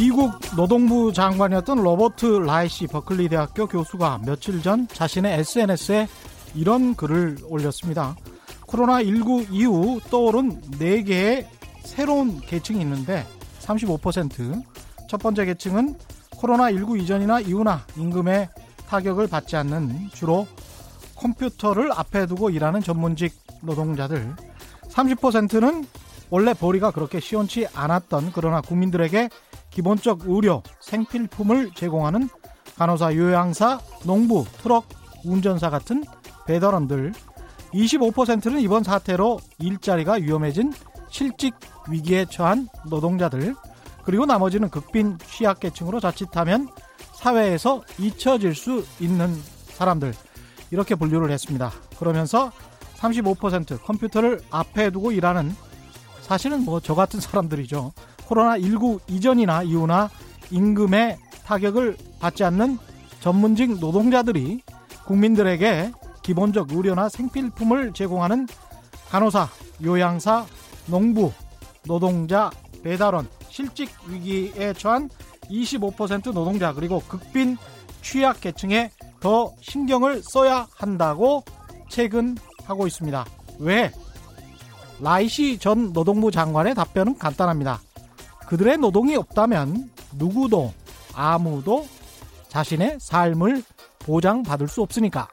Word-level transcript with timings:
네, 0.00 0.06
미국 0.06 0.32
노동부 0.56 1.12
장관이었던 1.12 1.78
로버트 1.78 2.24
라이시 2.46 2.86
버클리 2.86 3.28
대학교 3.28 3.66
교수가 3.66 4.22
며칠 4.24 4.62
전 4.62 4.88
자신의 4.88 5.40
SNS에 5.40 6.08
이런 6.54 6.94
글을 6.94 7.36
올렸습니다. 7.44 8.16
코로나19 8.62 9.48
이후 9.50 10.00
떠오른 10.10 10.58
4개의 10.78 11.46
새로운 11.84 12.40
계층이 12.40 12.80
있는데 12.80 13.26
35%첫 13.60 15.20
번째 15.20 15.44
계층은 15.44 15.96
코로나19 16.30 17.00
이전이나 17.02 17.40
이후나 17.40 17.84
임금의 17.96 18.48
타격을 18.88 19.26
받지 19.26 19.56
않는 19.56 20.08
주로 20.14 20.46
컴퓨터를 21.16 21.92
앞에 21.92 22.26
두고 22.26 22.48
일하는 22.48 22.80
전문직 22.80 23.34
노동자들 23.60 24.34
30%는 24.88 25.84
원래 26.30 26.54
벌이가 26.54 26.90
그렇게 26.90 27.20
시원치 27.20 27.66
않았던 27.74 28.30
그러나 28.32 28.60
국민들에게 28.60 29.28
기본적 29.70 30.22
의료, 30.26 30.62
생필품을 30.80 31.72
제공하는 31.74 32.28
간호사, 32.76 33.14
요양사, 33.14 33.80
농부, 34.04 34.44
트럭, 34.62 34.88
운전사 35.24 35.70
같은 35.70 36.04
배달원들 36.46 37.12
25%는 37.72 38.60
이번 38.60 38.82
사태로 38.82 39.38
일자리가 39.58 40.14
위험해진 40.14 40.72
실직 41.08 41.54
위기에 41.88 42.24
처한 42.24 42.68
노동자들 42.88 43.54
그리고 44.04 44.26
나머지는 44.26 44.70
극빈 44.70 45.18
취약계층으로 45.18 46.00
자칫하면 46.00 46.68
사회에서 47.14 47.82
잊혀질 47.98 48.54
수 48.54 48.84
있는 48.98 49.36
사람들 49.66 50.14
이렇게 50.70 50.94
분류를 50.94 51.30
했습니다. 51.30 51.70
그러면서 51.98 52.50
35% 52.96 53.82
컴퓨터를 53.82 54.40
앞에 54.50 54.90
두고 54.90 55.12
일하는 55.12 55.54
사실은 56.22 56.64
뭐 56.64 56.80
저 56.80 56.94
같은 56.94 57.20
사람들이죠. 57.20 57.92
코로나19 58.30 59.00
이전이나 59.08 59.64
이후나 59.64 60.08
임금의 60.50 61.18
타격을 61.44 61.96
받지 62.20 62.44
않는 62.44 62.78
전문직 63.20 63.78
노동자들이 63.78 64.62
국민들에게 65.04 65.92
기본적 66.22 66.72
의료나 66.72 67.08
생필품을 67.08 67.92
제공하는 67.92 68.46
간호사, 69.10 69.48
요양사, 69.84 70.46
농부, 70.86 71.32
노동자, 71.86 72.50
배달원, 72.84 73.28
실직 73.48 73.90
위기에 74.06 74.72
처한 74.74 75.10
25% 75.50 76.32
노동자 76.32 76.72
그리고 76.72 77.00
극빈 77.00 77.56
취약 78.02 78.40
계층에 78.40 78.90
더 79.18 79.52
신경을 79.60 80.22
써야 80.22 80.66
한다고 80.74 81.44
최근 81.88 82.36
하고 82.64 82.86
있습니다. 82.86 83.26
왜? 83.58 83.90
라이시 85.00 85.58
전 85.58 85.92
노동부 85.92 86.30
장관의 86.30 86.74
답변은 86.74 87.18
간단합니다. 87.18 87.80
그들의 88.50 88.78
노동이 88.78 89.14
없다면 89.14 89.90
누구도 90.18 90.74
아무도 91.14 91.86
자신의 92.48 92.98
삶을 92.98 93.62
보장받을 94.00 94.66
수 94.66 94.82
없으니까. 94.82 95.28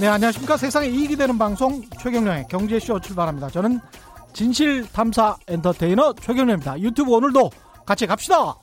네, 0.00 0.06
안녕하십니까. 0.08 0.56
세상에 0.56 0.88
이익이 0.88 1.14
되는 1.16 1.36
방송 1.36 1.82
최경령의 2.00 2.46
경제쇼 2.48 3.00
출발합니다. 3.00 3.50
저는 3.50 3.80
진실탐사 4.32 5.36
엔터테이너 5.46 6.14
최경령입니다. 6.14 6.80
유튜브 6.80 7.12
오늘도 7.12 7.50
같이 7.84 8.06
갑시다. 8.06 8.54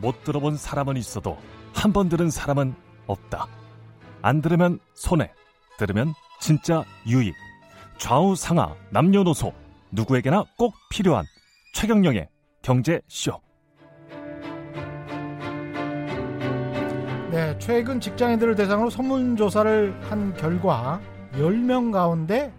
못 0.00 0.24
들어본 0.24 0.56
사람은 0.56 0.96
있어도 0.96 1.36
한 1.74 1.92
번 1.92 2.08
들은 2.08 2.30
사람은 2.30 2.74
없다. 3.06 3.46
안 4.22 4.40
들으면 4.42 4.78
손해, 4.94 5.32
들으면 5.78 6.12
진짜 6.40 6.84
유익. 7.06 7.34
좌우 7.98 8.34
상하 8.36 8.74
남녀노소 8.90 9.52
누구에게나 9.90 10.44
꼭 10.56 10.74
필요한 10.90 11.24
최경영의 11.74 12.28
경제쇼. 12.62 13.40
네, 17.30 17.56
최근 17.58 18.00
직장인들을 18.00 18.56
대상으로 18.56 18.90
설문조사를 18.90 20.10
한 20.10 20.34
결과 20.34 21.00
10명 21.32 21.92
가운데 21.92 22.52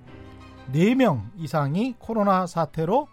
4명 0.72 1.30
이상이 1.35 1.96
코로나 2.00 2.47
사태로 2.47 3.07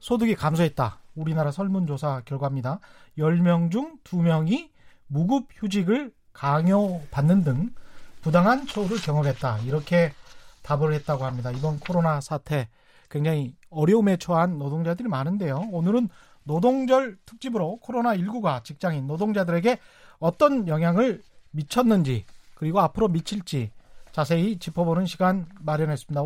소득이 0.00 0.34
감소했다. 0.34 0.98
우리나라 1.14 1.50
설문조사 1.52 2.22
결과입니다. 2.24 2.80
10명 3.18 3.70
중 3.70 3.98
2명이 4.04 4.70
무급 5.06 5.48
휴직을 5.52 6.12
강요받는 6.32 7.44
등 7.44 7.70
부당한 8.20 8.66
처우를 8.66 8.98
경험했다. 8.98 9.58
이렇게 9.60 10.12
답을 10.62 10.92
했다고 10.92 11.24
합니다. 11.24 11.50
이번 11.50 11.78
코로나 11.78 12.20
사태 12.20 12.68
굉장히 13.08 13.54
어려움에 13.70 14.16
처한 14.16 14.58
노동자들이 14.58 15.08
많은데요. 15.08 15.68
오늘은 15.70 16.08
노동절 16.44 17.18
특집으로 17.24 17.78
코로나19가 17.82 18.64
직장인 18.64 19.06
노동자들에게 19.06 19.78
어떤 20.18 20.68
영향을 20.68 21.22
미쳤는지 21.50 22.24
그리고 22.54 22.80
앞으로 22.80 23.08
미칠지 23.08 23.70
자세히 24.12 24.58
짚어보는 24.58 25.06
시간 25.06 25.46
마련했습니다. 25.60 26.22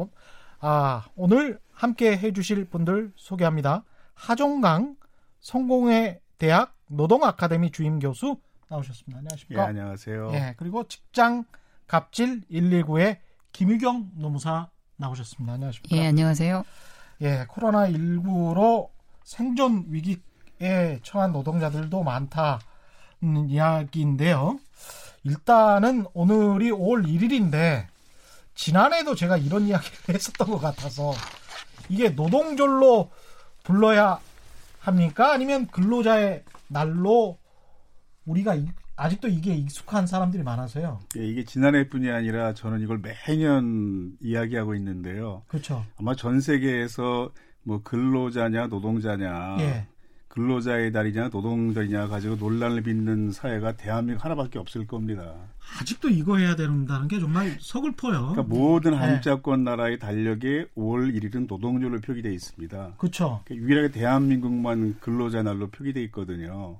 아, 0.60 1.06
오늘 1.16 1.58
함께 1.72 2.16
해주실 2.16 2.66
분들 2.66 3.12
소개합니다. 3.16 3.84
하종강 4.14 4.96
성공회 5.40 6.20
대학 6.40 6.74
노동 6.86 7.22
아카데미 7.22 7.70
주임 7.70 7.98
교수 7.98 8.38
나오셨습니다. 8.68 9.18
안녕하십니까? 9.18 9.62
예, 9.62 9.66
안녕하세요. 9.66 10.30
예, 10.32 10.54
그리고 10.56 10.88
직장 10.88 11.44
갑질 11.86 12.40
119의 12.50 13.18
김유경 13.52 14.12
노무사 14.14 14.70
나오셨습니다. 14.96 15.52
안녕하십니까? 15.52 15.94
예, 15.94 16.06
안녕하세요. 16.06 16.64
예, 17.20 17.44
코로나 17.46 17.86
19로 17.90 18.88
생존 19.22 19.84
위기에 19.88 21.00
처한 21.02 21.32
노동자들도 21.32 22.02
많다는 22.02 23.50
이야기인데요. 23.50 24.58
일단은 25.24 26.06
오늘이 26.14 26.70
5월 26.70 27.04
1일인데 27.06 27.86
지난해도 28.54 29.14
제가 29.14 29.36
이런 29.36 29.66
이야기를 29.68 30.14
했었던 30.14 30.48
것 30.50 30.58
같아서 30.58 31.12
이게 31.90 32.08
노동절로 32.08 33.10
불러야 33.62 34.20
합니까? 34.80 35.32
아니면 35.32 35.66
근로자의 35.68 36.44
날로 36.68 37.38
우리가 38.24 38.54
이, 38.54 38.66
아직도 38.96 39.28
이게 39.28 39.54
익숙한 39.54 40.06
사람들이 40.06 40.42
많아서요. 40.42 41.00
예, 41.16 41.26
이게 41.26 41.44
지난해뿐이 41.44 42.10
아니라 42.10 42.54
저는 42.54 42.80
이걸 42.80 42.98
매년 42.98 44.12
이야기하고 44.20 44.74
있는데요. 44.74 45.42
그렇죠. 45.48 45.84
아마 45.96 46.14
전 46.14 46.40
세계에서 46.40 47.32
뭐 47.62 47.82
근로자냐 47.82 48.68
노동자냐 48.68 49.56
예. 49.60 49.86
근로자의 50.30 50.92
날이냐 50.92 51.28
노동절이냐 51.32 52.06
가지고 52.06 52.36
논란을 52.36 52.82
빚는 52.82 53.32
사회가 53.32 53.72
대한민국 53.76 54.24
하나밖에 54.24 54.60
없을 54.60 54.86
겁니다. 54.86 55.34
아직도 55.80 56.08
이거 56.08 56.38
해야 56.38 56.54
된다는 56.54 57.08
게 57.08 57.18
정말 57.18 57.56
서글퍼요. 57.58 58.28
그러니까 58.32 58.42
모든 58.44 58.92
네. 58.92 58.96
한자권 58.98 59.64
나라의 59.64 59.98
달력에 59.98 60.66
5월 60.76 61.12
1일은 61.18 61.48
노동절로 61.48 62.00
표기돼 62.00 62.32
있습니다. 62.32 62.94
그렇죠. 62.98 63.40
그러니까 63.44 63.66
유일하게 63.66 63.90
대한민국만 63.90 64.96
근로자 65.00 65.42
날로 65.42 65.66
표기돼 65.68 66.00
있거든요. 66.04 66.78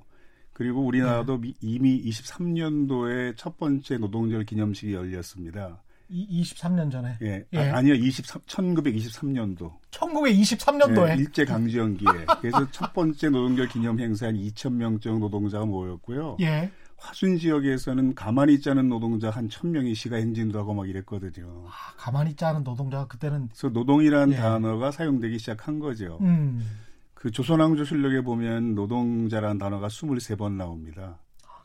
그리고 0.53 0.85
우리나라도 0.85 1.35
네. 1.41 1.41
미- 1.41 1.55
이미 1.59 2.03
23년도에 2.05 3.35
첫 3.35 3.57
번째 3.57 3.97
노동절 3.97 4.45
기념식이 4.45 4.93
열렸습니다. 4.93 5.81
이, 6.11 6.43
23년 6.43 6.91
전에. 6.91 7.17
예, 7.21 7.43
예. 7.53 7.57
아, 7.57 7.81
니요 7.81 7.95
23, 7.95 8.41
1923년도. 8.45 9.71
1923년도에. 9.91 11.17
일제 11.17 11.45
강점기에. 11.45 12.25
그래서 12.41 12.69
첫 12.71 12.93
번째 12.93 13.29
노동절 13.29 13.69
기념 13.69 13.99
행사에 13.99 14.31
2,000명쯤 14.31 15.19
노동자가 15.19 15.65
모였고요. 15.65 16.37
예. 16.41 16.69
화순 16.97 17.37
지역에서는 17.37 18.13
가만히 18.13 18.55
있지 18.55 18.69
않은 18.69 18.87
노동자 18.87 19.31
한 19.31 19.47
1,000명이 19.47 19.95
시가 19.95 20.17
행진도 20.17 20.59
하고 20.59 20.73
막 20.73 20.87
이랬거든요. 20.87 21.65
아, 21.67 21.93
가만히 21.97 22.31
있지 22.31 22.45
않은 22.45 22.63
노동자가 22.63 23.07
그때는 23.07 23.47
그래서 23.47 23.69
노동이라는 23.69 24.33
예. 24.33 24.37
단어가 24.37 24.91
사용되기 24.91 25.39
시작한 25.39 25.79
거죠. 25.79 26.19
음. 26.21 26.63
그 27.15 27.31
조선왕조 27.31 27.85
실록에 27.85 28.21
보면 28.21 28.75
노동자라는 28.75 29.57
단어가 29.57 29.87
23번 29.87 30.53
나옵니다. 30.53 31.19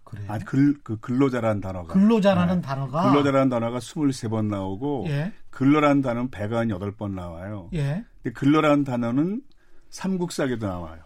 그래요. 0.06 0.26
아, 0.28 0.38
글, 0.38 0.74
그 0.82 0.98
근로자라는 1.00 1.60
단어가. 1.60 1.92
근로자라는 1.92 2.56
네. 2.56 2.62
단어가 2.62 3.10
근로자라는 3.10 3.48
단어가 3.48 3.78
23번 3.80 4.46
나오고 4.46 5.06
예. 5.08 5.32
근로라는 5.50 6.00
단어는 6.00 6.30
108번 6.30 7.10
나와요. 7.10 7.68
예. 7.74 8.04
근데 8.22 8.32
근로라는 8.32 8.84
단어는 8.84 9.42
삼국사에도 9.90 10.66
나와요. 10.66 11.02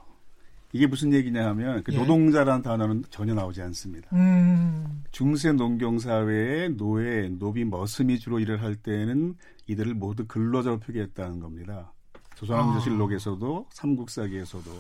이게 0.72 0.86
무슨 0.86 1.12
얘기냐 1.14 1.46
하면 1.48 1.82
그 1.82 1.94
예. 1.94 1.96
노동자라는 1.96 2.62
단어는 2.62 3.04
전혀 3.10 3.34
나오지 3.34 3.62
않습니다. 3.62 4.08
음. 4.12 5.02
중세 5.10 5.52
농경 5.52 5.98
사회에 5.98 6.68
노예, 6.68 7.28
노비, 7.28 7.64
머슴이 7.64 8.18
주로 8.18 8.38
일을 8.38 8.62
할 8.62 8.76
때는 8.76 9.34
이들을 9.66 9.94
모두 9.94 10.26
근로자로 10.26 10.78
표기했다는 10.78 11.40
겁니다. 11.40 11.92
조선왕조실록에서도 12.36 13.66
삼국사기에서도 13.70 14.70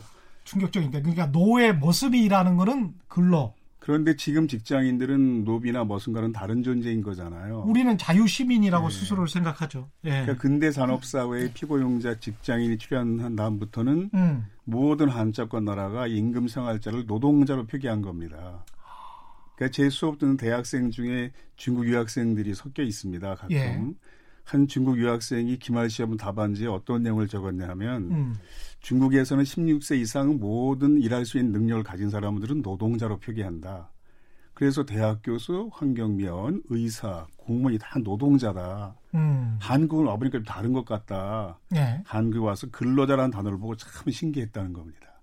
충격적인데 0.44 1.00
그러니까 1.00 1.26
노의 1.26 1.74
모습이라는 1.74 2.56
거는 2.56 2.94
근로. 3.08 3.54
그런데 3.90 4.14
지금 4.14 4.46
직장인들은 4.46 5.42
노비나 5.42 5.84
머슴과는 5.84 6.30
다른 6.30 6.62
존재인 6.62 7.02
거잖아요. 7.02 7.64
우리는 7.66 7.98
자유 7.98 8.24
시민이라고 8.24 8.88
네. 8.88 8.94
스스로를 8.94 9.26
생각하죠. 9.26 9.90
예. 10.04 10.10
그러니까 10.10 10.36
근대 10.36 10.70
산업 10.70 11.04
사회에 11.04 11.52
피고용자 11.52 12.20
직장인이 12.20 12.78
출연한 12.78 13.34
다음부터는 13.34 14.10
음. 14.14 14.46
모든 14.62 15.08
한자권 15.08 15.64
나라가 15.64 16.06
임금 16.06 16.46
생활자를 16.46 17.06
노동자로 17.06 17.66
표기한 17.66 18.00
겁니다. 18.00 18.64
그러니까 19.56 19.74
제 19.74 19.90
수업 19.90 20.20
듣는 20.20 20.36
대학생 20.36 20.92
중에 20.92 21.32
중국 21.56 21.88
유학생들이 21.88 22.54
섞여 22.54 22.84
있습니다. 22.84 23.34
가끔. 23.34 23.56
예. 23.56 23.84
한 24.50 24.66
중국 24.66 24.98
유학생이 24.98 25.60
기말 25.60 25.88
시험 25.88 26.16
답안지에 26.16 26.66
어떤 26.66 27.04
내용을 27.04 27.28
적었냐 27.28 27.68
하면 27.68 28.10
음. 28.10 28.34
중국에서는 28.80 29.44
16세 29.44 30.00
이상 30.00 30.38
모든 30.40 31.00
일할 31.00 31.24
수 31.24 31.38
있는 31.38 31.52
능력을 31.52 31.84
가진 31.84 32.10
사람들은 32.10 32.62
노동자로 32.62 33.20
표기한다. 33.20 33.92
그래서 34.52 34.84
대학 34.84 35.20
교수, 35.22 35.70
환경미원, 35.72 36.64
의사, 36.68 37.28
공무원이 37.36 37.78
다 37.78 38.00
노동자다. 38.00 38.96
음. 39.14 39.56
한국은 39.60 40.06
와보니까 40.06 40.38
좀 40.38 40.44
다른 40.44 40.72
것 40.72 40.84
같다. 40.84 41.60
네. 41.68 42.02
한국 42.04 42.42
와서 42.42 42.66
근로자라는 42.72 43.30
단어를 43.30 43.56
보고 43.56 43.76
참 43.76 44.10
신기했다는 44.10 44.72
겁니다. 44.72 45.22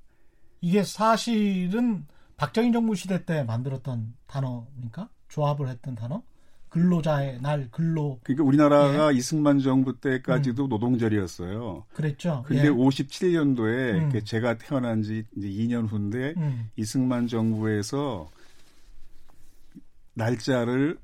이게 0.62 0.84
사실은 0.84 2.08
박정희 2.38 2.72
정부 2.72 2.96
시대 2.96 3.26
때 3.26 3.44
만들었던 3.44 4.16
단어입니까? 4.26 5.10
조합을 5.28 5.68
했던 5.68 5.96
단어? 5.96 6.24
근로자의 6.70 7.42
날 7.42 7.70
근로. 7.72 8.20
그러니까 8.24 8.44
우리나라가 8.44 9.14
예. 9.14 9.18
이승만 9.18 9.60
정부 9.60 10.00
때까지도 10.00 10.66
음. 10.66 10.70
노동절이었어요. 10.70 11.86
그랬죠. 11.94 12.44
근데 12.46 12.66
예. 12.66 12.70
57년도에 12.70 14.16
음. 14.16 14.22
제가 14.24 14.58
태어난 14.58 15.02
지 15.02 15.24
이제 15.36 15.48
2년 15.48 15.90
후인데 15.90 16.34
음. 16.38 16.70
이승만 16.76 17.28
정부에서 17.28 18.30
날짜를 20.14 20.98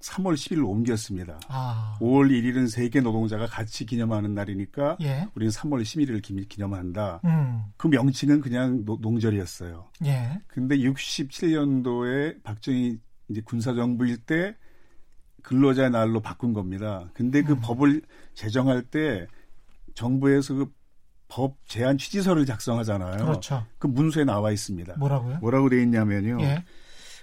3월 0.00 0.34
10일로 0.34 0.68
옮겼습니다. 0.68 1.40
아. 1.48 1.98
5월 2.00 2.30
1일은 2.30 2.70
세계 2.70 3.00
노동자가 3.00 3.46
같이 3.46 3.84
기념하는 3.84 4.34
날이니까 4.34 4.96
예. 5.02 5.28
우리는 5.34 5.52
3월 5.52 5.82
11일을 5.82 6.48
기념한다. 6.48 7.20
음. 7.24 7.64
그 7.76 7.86
명칭은 7.86 8.40
그냥 8.40 8.84
노, 8.84 8.98
농절이었어요. 9.00 9.88
예. 10.06 10.40
근데 10.46 10.78
67년도에 10.78 12.42
박정희 12.42 12.98
이제 13.28 13.40
군사정부일 13.42 14.18
때 14.18 14.56
근로자의 15.42 15.90
날로 15.90 16.20
바꾼 16.20 16.52
겁니다. 16.52 17.10
근데 17.14 17.42
그 17.42 17.52
음. 17.52 17.60
법을 17.60 18.02
제정할 18.34 18.82
때 18.82 19.26
정부에서 19.94 20.54
그 20.54 20.80
법 21.30 21.56
제한 21.66 21.96
취지서를 21.96 22.44
작성하잖아요. 22.44 23.24
그렇죠. 23.24 23.64
그 23.78 23.86
문서에 23.86 24.24
나와 24.24 24.50
있습니다. 24.50 24.96
뭐라고요? 24.98 25.38
뭐라고 25.38 25.70
돼 25.70 25.80
있냐면요. 25.82 26.38
예. 26.42 26.64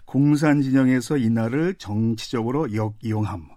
공산 0.05 0.61
진영에서 0.61 1.17
이 1.17 1.29
날을 1.29 1.75
정치적으로 1.75 2.73
역이용함. 2.73 3.49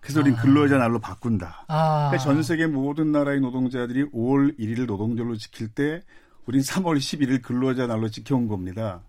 그래서 0.00 0.20
우리는 0.20 0.36
아. 0.36 0.42
근로자 0.42 0.78
날로 0.78 0.98
바꾼다. 0.98 1.66
아. 1.68 2.08
그러니까 2.10 2.18
전 2.18 2.42
세계 2.42 2.66
모든 2.66 3.12
나라의 3.12 3.40
노동자들이 3.40 4.10
5월 4.10 4.58
1일을 4.58 4.86
노동절로 4.86 5.36
지킬 5.36 5.68
때 5.68 6.02
우린 6.44 6.60
3월 6.60 6.96
11일 6.96 7.40
근로자 7.40 7.86
날로 7.86 8.08
지켜온 8.08 8.48
겁니다. 8.48 9.00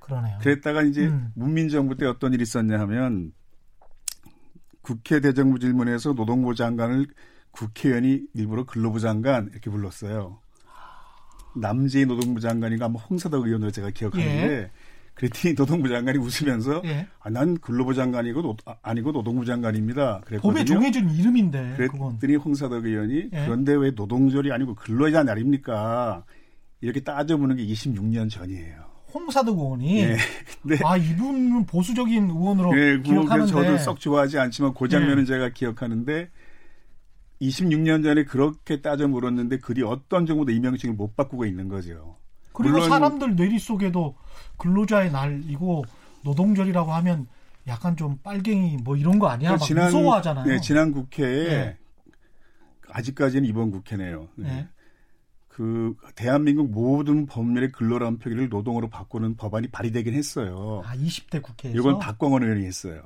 그러네요. 0.00 0.38
그랬다가 0.40 0.82
이제 0.82 1.06
음. 1.06 1.32
문민정부 1.34 1.96
때 1.96 2.06
어떤 2.06 2.32
일이 2.32 2.42
있었냐 2.44 2.80
하면 2.80 3.32
국회 4.82 5.20
대정부 5.20 5.58
질문에서 5.58 6.14
노동부 6.14 6.54
장관을 6.54 7.06
국회의원이 7.50 8.22
일부러 8.34 8.64
근로부 8.64 9.00
장관 9.00 9.48
이렇게 9.52 9.70
불렀어요. 9.70 10.40
남재희 11.56 12.06
노동부 12.06 12.40
장관이가 12.40 12.86
아마 12.86 12.98
홍사덕 13.00 13.46
의원으로 13.46 13.70
제가 13.70 13.90
기억하는데 13.90 14.52
예. 14.52 14.70
그랬더니 15.14 15.54
노동부 15.56 15.88
장관이 15.88 16.18
웃으면서 16.18 16.82
예. 16.84 17.06
아, 17.20 17.30
난 17.30 17.58
근로부 17.58 17.94
장관이고 17.94 18.42
노, 18.42 18.56
아, 18.82 18.94
니고 18.94 19.12
노동부 19.12 19.44
장관입니다. 19.44 20.20
그랬거든요. 20.24 20.52
법에 20.52 20.64
정해준 20.64 21.10
이름인데. 21.10 21.74
그랬더니 21.76 22.34
그건. 22.34 22.34
홍사덕 22.44 22.84
의원이 22.86 23.30
예. 23.32 23.44
그런데 23.44 23.74
왜 23.74 23.90
노동절이 23.90 24.52
아니고 24.52 24.76
근로자 24.76 25.24
날입니까? 25.24 26.24
이렇게 26.80 27.00
따져보는 27.00 27.56
게 27.56 27.66
26년 27.66 28.30
전이에요. 28.30 28.87
홍사덕 29.12 29.58
의원이 29.58 30.06
네. 30.06 30.16
네. 30.62 30.78
아 30.84 30.96
이분은 30.96 31.66
보수적인 31.66 32.30
의원으로 32.30 32.74
네, 32.74 33.00
기억하는데 33.00 33.50
저도 33.50 33.78
썩 33.78 34.00
좋아하지 34.00 34.38
않지만 34.38 34.74
그 34.74 34.88
장면은 34.88 35.24
네. 35.24 35.26
제가 35.26 35.50
기억하는데 35.50 36.30
26년 37.40 38.02
전에 38.02 38.24
그렇게 38.24 38.80
따져 38.80 39.08
물었는데 39.08 39.58
그리 39.58 39.82
어떤 39.82 40.26
정부도 40.26 40.52
이명칭을 40.52 40.96
못 40.96 41.16
바꾸고 41.16 41.46
있는 41.46 41.68
거죠. 41.68 42.16
그리고 42.52 42.80
사람들 42.80 43.36
뇌리 43.36 43.58
속에도 43.58 44.16
근로자의 44.56 45.12
날이고 45.12 45.84
노동절이라고 46.24 46.92
하면 46.92 47.28
약간 47.68 47.96
좀 47.96 48.18
빨갱이 48.22 48.78
뭐 48.82 48.96
이런 48.96 49.18
거 49.18 49.28
아니야? 49.28 49.52
막 49.52 49.58
지난, 49.58 49.86
무서워하잖아요. 49.86 50.46
네, 50.46 50.60
지난 50.60 50.90
국회에 50.90 51.48
네. 51.48 51.76
아직까지는 52.90 53.48
이번 53.48 53.70
국회네요. 53.70 54.28
네. 54.36 54.66
네. 55.58 55.64
그 55.64 55.94
대한민국 56.14 56.70
모든 56.70 57.26
법률의 57.26 57.72
근로란 57.72 58.18
표기를 58.18 58.48
노동으로 58.48 58.88
바꾸는 58.88 59.36
법안이 59.36 59.68
발의되긴 59.68 60.14
했어요. 60.14 60.82
아, 60.84 60.94
20대 60.96 61.42
국회에서 61.42 61.76
이건 61.76 61.98
박광원 61.98 62.42
의원이 62.44 62.64
했어요. 62.64 63.02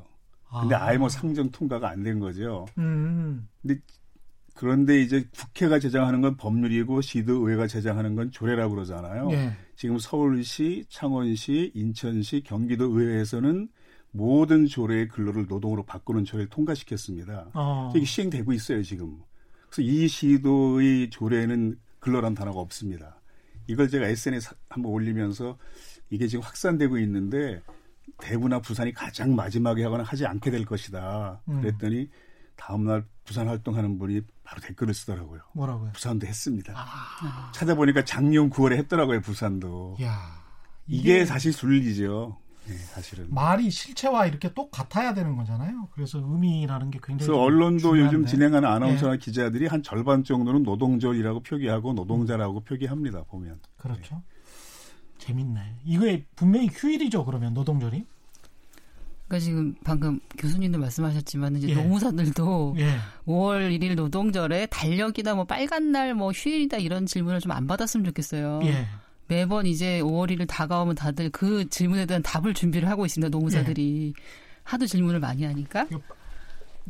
근데 0.61 0.75
아. 0.75 0.85
아예 0.87 0.99
뭐 0.99 1.09
상정 1.09 1.51
통과가 1.51 1.89
안 1.89 2.03
된 2.03 2.19
거죠. 2.19 2.67
음. 2.77 3.49
근데 3.63 3.81
그런데 4.55 5.01
이제 5.01 5.27
국회가 5.35 5.79
제정하는 5.79 6.21
건 6.21 6.37
법률이고 6.37 7.01
시도의회가 7.01 7.67
제정하는 7.67 8.15
건 8.15 8.31
조례라고 8.31 8.75
그러잖아요. 8.75 9.31
예. 9.33 9.53
지금 9.77 9.99
서울시, 9.99 10.85
창원시, 10.91 11.73
인천시, 11.75 12.43
경기도 12.45 12.85
의회에서는 12.99 13.69
모든 14.11 14.67
조례의 14.67 15.09
근로를 15.09 15.47
노동으로 15.49 15.85
바꾸는 15.85 16.27
조례를 16.27 16.51
통과시켰습니다. 16.51 17.49
어. 17.55 17.93
이게 17.97 18.05
시행되고 18.05 18.53
있어요, 18.53 18.83
지금. 18.83 19.17
그래서 19.71 19.91
이 19.91 20.07
시도의 20.07 21.09
조례는 21.09 21.79
근로란 22.03 22.35
단어가 22.35 22.61
없습니다. 22.61 23.21
이걸 23.69 23.89
제가 23.89 24.07
SNS 24.09 24.55
한번 24.69 24.93
올리면서 24.93 25.57
이게 26.11 26.27
지금 26.27 26.43
확산되고 26.45 26.99
있는데 26.99 27.63
대구나 28.19 28.61
부산이 28.61 28.93
가장 28.93 29.35
마지막에 29.35 29.85
하거나 29.85 30.03
하지 30.03 30.27
않게 30.27 30.51
될 30.51 30.65
것이다. 30.65 31.41
음. 31.49 31.61
그랬더니 31.63 32.11
다음날 32.57 33.05
부산 33.25 33.49
활동하는 33.49 33.99
분이 33.99 34.21
바로 34.43 34.61
댓글을 34.61 34.93
쓰더라고요. 34.95 35.41
뭐라고요? 35.55 35.93
부산도 35.93 36.27
했습니다. 36.27 36.75
아. 36.77 37.53
찾아보니까 37.55 38.05
작년 38.05 38.51
9월에 38.51 38.77
했더라고요, 38.79 39.21
부산도. 39.21 39.97
야, 40.03 40.45
이게, 40.89 41.19
이게 41.19 41.25
사실 41.25 41.53
순리죠. 41.53 42.37
네, 42.67 42.75
사실은 42.75 43.27
말이 43.29 43.71
실체와 43.71 44.27
이렇게 44.27 44.53
똑같아야 44.55 45.15
되는 45.15 45.37
거잖아요. 45.37 45.89
그래서 45.93 46.19
의미라는 46.19 46.91
게 46.91 46.99
굉장히 47.03 47.27
그래서 47.29 47.41
언론도 47.43 47.81
중요한데. 47.81 48.05
요즘 48.07 48.27
진행하는 48.27 48.69
아나운서나 48.69 49.13
네. 49.13 49.19
기자들이 49.19 49.67
한 49.67 49.83
절반 49.83 50.23
정도는 50.25 50.63
노동절이라고 50.63 51.41
표기하고 51.41 51.93
노동자라고 51.93 52.61
음. 52.61 52.65
표기합니다. 52.65 53.25
보면 53.25 53.59
그렇죠. 53.77 54.15
네. 54.15 54.23
재밌네. 55.19 55.61
이거에 55.85 56.25
분명히 56.37 56.69
휴일이죠. 56.69 57.25
그러면 57.25 57.53
노동절이? 57.55 58.05
그러니까 59.29 59.45
지금 59.45 59.75
방금 59.83 60.21
교수님도 60.37 60.79
말씀하셨지만 60.79 61.57
이제 61.57 61.69
예. 61.71 61.75
노무사들도 61.75 62.75
예. 62.79 62.97
5월 63.27 63.71
1일 63.79 63.95
노동절에 63.95 64.67
달력이다 64.67 65.35
뭐 65.35 65.45
빨간 65.45 65.91
날 65.91 66.15
뭐 66.15 66.33
휴일이다 66.33 66.77
이런 66.79 67.07
질문을 67.07 67.41
좀 67.41 67.51
안 67.53 67.67
받았으면 67.67 68.05
좋겠어요. 68.07 68.61
예. 68.65 68.87
매번 69.33 69.67
이제 69.67 70.01
5월 70.03 70.31
1일 70.31 70.47
다가오면 70.47 70.95
다들 70.95 71.31
그 71.31 71.67
질문에 71.71 72.05
대한 72.05 72.23
답을 72.23 72.53
준비를 72.53 72.89
하고 72.89 73.07
있습니다. 73.07 73.31
노무사들이 73.31 74.13
예. 74.17 74.23
하도 74.63 74.87
질문을 74.87 75.21
많이 75.21 75.45
하니까. 75.45 75.87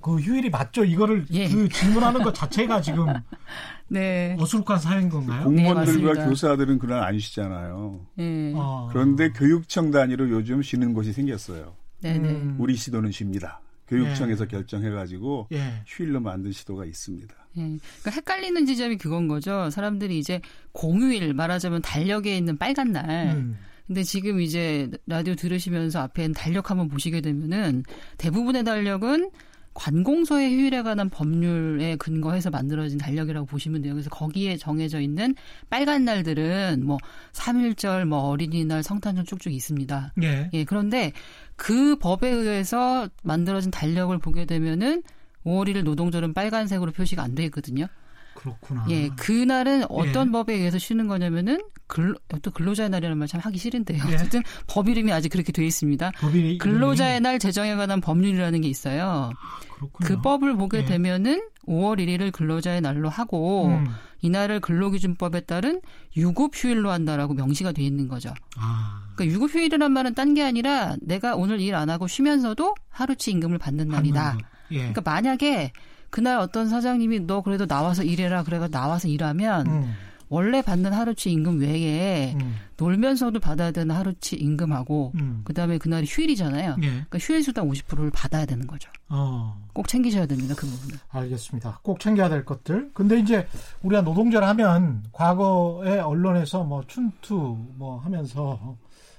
그 0.00 0.16
휴일이 0.16 0.50
맞죠? 0.50 0.84
이거를 0.84 1.26
예. 1.30 1.48
그 1.48 1.68
질문하는 1.68 2.22
것 2.22 2.34
자체가 2.34 2.80
지금 2.80 3.06
네. 3.88 4.36
어수룩한 4.40 4.78
사회인 4.80 5.08
건가요? 5.08 5.44
공무원들과 5.44 6.14
네, 6.14 6.24
교사들은 6.28 6.78
그날 6.80 7.04
아니시잖아요. 7.04 8.06
네. 8.16 8.52
아. 8.56 8.88
그런데 8.90 9.30
교육청 9.30 9.92
단위로 9.92 10.30
요즘 10.30 10.62
쉬는 10.62 10.94
곳이 10.94 11.12
생겼어요. 11.12 11.76
네네. 12.00 12.28
음. 12.28 12.56
우리 12.58 12.74
시도는 12.74 13.12
쉽니다. 13.12 13.60
교육청에서 13.86 14.46
네. 14.46 14.50
결정해가지고 14.50 15.48
예. 15.52 15.82
휴일로 15.86 16.20
만든 16.20 16.50
시도가 16.50 16.86
있습니다. 16.86 17.41
예. 17.56 17.60
그러니까 17.60 18.10
헷갈리는 18.10 18.66
지점이 18.66 18.96
그건 18.96 19.28
거죠. 19.28 19.70
사람들이 19.70 20.18
이제 20.18 20.40
공휴일 20.72 21.34
말하자면 21.34 21.82
달력에 21.82 22.36
있는 22.36 22.56
빨간 22.56 22.92
날. 22.92 23.36
음. 23.36 23.58
근데 23.86 24.02
지금 24.04 24.40
이제 24.40 24.90
라디오 25.06 25.34
들으시면서 25.34 26.00
앞에 26.00 26.32
달력 26.32 26.70
한번 26.70 26.88
보시게 26.88 27.20
되면은 27.20 27.84
대부분의 28.16 28.64
달력은 28.64 29.30
관공서의 29.74 30.54
휴일에 30.54 30.82
관한 30.82 31.08
법률에 31.08 31.96
근거해서 31.96 32.50
만들어진 32.50 32.98
달력이라고 32.98 33.46
보시면 33.46 33.82
돼요. 33.82 33.94
그래서 33.94 34.10
거기에 34.10 34.56
정해져 34.56 35.00
있는 35.00 35.34
빨간 35.70 36.04
날들은 36.04 36.84
뭐 36.84 36.98
3일절, 37.32 38.04
뭐 38.04 38.18
어린이날, 38.20 38.82
성탄절 38.82 39.24
쭉쭉 39.24 39.52
있습니다. 39.52 40.12
예. 40.22 40.50
예. 40.52 40.64
그런데 40.64 41.12
그 41.56 41.96
법에 41.96 42.28
의해서 42.28 43.08
만들어진 43.22 43.70
달력을 43.70 44.16
보게 44.18 44.44
되면은 44.44 45.02
5월 45.44 45.68
1일 45.68 45.82
노동절은 45.84 46.34
빨간색으로 46.34 46.92
표시가 46.92 47.22
안 47.22 47.34
돼 47.34 47.44
있거든요. 47.46 47.86
그렇구나. 48.34 48.86
예, 48.88 49.08
그날은 49.10 49.84
어떤 49.90 50.28
예. 50.28 50.32
법에 50.32 50.54
의해서 50.54 50.78
쉬는 50.78 51.06
거냐면은 51.06 51.58
근로, 51.86 52.14
또 52.40 52.50
근로자의 52.50 52.88
날이라는 52.88 53.18
말 53.18 53.28
참 53.28 53.40
하기 53.42 53.58
싫은데요. 53.58 54.02
예. 54.08 54.14
어쨌든 54.14 54.42
법 54.66 54.88
이름이 54.88 55.12
아직 55.12 55.28
그렇게 55.28 55.52
돼 55.52 55.64
있습니다. 55.66 56.12
법이, 56.18 56.56
근로자의 56.58 57.20
날 57.20 57.38
제정에 57.38 57.74
관한 57.76 58.00
법률이라는 58.00 58.62
게 58.62 58.68
있어요. 58.68 59.30
아, 59.38 59.88
그 60.02 60.20
법을 60.22 60.56
보게 60.56 60.78
예. 60.78 60.84
되면은 60.86 61.42
5월 61.68 61.98
1일을 62.00 62.32
근로자의 62.32 62.80
날로 62.80 63.08
하고 63.10 63.66
음. 63.68 63.86
이날을 64.22 64.60
근로기준법에 64.60 65.40
따른 65.42 65.80
유급 66.16 66.52
휴일로 66.54 66.90
한다라고 66.90 67.34
명시가 67.34 67.72
돼 67.72 67.82
있는 67.82 68.08
거죠. 68.08 68.32
아. 68.56 69.08
그러니까 69.14 69.34
유급 69.34 69.54
휴일이란 69.54 69.92
말은 69.92 70.14
딴 70.14 70.32
게 70.34 70.42
아니라 70.42 70.96
내가 71.02 71.36
오늘 71.36 71.60
일 71.60 71.74
안 71.74 71.90
하고 71.90 72.06
쉬면서도 72.08 72.74
하루치 72.88 73.30
임금을 73.32 73.58
받는 73.58 73.88
날이다. 73.88 74.38
예. 74.72 74.78
그러니까 74.78 75.00
만약에 75.04 75.72
그날 76.10 76.38
어떤 76.38 76.68
사장님이 76.68 77.20
너 77.20 77.42
그래도 77.42 77.66
나와서 77.66 78.02
일해라 78.02 78.42
그래가 78.42 78.68
나와서 78.68 79.08
일하면 79.08 79.66
음. 79.66 79.94
원래 80.32 80.62
받는 80.62 80.94
하루치 80.94 81.30
임금 81.30 81.60
외에 81.60 82.34
음. 82.40 82.56
놀면서도 82.78 83.38
받아야 83.38 83.70
되는 83.70 83.94
하루치 83.94 84.36
임금하고 84.36 85.12
음. 85.14 85.42
그다음에 85.44 85.76
그날이 85.76 86.06
휴일이잖아요. 86.08 86.76
예. 86.82 86.86
그러니까 86.86 87.18
휴일 87.18 87.42
수당 87.42 87.68
50%를 87.68 88.10
받아야 88.10 88.46
되는 88.46 88.66
거죠. 88.66 88.90
어. 89.10 89.62
꼭 89.74 89.88
챙기셔야 89.88 90.24
됩니다. 90.24 90.54
그 90.56 90.66
부분을. 90.66 90.98
알겠습니다. 91.10 91.80
꼭 91.82 92.00
챙겨야 92.00 92.30
될 92.30 92.46
것들. 92.46 92.92
근데 92.94 93.18
이제 93.18 93.46
우리가 93.82 94.00
노동절 94.00 94.42
하면 94.42 95.02
과거에 95.12 95.98
언론에서 95.98 96.64
뭐 96.64 96.82
춘투 96.86 97.58
뭐 97.76 97.98
하면서 97.98 98.76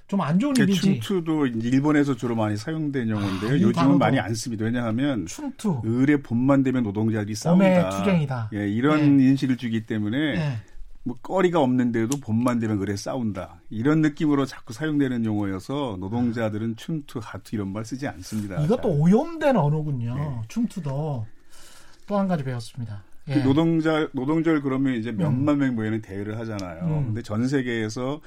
좀 0.08 0.22
안 0.22 0.38
좋은 0.38 0.54
그 0.54 0.64
이미지. 0.64 1.00
춘투도 1.00 1.48
일본에서 1.48 2.16
주로 2.16 2.36
많이 2.36 2.56
사용된 2.58 3.10
용어인데요. 3.10 3.52
아, 3.54 3.60
요즘은 3.60 3.98
많이 3.98 4.20
안 4.20 4.34
씁니다. 4.36 4.66
왜냐하면 4.66 5.26
춘투. 5.26 5.82
을의 5.86 6.22
봄만 6.22 6.64
되면 6.64 6.84
노동자들이 6.84 7.34
싸운다. 7.36 7.90
투쟁이다. 7.90 8.50
예, 8.54 8.68
이런 8.70 9.20
예. 9.20 9.26
인식을 9.30 9.58
주기 9.58 9.86
때문에 9.86 10.18
예. 10.18 10.58
뭐 11.06 11.18
거리가 11.22 11.60
없는데도 11.60 12.18
봄만 12.22 12.60
되면 12.60 12.78
그래 12.80 12.96
싸운다 12.96 13.62
이런 13.70 14.02
느낌으로 14.02 14.46
자꾸 14.46 14.72
사용되는 14.72 15.26
용어여서 15.26 15.98
노동자들은 16.00 16.76
춤투, 16.78 17.20
하투 17.22 17.56
이런 17.56 17.74
말 17.74 17.84
쓰지 17.84 18.08
않습니다. 18.08 18.62
이것도 18.64 18.88
오염된 18.90 19.56
언어군요. 19.58 20.16
네. 20.16 20.42
춤투도 20.48 21.26
또 22.08 22.18
한 22.18 22.28
가지 22.28 22.44
배웠습니다. 22.44 23.04
그 23.26 23.32
예. 23.32 23.36
노동자 23.44 24.08
노동절 24.14 24.62
그러면 24.62 24.96
이제 24.96 25.12
몇만 25.12 25.56
음. 25.56 25.60
명 25.60 25.76
모이는 25.76 26.02
대회를 26.02 26.38
하잖아요. 26.40 26.84
음. 26.84 27.06
근데 27.08 27.22
전 27.22 27.48
세계에서 27.48 28.20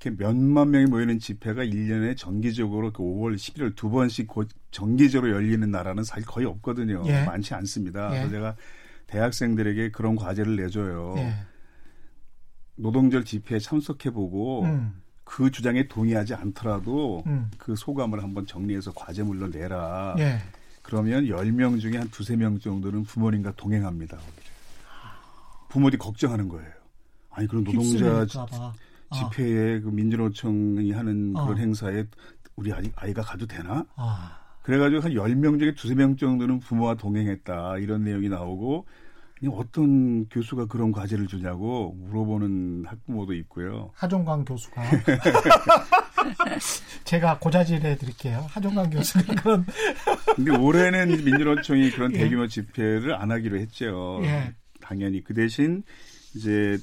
이렇게 0.00 0.22
몇만 0.22 0.70
명이 0.70 0.86
모이는 0.86 1.18
집회가 1.18 1.64
1년에 1.64 2.16
정기적으로 2.16 2.92
그 2.92 3.02
5월, 3.02 3.34
11월 3.34 3.74
두 3.74 3.90
번씩 3.90 4.28
정기적으로 4.70 5.32
열리는 5.32 5.70
나라는 5.70 6.04
사실 6.04 6.26
거의 6.26 6.46
없거든요. 6.46 7.02
예. 7.06 7.24
많지 7.24 7.54
않습니다. 7.54 8.10
예. 8.12 8.18
그래서 8.18 8.30
제가 8.30 8.56
대학생들에게 9.06 9.90
그런 9.90 10.16
과제를 10.16 10.56
내줘요. 10.56 11.14
예. 11.18 11.34
노동절 12.76 13.24
집회에 13.24 13.58
참석해보고 13.58 14.64
음. 14.64 15.00
그 15.24 15.50
주장에 15.50 15.88
동의하지 15.88 16.34
않더라도 16.34 17.22
음. 17.26 17.50
그 17.56 17.74
소감을 17.74 18.22
한번 18.22 18.46
정리해서 18.46 18.92
과제물로 18.92 19.48
내라. 19.48 20.14
예. 20.18 20.38
그러면 20.82 21.24
10명 21.24 21.80
중에 21.80 21.96
한 21.96 22.08
두세 22.10 22.36
명 22.36 22.58
정도는 22.58 23.04
부모님과 23.04 23.52
동행합니다. 23.56 24.18
부모들이 25.68 25.98
걱정하는 25.98 26.48
거예요. 26.48 26.70
아니, 27.30 27.48
그럼 27.48 27.64
노동자 27.64 28.26
집회에 29.12 29.76
아. 29.76 29.80
그 29.80 29.88
민주노총이 29.88 30.90
하는 30.92 31.32
그런 31.32 31.50
어. 31.50 31.54
행사에 31.54 32.04
우리 32.56 32.72
아이, 32.72 32.90
아이가 32.96 33.22
가도 33.22 33.46
되나? 33.46 33.86
아. 33.96 34.38
그래가지고 34.62 35.02
한 35.02 35.12
10명 35.12 35.60
중에 35.60 35.74
두세 35.74 35.94
명 35.94 36.16
정도는 36.16 36.58
부모와 36.58 36.96
동행했다. 36.96 37.78
이런 37.78 38.02
내용이 38.02 38.28
나오고 38.28 38.86
어떤 39.52 40.26
교수가 40.28 40.66
그런 40.66 40.92
과제를 40.92 41.26
주냐고 41.26 41.94
물어보는 41.98 42.84
학부모도 42.86 43.34
있고요. 43.34 43.90
하종강 43.94 44.44
교수가. 44.44 44.82
제가 47.04 47.38
고자질해 47.38 47.96
드릴게요. 47.96 48.46
하종강 48.48 48.90
교수가 48.90 49.34
그런. 49.42 49.66
근데 50.34 50.56
올해는 50.56 51.24
민주노총이 51.24 51.90
그런 51.90 52.12
예. 52.16 52.18
대규모 52.18 52.46
집회를 52.46 53.14
안 53.14 53.30
하기로 53.30 53.58
했죠. 53.58 54.20
예. 54.24 54.54
당연히. 54.80 55.22
그 55.22 55.34
대신 55.34 55.82
이제 56.34 56.78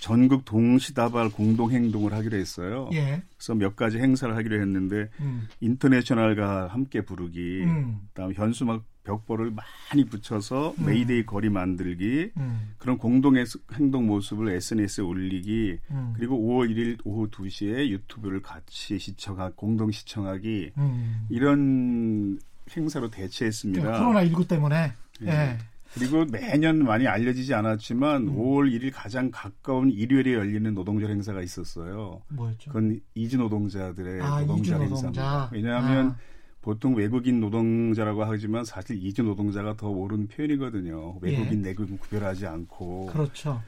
전국 0.00 0.44
동시다발 0.44 1.30
공동 1.30 1.70
행동을 1.70 2.12
하기로 2.12 2.36
했어요. 2.36 2.88
예. 2.92 3.22
그래서 3.36 3.54
몇 3.54 3.76
가지 3.76 3.98
행사를 3.98 4.34
하기로 4.34 4.60
했는데 4.60 5.08
음. 5.20 5.46
인터내셔널가 5.60 6.68
함께 6.68 7.02
부르기, 7.02 7.62
음. 7.64 8.00
그다음 8.08 8.32
현수막 8.32 8.84
벽보를 9.04 9.52
많이 9.52 10.04
붙여서 10.04 10.74
음. 10.78 10.86
메이데이 10.86 11.26
거리 11.26 11.48
만들기, 11.50 12.32
음. 12.36 12.72
그런 12.78 12.98
공동 12.98 13.34
행동 13.74 14.06
모습을 14.06 14.52
SNS에 14.54 15.04
올리기, 15.04 15.78
음. 15.90 16.12
그리고 16.16 16.38
5월 16.38 16.70
1일 16.70 16.98
오후 17.04 17.28
2시에 17.30 17.88
유튜브를 17.88 18.42
같이 18.42 18.98
시청하 18.98 19.50
공동 19.54 19.90
시청하기 19.90 20.72
음. 20.76 21.26
이런 21.28 22.38
행사로 22.74 23.10
대체했습니다. 23.10 23.98
코로나 23.98 24.24
19 24.24 24.46
때문에. 24.46 24.92
예. 25.22 25.28
예. 25.28 25.58
그리고 25.94 26.24
매년 26.24 26.84
많이 26.84 27.06
알려지지 27.06 27.52
않았지만 27.54 28.28
음. 28.28 28.36
5월 28.36 28.70
1일 28.72 28.92
가장 28.94 29.30
가까운 29.32 29.90
일요일에 29.90 30.34
열리는 30.34 30.72
노동절 30.72 31.10
행사가 31.10 31.42
있었어요. 31.42 32.22
뭐였죠? 32.28 32.70
그건 32.70 33.00
이주 33.14 33.38
노동자들의 33.38 34.22
아, 34.22 34.40
노동절 34.40 34.82
행사입니다. 34.82 35.50
왜냐하면 35.52 36.10
아. 36.10 36.16
보통 36.62 36.94
외국인 36.94 37.40
노동자라고 37.40 38.24
하지만 38.24 38.64
사실 38.64 39.02
이주 39.02 39.22
노동자가 39.22 39.76
더 39.76 39.88
옳은 39.88 40.28
표현이거든요. 40.28 41.18
외국인 41.20 41.52
예. 41.64 41.68
내국인 41.68 41.98
구별하지 41.98 42.46
않고. 42.46 43.06
그렇죠. 43.06 43.62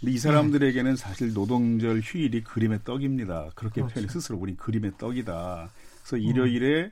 근데 0.00 0.12
이 0.12 0.18
사람들에게는 0.18 0.92
예. 0.92 0.96
사실 0.96 1.34
노동절 1.34 2.00
휴일이 2.00 2.42
그림의 2.44 2.80
떡입니다. 2.84 3.50
그렇게 3.54 3.80
그렇죠. 3.80 3.94
표현해 3.94 4.12
스스로 4.12 4.38
우리 4.38 4.56
그림의 4.56 4.92
떡이다. 4.96 5.70
그래서 6.02 6.16
일요일에 6.16 6.84
음. 6.84 6.90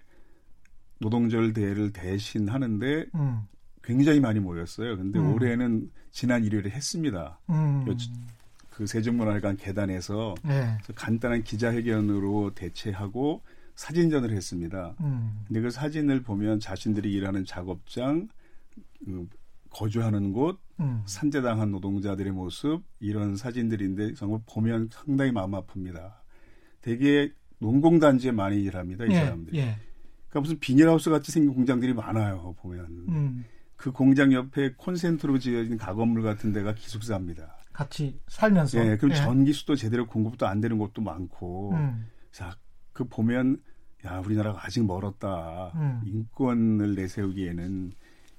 노동절 0.99 1.53
대회를 1.53 1.93
대신 1.93 2.49
하는데 2.49 3.07
음. 3.15 3.43
굉장히 3.85 4.21
많이 4.21 4.41
모였어요. 4.41 4.97
근데 4.97 5.19
음. 5.19 5.35
올해는 5.35 5.91
지난 6.11 6.45
일요일에 6.45 6.71
했습니다. 6.71 7.39
음. 7.51 7.85
그 8.71 8.87
세종문화회관 8.87 9.57
계단에서 9.57 10.35
네. 10.43 10.77
간단한 10.95 11.45
기자회견으로 11.45 12.53
대체하고 12.55 13.43
사진전을 13.77 14.33
했습니다. 14.33 14.95
음. 15.01 15.45
근데 15.47 15.61
그 15.61 15.71
사진을 15.71 16.23
보면 16.23 16.61
자신들이 16.61 17.13
일하는 17.13 17.45
작업장, 17.45 18.29
그 19.05 19.29
거주하는 19.71 20.33
곳, 20.33 20.61
음. 20.81 21.03
산재당한 21.07 21.71
노동자들의 21.71 22.33
모습 22.33 22.83
이런 23.01 23.37
사진들인데 23.37 24.15
정말 24.15 24.41
보면 24.47 24.89
상당히 24.93 25.31
마음 25.33 25.53
아픕니다. 25.53 26.15
되게 26.81 27.33
농공단지에 27.59 28.33
많이 28.33 28.63
일합니다 28.63 29.05
이 29.05 29.11
예, 29.11 29.15
사람들이. 29.15 29.59
예. 29.59 29.77
그러니까 30.29 30.41
무슨 30.41 30.59
비닐하우스 30.59 31.11
같이 31.11 31.33
생긴 31.33 31.55
공장들이 31.55 31.95
많아요 31.95 32.55
보면. 32.61 33.05
음. 33.09 33.45
그 33.85 33.93
공장 33.93 34.33
옆에 34.33 34.73
콘센트로 34.79 35.39
지어진 35.39 35.77
가건물 35.77 36.23
같은 36.23 36.55
데가 36.55 36.73
기숙사입니다. 36.73 37.59
같이 37.71 38.19
살면서. 38.29 38.83
네, 38.83 38.97
그럼 38.97 39.11
예. 39.11 39.17
전기수도 39.17 39.77
제대로 39.77 40.07
공급도 40.07 40.47
안 40.47 40.63
되는 40.63 40.79
곳도 40.79 41.03
많고. 41.03 41.73
음. 41.75 42.07
자, 42.33 42.57
그 42.95 43.05
보면 43.05 43.59
야 44.07 44.23
우리나라가 44.25 44.65
아직 44.65 44.87
멀었다. 44.87 45.71
음. 45.75 46.01
인권을 46.07 46.95
내세우기에는 46.95 47.93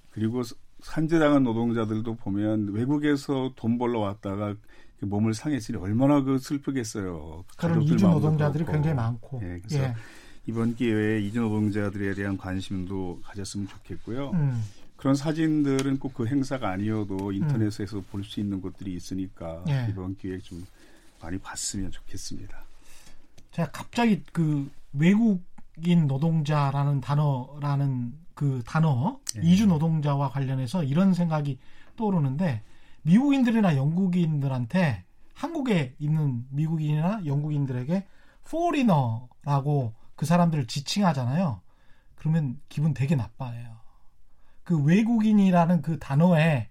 그리고 0.10 0.42
산재당한 0.80 1.44
노동자들도 1.44 2.16
보면 2.16 2.70
외국에서 2.70 3.54
돈 3.56 3.78
벌러 3.78 4.00
왔다가 4.00 4.56
그 5.00 5.06
몸을 5.06 5.36
상했으니 5.36 5.78
얼마나 5.78 6.24
그 6.24 6.40
슬프겠어요. 6.40 7.46
그런 7.56 7.84
이주 7.84 8.08
노동자들이 8.08 8.64
그렇고. 8.64 8.72
굉장히 8.72 8.96
많고. 8.96 9.42
예, 9.44 9.60
그래서 9.60 9.84
예. 9.84 9.94
이번 10.48 10.74
기회에 10.74 11.20
이주 11.20 11.40
노동자들에 11.40 12.16
대한 12.16 12.36
관심도 12.36 13.20
가졌으면 13.24 13.68
좋겠고요. 13.68 14.32
음. 14.32 14.64
그런 15.06 15.14
사진들은 15.14 16.00
꼭 16.00 16.16
그 16.16 16.26
행사가 16.26 16.72
아니어도 16.72 17.32
인터넷에서 17.32 17.98
음. 17.98 18.06
볼수 18.10 18.40
있는 18.40 18.60
곳들이 18.60 18.96
있으니까 18.96 19.64
예. 19.70 19.86
이번 19.92 20.16
기회에 20.16 20.40
좀 20.40 20.66
많이 21.22 21.38
봤으면 21.38 21.92
좋겠습니다. 21.92 22.58
제가 23.52 23.70
갑자기 23.70 24.24
그 24.32 24.68
외국인 24.94 26.08
노동자라는 26.08 27.02
단어라는 27.02 28.14
그 28.34 28.64
단어 28.66 29.20
예. 29.38 29.42
이주 29.44 29.68
노동자와 29.68 30.32
관련해서 30.32 30.84
이런 30.84 31.14
생각이 31.14 31.60
떠오르는데 31.98 32.64
미국인들이나 33.04 33.76
영국인들한테 33.76 35.04
한국에 35.36 35.94
있는 36.00 36.48
미국인이나 36.50 37.22
영국인들에게 37.28 38.08
포리너라고 38.46 39.94
그 40.16 40.26
사람들을 40.26 40.66
지칭하잖아요. 40.66 41.62
그러면 42.16 42.60
기분 42.70 42.96
되게 42.96 43.16
나빠해요. 43.16 43.85
그 44.66 44.78
외국인이라는 44.84 45.82
그 45.82 45.98
단어에 46.00 46.70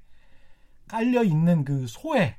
깔려 0.87 1.25
있는 1.25 1.65
그 1.65 1.87
소외가 1.87 2.35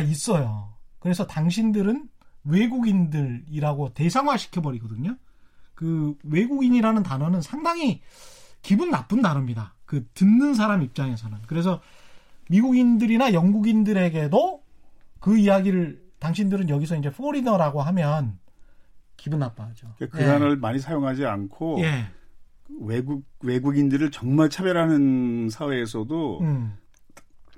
있어요. 0.00 0.74
그래서 1.00 1.26
당신들은 1.26 2.08
외국인들이라고 2.44 3.94
대상화 3.94 4.36
시켜버리거든요. 4.36 5.16
그 5.74 6.14
외국인이라는 6.24 7.02
단어는 7.02 7.40
상당히 7.40 8.02
기분 8.62 8.90
나쁜 8.90 9.22
단어입니다. 9.22 9.74
그 9.86 10.06
듣는 10.12 10.54
사람 10.54 10.82
입장에서는. 10.82 11.38
그래서 11.46 11.80
미국인들이나 12.50 13.32
영국인들에게도 13.32 14.62
그 15.18 15.38
이야기를 15.38 16.10
당신들은 16.18 16.68
여기서 16.68 16.96
이제 16.96 17.10
포리너라고 17.10 17.80
하면 17.80 18.38
기분 19.16 19.38
나빠하죠. 19.38 19.94
그 19.98 20.10
단어를 20.10 20.52
예. 20.52 20.56
많이 20.56 20.78
사용하지 20.78 21.24
않고 21.24 21.78
예. 21.80 22.04
외국 22.80 23.24
외국인들을 23.42 24.10
정말 24.10 24.48
차별하는 24.50 25.48
사회에서도 25.50 26.40
음. 26.40 26.76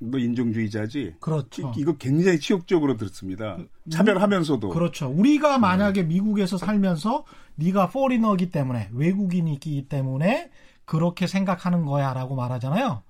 너 0.01 0.19
인종주의자지. 0.19 1.15
그렇죠. 1.21 1.73
이거 1.77 1.97
굉장히 1.97 2.41
치욕적으로 2.41 2.97
들었습니다. 2.97 3.57
그, 3.57 3.69
차별하면서도. 3.91 4.71
그렇죠. 4.71 5.09
우리가 5.09 5.59
만약에 5.59 6.03
네. 6.03 6.09
미국에서 6.09 6.59
살면서 6.59 7.25
네가 7.55 7.91
포리너기 7.91 8.51
때문에 8.51 8.89
외국인이기 8.93 9.89
때문에 9.89 10.51
그렇게 10.85 11.27
생각하는 11.27 11.85
거야라고 11.85 12.35
말하잖아요. 12.35 13.03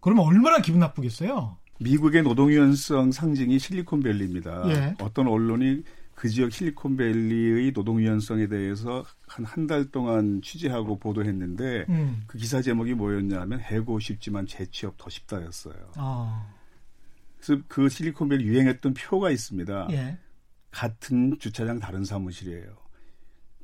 그러면 0.00 0.24
얼마나 0.24 0.60
기분 0.62 0.80
나쁘겠어요. 0.80 1.58
미국의 1.80 2.22
노동 2.22 2.50
유연성 2.50 3.12
상징이 3.12 3.58
실리콘밸리입니다. 3.58 4.68
예. 4.68 4.94
어떤 5.00 5.28
언론이 5.28 5.82
그 6.20 6.28
지역 6.28 6.52
실리콘밸리의 6.52 7.72
노동 7.72 7.98
유연성에 7.98 8.48
대해서 8.48 9.06
한 9.26 9.46
한 9.46 9.66
달 9.66 9.90
동안 9.90 10.42
취재하고 10.42 10.98
보도했는데 10.98 11.86
음. 11.88 12.24
그 12.26 12.36
기사 12.36 12.60
제목이 12.60 12.92
뭐였냐면 12.92 13.58
해고 13.60 13.98
쉽지만 13.98 14.46
재취업 14.46 14.98
더 14.98 15.08
쉽다였어요. 15.08 15.92
아. 15.96 16.46
그래서 17.40 17.62
그 17.68 17.88
실리콘밸리 17.88 18.44
유행했던 18.44 18.92
표가 18.92 19.30
있습니다. 19.30 19.88
예. 19.92 20.18
같은 20.70 21.38
주차장 21.38 21.78
다른 21.78 22.04
사무실이에요. 22.04 22.76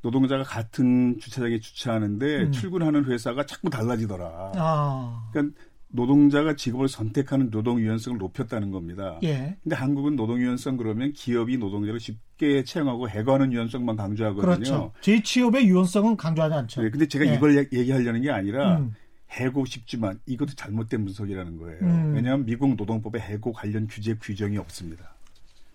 노동자가 0.01 0.41
같은 0.41 1.19
주차장에 1.19 1.59
주차하는데 1.59 2.43
음. 2.45 2.51
출근하는 2.51 3.05
회사가 3.05 3.45
자꾸 3.45 3.69
달라지더라. 3.69 4.53
아. 4.55 5.29
그러니까 5.31 5.55
노동자가 5.89 6.55
직업을 6.55 6.89
선택하는 6.89 7.49
노동 7.49 7.79
유연성을 7.79 8.17
높였다는 8.17 8.71
겁니다. 8.71 9.19
예. 9.23 9.55
근데 9.63 9.75
한국은 9.75 10.15
노동 10.15 10.39
유연성 10.39 10.77
그러면 10.77 11.13
기업이 11.13 11.57
노동자를 11.57 11.99
쉽게 11.99 12.63
채용하고 12.63 13.09
해고하는 13.09 13.53
유연성만 13.53 13.95
강조하거든요. 13.95 14.41
그렇죠. 14.41 14.91
재취업의 15.01 15.65
유연성은 15.67 16.17
강조하지 16.17 16.53
않죠. 16.55 16.81
네, 16.81 16.89
근데 16.89 17.07
제가 17.07 17.25
예. 17.25 17.35
이걸 17.35 17.57
얘기하려는 17.73 18.21
게 18.21 18.31
아니라 18.31 18.79
음. 18.79 18.93
해고 19.31 19.65
쉽지만 19.65 20.19
이것도 20.25 20.53
잘못된 20.55 21.05
분석이라는 21.05 21.57
거예요. 21.57 21.79
음. 21.81 22.13
왜냐하면 22.15 22.45
미국 22.45 22.75
노동법에 22.75 23.19
해고 23.19 23.53
관련 23.53 23.87
규제 23.87 24.15
규정이 24.15 24.57
없습니다. 24.57 25.15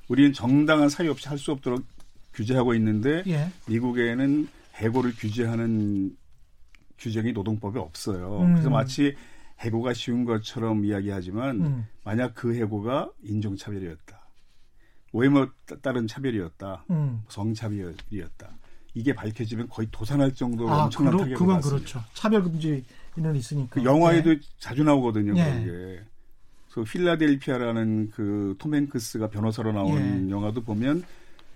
우리는 0.08 0.32
정당한 0.32 0.88
사유 0.88 1.10
없이 1.10 1.28
할 1.28 1.38
수 1.38 1.52
없도록 1.52 1.84
규제하고 2.34 2.74
있는데 2.74 3.22
예. 3.26 3.48
미국에는 3.66 4.48
해고를 4.76 5.12
규제하는 5.16 6.16
규정이 6.98 7.32
노동법에 7.32 7.78
없어요. 7.78 8.40
음. 8.42 8.52
그래서 8.52 8.70
마치 8.70 9.14
해고가 9.62 9.94
쉬운 9.94 10.24
것처럼 10.24 10.84
이야기하지만 10.84 11.60
음. 11.60 11.86
만약 12.04 12.34
그 12.34 12.54
해고가 12.54 13.10
인종차별이었다. 13.22 14.20
외모 15.12 15.46
따른 15.82 16.06
차별이었다. 16.06 16.84
음. 16.90 17.22
성차별이었다. 17.28 18.50
이게 18.94 19.14
밝혀지면 19.14 19.68
거의 19.68 19.88
도산할 19.90 20.34
정도로 20.34 20.70
아, 20.70 20.84
엄청난 20.84 21.16
타격을 21.16 21.34
그건 21.36 21.56
받습니다. 21.56 21.78
그렇죠. 21.78 22.08
차별 22.14 22.42
금지는 22.42 23.36
있으니까. 23.36 23.74
그 23.74 23.84
영화에도 23.84 24.30
네. 24.30 24.40
자주 24.58 24.84
나오거든요. 24.84 25.32
네. 25.32 25.44
그런 25.44 25.64
게. 25.64 26.04
그래서 26.70 26.90
필라델피아라는 26.90 28.10
그 28.10 28.42
톰 28.42 28.74
행크스가 28.74 29.28
변호사로 29.28 29.72
나온 29.72 30.28
예. 30.28 30.30
영화도 30.30 30.62
보면 30.62 31.04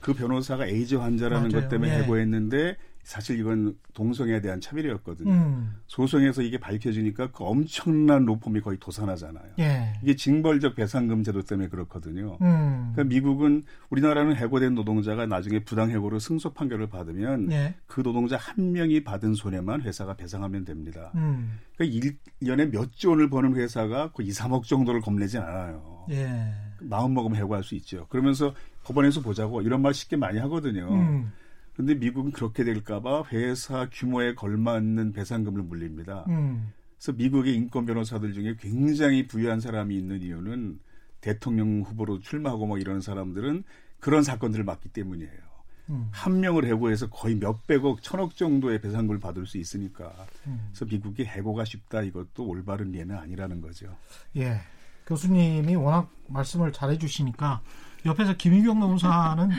그 0.01 0.13
변호사가 0.13 0.67
에이즈 0.67 0.97
환자라는 0.97 1.51
맞아요. 1.51 1.63
것 1.63 1.69
때문에 1.71 1.95
예. 1.95 2.03
해고했는데 2.03 2.77
사실 3.07 3.39
이건 3.39 3.77
동성애에 3.95 4.41
대한 4.41 4.61
차별이었거든요. 4.61 5.31
음. 5.31 5.77
소송에서 5.87 6.43
이게 6.43 6.59
밝혀지니까 6.59 7.31
그 7.31 7.45
엄청난 7.45 8.25
로펌이 8.25 8.61
거의 8.63 8.79
도산하잖아요. 8.81 9.45
예. 9.61 9.93
이게 10.03 10.17
징벌적 10.17 10.75
배상금 10.75 11.23
제도 11.23 11.41
때문에 11.43 11.69
그렇거든요. 11.69 12.37
음. 12.43 12.91
그러니까 12.93 13.05
미국은 13.05 13.63
우리나라는 13.91 14.35
해고된 14.35 14.75
노동자가 14.75 15.25
나중에 15.25 15.61
부당해고로 15.61 16.19
승소 16.19 16.53
판결을 16.55 16.89
받으면 16.89 17.53
예. 17.53 17.77
그 17.87 18.03
노동자 18.03 18.37
한 18.37 18.73
명이 18.73 19.05
받은 19.05 19.35
손해만 19.35 19.83
회사가 19.83 20.15
배상하면 20.15 20.65
됩니다. 20.65 21.13
음. 21.15 21.61
그러니까 21.77 22.09
1년에 22.43 22.73
몇 22.73 22.91
조 22.97 23.11
원을 23.11 23.31
버는 23.31 23.55
회사가 23.55 24.11
그 24.17 24.25
2, 24.25 24.31
3억 24.31 24.65
정도를 24.65 25.01
겁내진 25.01 25.41
않아요. 25.43 26.07
예. 26.11 26.53
마음 26.81 27.15
먹으면 27.15 27.39
해고할 27.39 27.63
수 27.63 27.77
있죠. 27.77 28.09
그러면서 28.09 28.53
법원에서 28.83 29.21
보자고 29.21 29.63
이런 29.63 29.81
말 29.81 29.95
쉽게 29.95 30.17
많이 30.17 30.41
하거든요. 30.41 30.89
음. 30.93 31.31
그런데 31.77 31.95
미국은 31.95 32.33
그렇게 32.33 32.65
될까봐 32.65 33.25
회사 33.33 33.87
규모에 33.93 34.35
걸맞는 34.35 35.13
배상금을 35.13 35.63
물립니다. 35.63 36.25
음. 36.29 36.73
그래서 36.97 37.13
미국의 37.13 37.55
인권 37.55 37.85
변호사들 37.85 38.33
중에 38.33 38.57
굉장히 38.59 39.27
부유한 39.27 39.61
사람이 39.61 39.95
있는 39.95 40.23
이유는 40.23 40.81
대통령 41.21 41.83
후보로 41.83 42.21
출마하고 42.21 42.67
뭐 42.67 42.79
이런 42.79 43.03
사람들은 43.03 43.63
그런 44.01 44.23
사건들을 44.23 44.65
맡기 44.65 44.89
때문이에요. 44.89 45.47
음. 45.91 46.09
한 46.13 46.41
명을 46.41 46.65
해고해서 46.65 47.11
거의 47.11 47.35
몇백억, 47.35 48.03
천억 48.03 48.37
정도의 48.37 48.81
배상금을 48.81 49.21
받을 49.21 49.47
수 49.47 49.59
있으니까. 49.59 50.15
음. 50.47 50.71
그래서 50.71 50.87
미국이 50.87 51.27
해고가 51.27 51.67
쉽다 51.67 52.01
이것도 52.01 52.47
올바른 52.47 52.95
예는 52.95 53.15
아니라는 53.15 53.61
거죠. 53.61 53.95
예. 54.37 54.61
교수님이 55.07 55.77
워낙 55.77 56.11
말씀을 56.29 56.73
잘해 56.73 56.97
주시니까 56.97 57.61
옆에서 58.07 58.35
김희경 58.35 58.81
노무사는 58.81 59.51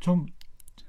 좀 0.00 0.26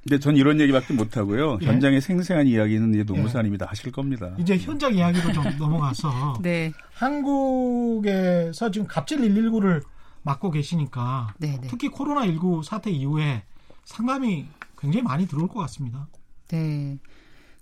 근데 0.03 0.19
전 0.19 0.35
이런 0.35 0.59
얘기밖에 0.59 0.93
못 0.93 1.15
하고요. 1.15 1.59
예. 1.61 1.65
현장의 1.65 2.01
생생한 2.01 2.47
이야기는 2.47 2.93
이제 2.93 3.03
노무사님이 3.03 3.53
예. 3.53 3.57
다 3.57 3.65
하실 3.69 3.91
겁니다. 3.91 4.35
이제 4.37 4.57
현장 4.57 4.93
이야기로 4.93 5.31
좀 5.31 5.43
넘어가서 5.57 6.39
네. 6.41 6.73
한국에서 6.93 8.69
지금 8.69 8.85
갑질 8.85 9.19
119를 9.19 9.81
맡고 10.23 10.51
계시니까 10.51 11.33
네네. 11.37 11.61
네. 11.61 11.67
특히 11.69 11.87
코로나 11.87 12.25
19 12.25 12.63
사태 12.63 12.91
이후에 12.91 13.43
상담이 13.85 14.47
굉장히 14.77 15.03
많이 15.03 15.25
들어올 15.25 15.47
것 15.47 15.59
같습니다. 15.61 16.07
네. 16.49 16.97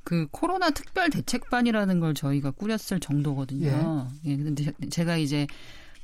그 0.04 0.28
코로나 0.32 0.72
특별 0.72 1.12
대책반이라는 1.12 2.00
걸 2.00 2.16
저희가 2.16 2.52
꾸렸을 2.52 3.00
정도거든요. 3.00 4.08
예. 4.26 4.32
예 4.32 4.36
근데 4.36 4.72
제가 4.90 5.18
이제 5.18 5.46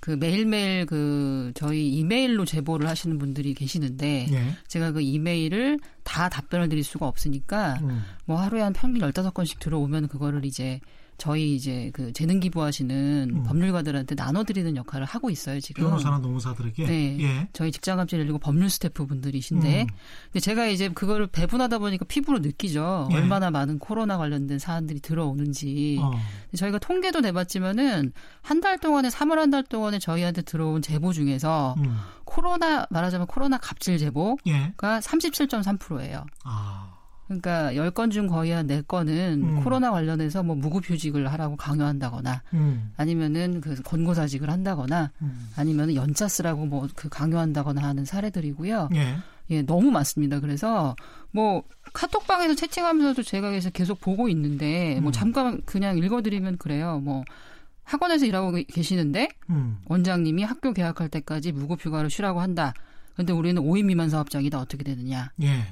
그 0.08 0.14
매일매일 0.14 0.86
그 0.86 1.52
저희 1.54 1.90
이메일로 1.90 2.46
제보를 2.46 2.88
하시는 2.88 3.18
분들이 3.18 3.54
계시는데 3.54 4.28
예. 4.32 4.56
제가 4.70 4.94
그 4.94 5.02
이메일을 5.02 5.80
다 6.06 6.30
답변을 6.30 6.70
드릴 6.70 6.86
수가 6.86 7.06
없으니까 7.06 7.74
음. 7.82 8.04
뭐 8.24 8.38
하루에 8.38 8.62
한 8.62 8.72
평균 8.72 9.02
15건씩 9.02 9.60
들어오면 9.60 10.08
그거를 10.08 10.46
이제 10.46 10.80
저희 11.18 11.56
이제 11.56 11.90
그 11.94 12.14
재능 12.14 12.40
기부하시는 12.40 13.30
음. 13.34 13.44
법률가들한테 13.44 14.14
나눠드리는 14.16 14.76
역할을 14.76 15.06
하고 15.06 15.30
있어요 15.30 15.60
지금. 15.60 15.84
변호사나 15.84 16.20
노무사들에게. 16.20 16.86
네. 16.86 17.18
예. 17.22 17.48
저희 17.54 17.72
직장갑질 17.72 18.20
열리고 18.20 18.38
법률 18.38 18.70
스태프분들이신데, 18.70 19.82
음. 19.82 19.88
근데 20.26 20.40
제가 20.40 20.68
이제 20.68 20.90
그거를 20.90 21.26
배분하다 21.28 21.80
보니까 21.80 22.06
피부로 22.06 22.40
느끼죠. 22.40 23.10
예. 23.12 23.16
얼마나 23.16 23.50
많은 23.50 23.80
코로나 23.80 24.18
관련된 24.18 24.60
사안들이 24.60 25.00
들어오는지. 25.00 25.98
어. 26.02 26.12
저희가 26.56 26.78
통계도 26.80 27.22
내봤지만은 27.22 28.12
한 28.42 28.62
달 28.62 28.78
동안에 28.80 29.10
3월 29.10 29.36
한 29.38 29.52
달 29.52 29.64
동안에 29.64 30.00
저희한테 30.00 30.42
들어온 30.42 30.82
제보 30.82 31.14
중에서 31.14 31.76
음. 31.78 31.98
코로나 32.26 32.86
말하자면 32.90 33.28
코로나 33.28 33.58
갑질 33.58 33.98
제보가 33.98 34.36
예. 34.48 34.74
37.3%예요. 34.78 36.26
아. 36.44 36.97
그러니까 37.28 37.72
10건 37.74 38.12
중 38.12 38.28
거의 38.28 38.52
한 38.52 38.68
4건은 38.68 39.44
음. 39.44 39.64
코로나 39.64 39.92
관련해서 39.92 40.44
뭐 40.44 40.56
무급휴직을 40.56 41.32
하라고 41.32 41.56
강요한다거나 41.56 42.42
음. 42.54 42.92
아니면은 42.98 43.62
그 43.62 43.82
권고사직을 43.84 44.50
한다거나 44.50 45.12
음. 45.22 45.50
아니면은 45.56 45.96
연차 45.96 46.28
쓰라고 46.28 46.66
뭐 46.66 46.88
그 46.96 47.10
강요한다거나 47.10 47.82
하는 47.82 48.06
사례들이고요. 48.06 48.90
예. 48.96 49.18
예, 49.50 49.62
너무 49.62 49.92
많습니다. 49.92 50.40
그래서 50.40 50.96
뭐 51.32 51.64
카톡방에서 51.94 52.56
채팅하면서도 52.56 53.24
제가 53.24 53.52
계속 53.74 54.02
보고 54.02 54.28
있는데 54.30 55.00
뭐 55.00 55.10
음. 55.10 55.12
잠깐 55.12 55.62
그냥 55.66 55.98
읽어드리면 55.98 56.58
그래요. 56.58 57.00
뭐 57.00 57.24
학원에서 57.84 58.26
일하고 58.26 58.52
계시는데 58.68 59.30
음. 59.50 59.78
원장님이 59.86 60.44
학교 60.44 60.74
개학할 60.74 61.08
때까지 61.10 61.54
무급휴가를 61.54 62.10
쉬라고 62.10 62.42
한다. 62.42 62.74
근데 63.16 63.32
우리는 63.32 63.62
5인 63.62 63.86
미만 63.86 64.10
사업장이다. 64.10 64.60
어떻게 64.60 64.84
되느냐. 64.84 65.32
예. 65.42 65.64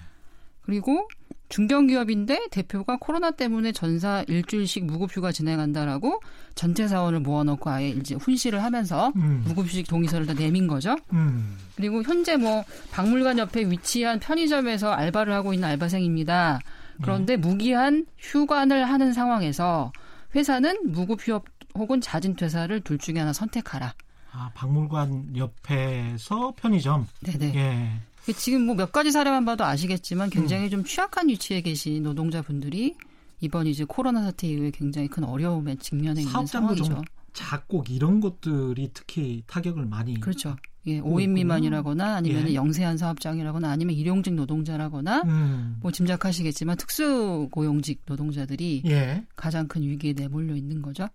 그리고 0.61 1.07
중견기업인데 1.49 2.47
대표가 2.51 2.97
코로나 2.99 3.31
때문에 3.31 3.71
전사 3.71 4.23
일주일씩 4.27 4.85
무급휴가 4.85 5.31
진행한다라고 5.31 6.19
전체 6.55 6.87
사원을 6.87 7.19
모아놓고 7.19 7.69
아예 7.69 7.89
이제 7.89 8.15
훈시를 8.15 8.63
하면서 8.63 9.11
음. 9.15 9.43
무급휴직 9.45 9.87
동의서를 9.87 10.25
다 10.25 10.33
내민 10.33 10.67
거죠. 10.67 10.95
음. 11.13 11.57
그리고 11.75 12.01
현재 12.01 12.37
뭐 12.37 12.63
박물관 12.91 13.37
옆에 13.37 13.69
위치한 13.69 14.19
편의점에서 14.19 14.91
알바를 14.91 15.33
하고 15.33 15.53
있는 15.53 15.67
알바생입니다. 15.69 16.59
그런데 17.01 17.35
음. 17.35 17.41
무기한 17.41 18.05
휴관을 18.17 18.89
하는 18.89 19.13
상황에서 19.13 19.91
회사는 20.33 20.91
무급휴업 20.91 21.45
혹은 21.75 22.01
자진 22.01 22.35
퇴사를 22.35 22.79
둘 22.81 22.97
중에 22.97 23.19
하나 23.19 23.33
선택하라. 23.33 23.93
아, 24.31 24.51
박물관 24.53 25.37
옆에서 25.37 26.53
편의점. 26.57 27.07
네네. 27.21 27.55
예. 27.55 27.89
그 28.25 28.33
지금 28.33 28.65
뭐 28.65 28.75
몇 28.75 28.91
가지 28.91 29.11
사례만 29.11 29.45
봐도 29.45 29.63
아시겠지만 29.63 30.29
굉장히 30.29 30.65
음. 30.65 30.69
좀 30.69 30.83
취약한 30.83 31.29
위치에 31.29 31.61
계신 31.61 32.03
노동자분들이 32.03 32.95
이번 33.41 33.67
이제 33.67 33.85
코로나 33.87 34.23
사태 34.23 34.47
이후에 34.47 34.71
굉장히 34.71 35.07
큰 35.07 35.23
어려움에 35.23 35.75
직면해 35.75 36.21
있는 36.21 36.45
상황이죠. 36.45 37.03
작곡 37.33 37.89
이런 37.89 38.21
것들이 38.21 38.89
특히 38.93 39.43
타격을 39.47 39.85
많이 39.85 40.19
그렇죠. 40.19 40.55
예, 40.87 41.01
5인 41.01 41.29
미만이라거나 41.31 42.15
아니면 42.15 42.47
예. 42.49 42.53
영세한 42.53 42.97
사업장이라거나 42.97 43.69
아니면 43.69 43.95
일용직 43.95 44.35
노동자라거나 44.35 45.23
음. 45.23 45.77
뭐 45.81 45.91
짐작하시겠지만 45.91 46.77
특수 46.77 47.49
고용직 47.51 48.03
노동자들이 48.05 48.83
예. 48.85 49.25
가장 49.35 49.67
큰 49.67 49.81
위기에 49.81 50.13
내몰려 50.13 50.55
있는 50.55 50.81
거죠. 50.81 51.07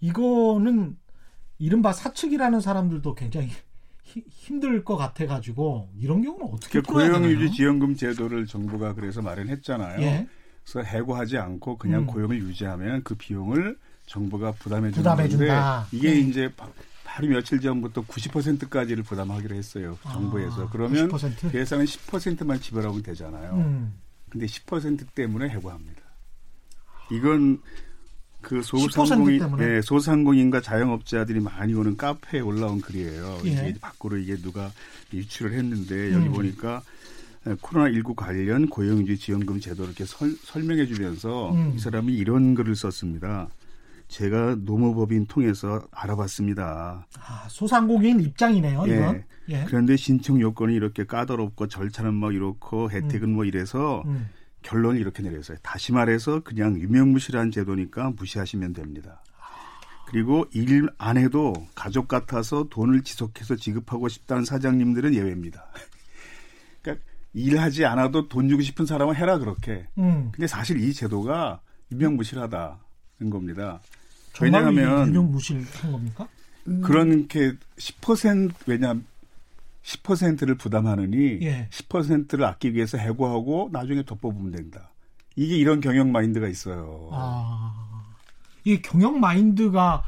이거는 0.00 0.96
이른바 1.58 1.92
사측이라는 1.92 2.60
사람들도 2.60 3.14
굉장히 3.14 3.48
힘들 4.30 4.84
것 4.84 4.96
같아 4.96 5.26
가지고 5.26 5.90
이런 5.98 6.22
경우는 6.22 6.46
어떻게 6.52 6.80
그 6.80 6.92
고용 6.92 7.24
유지 7.24 7.52
지원금 7.56 7.96
제도를 7.96 8.46
정부가 8.46 8.94
그래서 8.94 9.20
마련했잖아요. 9.20 10.00
예. 10.00 10.28
그래서 10.64 10.88
해고하지 10.88 11.38
않고 11.38 11.76
그냥 11.78 12.02
음. 12.02 12.06
고용을 12.06 12.38
유지하면 12.38 13.02
그 13.02 13.14
비용을 13.14 13.76
정부가 14.06 14.52
부담해 14.52 14.90
주는 14.90 15.02
부담해 15.02 15.28
건데 15.28 15.36
준다. 15.36 15.86
이게 15.92 16.10
네. 16.10 16.20
이제 16.20 16.52
바로 17.04 17.28
며칠 17.28 17.60
전부터 17.60 18.02
90%까지를 18.02 19.02
부담하기로 19.02 19.54
했어요. 19.54 19.98
정부에서. 20.02 20.64
아, 20.64 20.68
그러면 20.70 21.08
90%? 21.08 21.54
예산은 21.54 21.84
10%만 21.84 22.60
지불하면 22.60 23.02
되잖아요. 23.02 23.54
음. 23.54 23.94
근데 24.28 24.46
10% 24.46 25.14
때문에 25.14 25.48
해고합니다. 25.48 26.02
이건 27.10 27.60
그 28.46 28.62
소상공인, 28.62 29.40
예, 29.58 29.80
소상공인과 29.82 30.60
자영업자들이 30.60 31.40
많이 31.40 31.74
오는 31.74 31.96
카페에 31.96 32.38
올라온 32.38 32.80
글이에요. 32.80 33.40
예. 33.44 33.50
이게 33.50 33.74
밖으로 33.80 34.18
이게 34.18 34.36
누가 34.36 34.70
유출을 35.12 35.52
했는데 35.52 36.12
여기 36.12 36.28
음. 36.28 36.32
보니까 36.32 36.80
코로나19 37.44 38.14
관련 38.14 38.68
고용주지 38.68 39.18
지원금 39.20 39.58
제도를 39.58 39.86
이렇게 39.86 40.04
설, 40.04 40.30
설명해 40.44 40.86
주면서 40.86 41.50
음. 41.54 41.72
이 41.74 41.80
사람이 41.80 42.14
이런 42.14 42.54
글을 42.54 42.76
썼습니다. 42.76 43.48
제가 44.06 44.58
노무법인 44.60 45.26
통해서 45.26 45.82
알아봤습니다. 45.90 47.04
아, 47.18 47.46
소상공인 47.48 48.20
입장이네요, 48.20 48.84
예. 48.86 48.94
이건. 48.94 49.24
예. 49.48 49.64
그런데 49.66 49.96
신청 49.96 50.40
요건이 50.40 50.72
이렇게 50.72 51.04
까다롭고 51.04 51.66
절차는 51.66 52.14
뭐 52.14 52.30
이렇고 52.30 52.92
혜택은 52.92 53.30
음. 53.30 53.34
뭐 53.34 53.44
이래서 53.44 54.04
음. 54.06 54.28
결론을 54.66 55.00
이렇게 55.00 55.22
내렸어요. 55.22 55.58
다시 55.62 55.92
말해서 55.92 56.40
그냥 56.40 56.78
유명무실한 56.80 57.52
제도니까 57.52 58.10
무시하시면 58.16 58.72
됩니다. 58.72 59.22
그리고 60.08 60.44
일 60.52 60.88
안 60.98 61.16
해도 61.16 61.52
가족 61.74 62.08
같아서 62.08 62.66
돈을 62.68 63.02
지속해서 63.02 63.56
지급하고 63.56 64.08
싶다는 64.08 64.44
사장님들은 64.44 65.14
예외입니다. 65.14 65.66
그러니까 66.82 67.04
일하지 67.32 67.84
않아도 67.84 68.28
돈 68.28 68.48
주고 68.48 68.62
싶은 68.62 68.86
사람은 68.86 69.14
해라 69.14 69.38
그렇게. 69.38 69.86
음. 69.98 70.30
근데 70.32 70.46
사실 70.48 70.80
이 70.80 70.92
제도가 70.92 71.60
유명무실하다는 71.92 73.30
겁니다. 73.30 73.80
왜냐하면 74.40 75.08
유명무실한 75.08 75.92
겁니까? 75.92 76.28
음. 76.66 76.80
그렇게 76.82 77.52
10% 77.78 78.52
왜냐 78.66 78.94
10%를 79.86 80.56
부담하느니 80.56 81.38
예. 81.42 81.68
10%를 81.70 82.44
아끼기 82.44 82.74
위해서 82.74 82.98
해고하고 82.98 83.70
나중에 83.72 84.04
덧뽑으면 84.04 84.50
된다. 84.50 84.90
이게 85.36 85.56
이런 85.56 85.80
경영 85.80 86.10
마인드가 86.10 86.48
있어요. 86.48 87.10
아, 87.12 88.12
이 88.64 88.82
경영 88.82 89.20
마인드가 89.20 90.02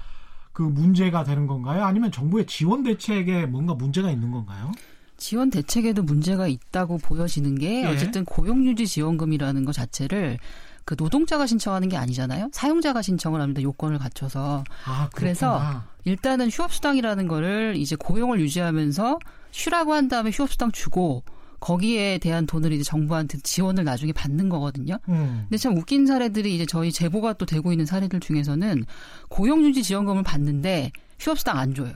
그 0.53 0.63
문제가 0.63 1.23
되는 1.23 1.47
건가요? 1.47 1.85
아니면 1.85 2.11
정부의 2.11 2.47
지원 2.47 2.83
대책에 2.83 3.47
뭔가 3.47 3.75
문제가 3.75 4.11
있는 4.11 4.33
건가요? 4.33 4.73
지원 5.17 5.51
대책에도 5.51 6.03
문제가 6.03 6.49
있다고 6.49 6.99
보여지는 6.99 7.57
게 7.57 7.83
예. 7.83 7.87
어쨌든 7.87 8.25
고용유지 8.25 8.87
지원금이라는 8.87 9.65
것 9.65 9.73
자체를 9.73 10.39
그 10.85 10.97
노동자가 10.99 11.47
신청하는 11.47 11.89
게 11.91 11.97
아니잖아요. 11.97 12.49
사용자가 12.53 13.03
신청을 13.03 13.41
합니다. 13.41 13.63
요건을 13.63 13.99
갖춰서. 13.99 14.65
아, 14.87 15.11
그래서 15.15 15.61
일단은 16.05 16.49
휴업 16.49 16.73
수당이라는 16.73 17.29
거를 17.29 17.75
이제 17.77 17.95
고용을 17.95 18.41
유지하면서 18.41 19.19
쉬라고 19.51 19.95
한 19.95 20.09
다음에 20.09 20.31
휴업수당 20.31 20.73
주고 20.73 21.25
거기에 21.61 22.19
대한 22.19 22.47
돈을 22.47 22.73
이제 22.73 22.85
정부한테 22.85 23.39
지원을 23.39 23.85
나중에 23.85 24.13
받는 24.13 24.49
거거든요. 24.49 24.99
음. 25.09 25.47
근데 25.49 25.57
참 25.57 25.77
웃긴 25.77 26.07
사례들이 26.07 26.55
이제 26.55 26.67
저희 26.67 26.93
제보가 26.93 27.35
또 27.35 27.47
되고 27.47 27.73
있는 27.73 27.85
사례들 27.85 28.21
중에서는 28.21 28.85
고용유지 29.29 29.83
지원금을 29.83 30.23
받는데 30.23 30.93
휴업수당 31.19 31.59
안 31.59 31.75
줘요. 31.75 31.93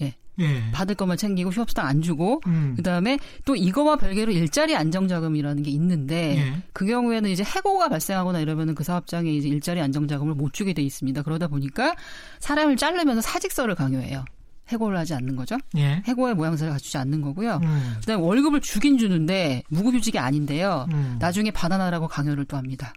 예. 0.00 0.16
예. 0.40 0.70
받을 0.72 0.96
것만 0.96 1.18
챙기고 1.18 1.50
휴업수당 1.50 1.86
안 1.86 2.02
주고 2.02 2.40
음. 2.46 2.74
그다음에 2.76 3.18
또 3.44 3.54
이거와 3.54 3.96
별개로 3.96 4.32
일자리 4.32 4.74
안정자금이라는 4.74 5.62
게 5.62 5.70
있는데 5.70 6.36
예. 6.38 6.62
그 6.72 6.84
경우에는 6.84 7.30
이제 7.30 7.44
해고가 7.44 7.88
발생하거나 7.88 8.40
이러면은 8.40 8.74
그 8.74 8.82
사업장에 8.82 9.30
이제 9.30 9.48
일자리 9.48 9.80
안정자금을 9.80 10.34
못 10.34 10.52
주게 10.52 10.72
돼 10.72 10.82
있습니다. 10.82 11.22
그러다 11.22 11.46
보니까 11.46 11.94
사람을 12.40 12.76
자르면서 12.76 13.20
사직서를 13.20 13.76
강요해요. 13.76 14.24
해고를 14.68 14.96
하지 14.96 15.14
않는 15.14 15.36
거죠. 15.36 15.58
예. 15.76 16.02
해고의 16.06 16.34
모양새를 16.34 16.72
갖추지 16.72 16.96
않는 16.98 17.20
거고요. 17.20 17.60
음. 17.62 17.94
그다음에 18.00 18.22
월급을 18.22 18.60
주긴 18.60 18.98
주는데 18.98 19.62
무급휴직이 19.68 20.18
아닌데요. 20.18 20.86
음. 20.92 21.16
나중에 21.18 21.50
받아나라고 21.50 22.08
강요를 22.08 22.44
또 22.46 22.56
합니다. 22.56 22.92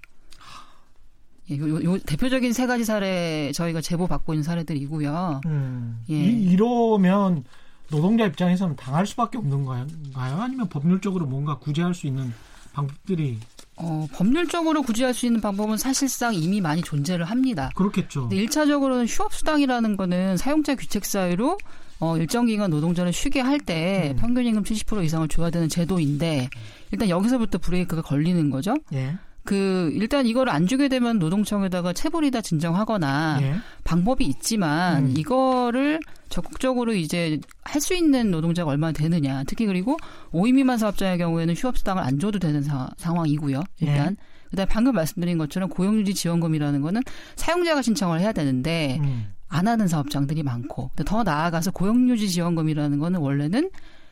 예, 1.52 1.58
요, 1.58 1.84
요, 1.84 1.98
대표적인 2.00 2.54
세 2.54 2.66
가지 2.66 2.84
사례 2.84 3.52
저희가 3.52 3.82
제보 3.82 4.08
받고 4.08 4.34
있는 4.34 4.44
사례들이고요. 4.44 5.42
음. 5.46 6.00
예. 6.10 6.16
이, 6.16 6.52
이러면 6.52 7.44
노동자 7.90 8.26
입장에서는 8.26 8.76
당할 8.76 9.06
수밖에 9.06 9.38
없는 9.38 9.66
건가요? 9.66 9.86
아니면 10.16 10.70
법률적으로 10.70 11.26
뭔가 11.28 11.60
구제할 11.60 11.94
수 11.94 12.08
있는 12.08 12.34
방법들이 12.76 13.40
어, 13.78 14.08
법률적으로 14.14 14.82
구제할 14.84 15.14
수 15.14 15.26
있는 15.26 15.42
방법은 15.42 15.78
사실상 15.78 16.34
이미 16.34 16.62
많이 16.62 16.82
존재를 16.82 17.26
합니다. 17.26 17.72
그렇겠죠. 17.76 18.30
근데 18.30 18.38
1차적으로는 18.46 19.06
휴업수당이라는 19.08 19.98
거는 19.98 20.38
사용자 20.38 20.76
규책 20.76 21.06
사유로 21.06 21.58
어, 22.00 22.18
일정 22.18 22.46
기간 22.46 22.70
노동자를 22.72 23.14
쉬게 23.14 23.40
할때 23.40 24.14
음. 24.16 24.18
평균 24.18 24.46
임금 24.46 24.64
70% 24.64 25.04
이상을 25.06 25.28
줘야 25.30 25.50
되는 25.50 25.70
제도인데 25.70 26.50
일단 26.92 27.10
여기서부터 27.10 27.58
브레이크가 27.58 28.02
걸리는 28.02 28.50
거죠. 28.50 28.76
예. 28.94 29.16
그 29.46 29.92
일단 29.94 30.26
이걸 30.26 30.50
안 30.50 30.68
주게 30.68 30.88
되면 30.88 31.20
노동청에다가 31.20 31.94
체불이다 31.94 32.42
진정하거나 32.42 33.40
예. 33.42 33.56
방법이 33.84 34.26
있지만 34.26 35.06
음. 35.06 35.14
이거를 35.18 36.00
적극적으로 36.30 36.94
이제 36.94 37.40
할 37.64 37.82
수 37.82 37.94
있는 37.94 38.32
노동자가 38.32 38.72
얼마나 38.72 38.92
되느냐. 38.92 39.44
특히 39.46 39.66
그리고 39.68 39.98
5인 40.34 40.56
미만 40.56 40.78
사업자의 40.78 41.18
경우에는 41.20 41.54
휴업수당을 41.54 42.02
안 42.02 42.20
줘도 42.20 42.40
되는 42.40 42.62
사, 42.64 42.90
상황이고요. 42.98 43.62
일단 43.80 44.18
예. 44.20 44.50
그다음에 44.50 44.68
방금 44.68 44.94
말씀드린 44.96 45.38
것처럼 45.38 45.70
고용유지 45.70 46.14
지원금이라는 46.16 46.82
거는 46.82 47.02
사용자가 47.36 47.82
신청을 47.82 48.20
해야 48.22 48.32
되는데 48.32 48.98
음. 49.02 49.28
안 49.48 49.68
하는 49.68 49.88
사업장들이 49.88 50.44
많고 50.44 50.90
더 51.06 51.24
나아가서 51.24 51.72
고용유지 51.72 52.30
지원금이라는 52.30 52.98
거는 53.00 53.20
원래는 53.20 53.70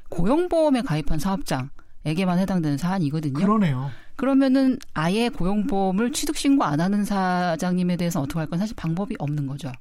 고용보험에 0.10 0.82
가입한 0.84 1.18
사업장에게만 1.20 2.38
해당되는 2.40 2.78
사안이거든요. 2.78 3.34
그러네요. 3.34 3.90
그러면은 4.16 4.78
아예 4.94 5.30
고용보험을 5.30 6.12
취득 6.12 6.38
신고 6.38 6.64
안 6.64 6.80
하는 6.82 7.04
사장님에 7.06 7.98
대해서 7.98 8.22
어떻게 8.22 8.40
할 8.40 8.48
건 8.48 8.60
사실 8.60 8.76
방법이 8.76 9.16
없는 9.20 9.48
거죠. 9.48 9.72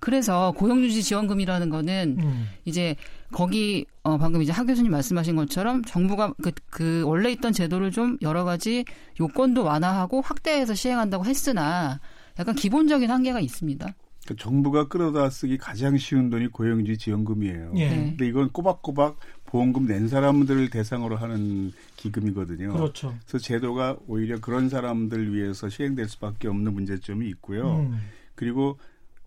그래서 0.00 0.52
고용유지 0.56 1.02
지원금이라는 1.02 1.70
거는 1.70 2.16
음. 2.20 2.48
이제 2.64 2.96
거기 3.32 3.86
어 4.02 4.18
방금 4.18 4.42
이제 4.42 4.50
하 4.50 4.64
교수님 4.64 4.90
말씀하신 4.90 5.36
것처럼 5.36 5.84
정부가 5.84 6.34
그, 6.42 6.50
그 6.70 7.02
원래 7.06 7.30
있던 7.30 7.52
제도를 7.52 7.92
좀 7.92 8.18
여러 8.20 8.42
가지 8.44 8.84
요건도 9.20 9.62
완화하고 9.62 10.20
확대해서 10.20 10.74
시행한다고 10.74 11.24
했으나 11.24 12.00
약간 12.38 12.54
기본적인 12.56 13.10
한계가 13.10 13.38
있습니다. 13.40 13.94
그 14.26 14.36
정부가 14.36 14.88
끌어다 14.88 15.30
쓰기 15.30 15.56
가장 15.58 15.96
쉬운 15.98 16.30
돈이 16.30 16.48
고용유지 16.48 16.98
지원금이에요. 16.98 17.72
예. 17.76 17.88
근데 17.88 18.26
이건 18.26 18.50
꼬박꼬박 18.50 19.16
보험금 19.52 19.86
낸 19.86 20.08
사람들을 20.08 20.70
대상으로 20.70 21.16
하는 21.16 21.72
기금이거든요. 21.96 22.72
그렇죠. 22.72 23.14
그래서 23.26 23.38
제도가 23.38 23.98
오히려 24.06 24.40
그런 24.40 24.70
사람들 24.70 25.34
위해서 25.34 25.68
시행될 25.68 26.08
수밖에 26.08 26.48
없는 26.48 26.72
문제점이 26.72 27.28
있고요. 27.28 27.80
음. 27.80 27.98
그리고 28.34 28.78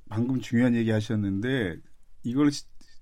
방금 0.10 0.42
중요한 0.42 0.74
얘기 0.74 0.90
하셨는데 0.90 1.76
이걸 2.24 2.50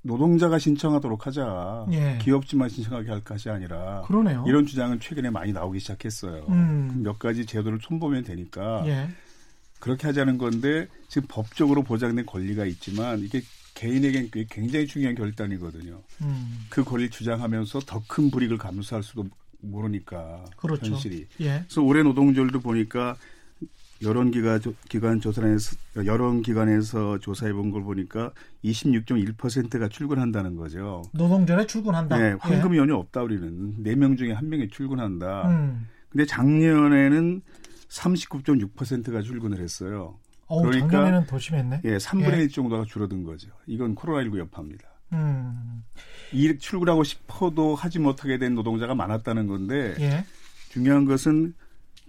노동자가 0.01 0.59
신청하도록 0.59 1.25
하자. 1.25 1.85
예. 1.93 2.19
기업지만 2.21 2.67
신청하게 2.67 3.09
할 3.09 3.21
것이 3.21 3.49
아니라. 3.49 4.01
그러네요. 4.01 4.43
이런 4.45 4.65
주장은 4.65 4.99
최근에 4.99 5.29
많이 5.29 5.53
나오기 5.53 5.79
시작했어요. 5.79 6.45
음. 6.49 7.03
몇 7.05 7.19
가지 7.19 7.45
제도를 7.45 7.79
손보면 7.81 8.25
되니까. 8.25 8.83
예. 8.85 9.07
그렇게 9.79 10.07
하자는 10.07 10.37
건데 10.37 10.87
지금 11.07 11.25
법적으로 11.29 11.83
보장된 11.83 12.25
권리가 12.25 12.65
있지만 12.65 13.19
이게 13.19 13.41
개인에겐 13.73 14.29
굉장히 14.49 14.85
중요한 14.87 15.15
결단이거든요. 15.15 16.01
음. 16.21 16.65
그 16.69 16.83
권리를 16.83 17.09
주장하면서 17.11 17.79
더 17.81 18.01
큰 18.07 18.29
불이익을 18.29 18.57
감수할 18.57 19.03
수도 19.03 19.25
모르니까 19.61 20.45
그렇죠. 20.57 20.91
현실이. 20.91 21.27
예. 21.41 21.63
그래서 21.65 21.81
올해 21.81 22.03
노동절도 22.03 22.59
보니까 22.59 23.15
여론 24.01 24.31
기관 24.31 24.59
기관 24.89 25.21
조사에서 25.21 25.77
여론 26.05 26.41
기관에서 26.41 27.19
조사해 27.19 27.53
본 27.53 27.71
걸 27.71 27.83
보니까 27.83 28.31
26.1%가 28.65 29.87
출근한다는 29.87 30.55
거죠. 30.57 31.03
노동절에 31.13 31.65
출근한다. 31.65 32.17
네, 32.17 32.35
황금연이 32.39 32.89
예. 32.91 32.93
없다 32.95 33.23
우리는 33.23 33.75
4명 33.83 34.17
중에 34.17 34.35
1명이 34.35 34.69
출근한다. 34.71 35.47
음. 35.49 35.87
근데 36.09 36.25
작년에는 36.25 37.41
39.6%가 37.89 39.21
출근을 39.21 39.59
했어요. 39.59 40.19
오, 40.53 40.61
그러니까 40.61 40.89
작년에는 40.89 41.27
더 41.27 41.39
심했네. 41.39 41.81
예, 41.83 41.97
3분의 41.97 42.39
예. 42.39 42.43
1 42.43 42.49
정도가 42.49 42.85
줄어든 42.85 43.23
거죠. 43.23 43.49
이건 43.65 43.95
코로나19 43.95 44.37
여파입니다. 44.39 44.87
음. 45.13 45.83
일 46.31 46.57
출근하고 46.57 47.03
싶어도 47.03 47.75
하지 47.75 47.99
못하게 47.99 48.37
된 48.37 48.55
노동자가 48.55 48.95
많았다는 48.95 49.47
건데 49.47 49.95
예. 49.99 50.25
중요한 50.69 51.05
것은 51.05 51.53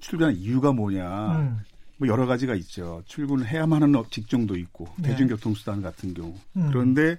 출근한 0.00 0.34
이유가 0.34 0.72
뭐냐. 0.72 1.38
음. 1.38 1.60
뭐 1.96 2.08
여러 2.08 2.26
가지가 2.26 2.54
있죠. 2.56 3.02
출근을 3.06 3.46
해야만 3.46 3.82
하는 3.82 4.02
직종도 4.10 4.56
있고 4.56 4.88
네. 4.98 5.10
대중교통수단 5.10 5.82
같은 5.82 6.14
경우. 6.14 6.34
음. 6.56 6.68
그런데 6.68 7.18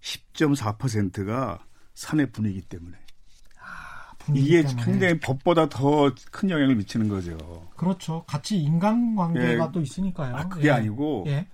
10.4%가 0.00 1.64
사내 1.94 2.26
분위기 2.26 2.60
때문에. 2.62 3.01
이게 4.34 4.62
때문에. 4.62 4.84
굉장히 4.84 5.20
법보다 5.20 5.68
더 5.68 6.12
큰 6.30 6.50
영향을 6.50 6.74
미치는 6.76 7.08
거죠. 7.08 7.36
그렇죠. 7.76 8.24
같이 8.26 8.56
인간관계가 8.58 9.64
예. 9.64 9.68
또 9.72 9.80
있으니까요. 9.80 10.36
아, 10.36 10.48
그게 10.48 10.68
예. 10.68 10.72
아니고 10.72 11.24
예. 11.28 11.46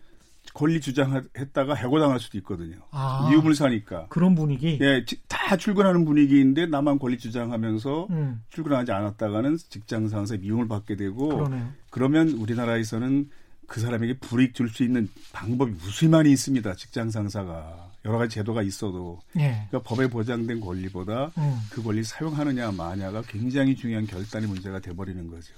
권리 0.54 0.80
주장했다가 0.80 1.74
해고당할 1.74 2.18
수도 2.18 2.36
있거든요. 2.38 2.76
아, 2.90 3.28
미움을 3.30 3.54
사니까. 3.54 4.06
그런 4.08 4.34
분위기? 4.34 4.78
예, 4.80 5.04
다 5.28 5.56
출근하는 5.56 6.04
분위기인데 6.04 6.66
나만 6.66 6.98
권리 6.98 7.16
주장하면서 7.18 8.06
음. 8.10 8.42
출근하지 8.50 8.90
않았다가는 8.92 9.56
직장 9.68 10.08
상사의 10.08 10.40
미움을 10.40 10.66
받게 10.66 10.96
되고 10.96 11.28
그러네요. 11.28 11.68
그러면 11.90 12.28
우리나라에서는 12.30 13.30
그 13.66 13.80
사람에게 13.80 14.18
불이익 14.18 14.54
줄 14.54 14.68
수 14.70 14.82
있는 14.82 15.08
방법이 15.32 15.72
무수히 15.72 16.08
많이 16.08 16.32
있습니다. 16.32 16.74
직장 16.74 17.10
상사가. 17.10 17.90
여러 18.08 18.16
가지 18.16 18.36
제도가 18.36 18.62
있어도 18.62 19.20
예. 19.36 19.66
그러니까 19.68 19.82
법에 19.82 20.08
보장된 20.08 20.60
권리보다 20.60 21.30
음. 21.36 21.60
그 21.68 21.82
권리 21.82 22.02
사용하느냐 22.02 22.72
마냐가 22.72 23.22
굉장히 23.28 23.76
중요한 23.76 24.06
결단의 24.06 24.48
문제가 24.48 24.80
돼버리는 24.80 25.28
거죠. 25.28 25.52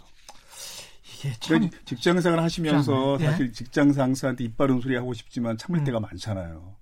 이게 1.04 1.32
참 1.38 1.70
직장 1.84 2.20
생활 2.20 2.40
하시면서 2.40 3.18
예? 3.20 3.26
사실 3.26 3.52
직장 3.52 3.92
상사한테 3.92 4.44
이빨은 4.44 4.80
소리 4.80 4.96
하고 4.96 5.14
싶지만 5.14 5.56
참을 5.56 5.80
음. 5.80 5.84
때가 5.84 6.00
많잖아요. 6.00 6.74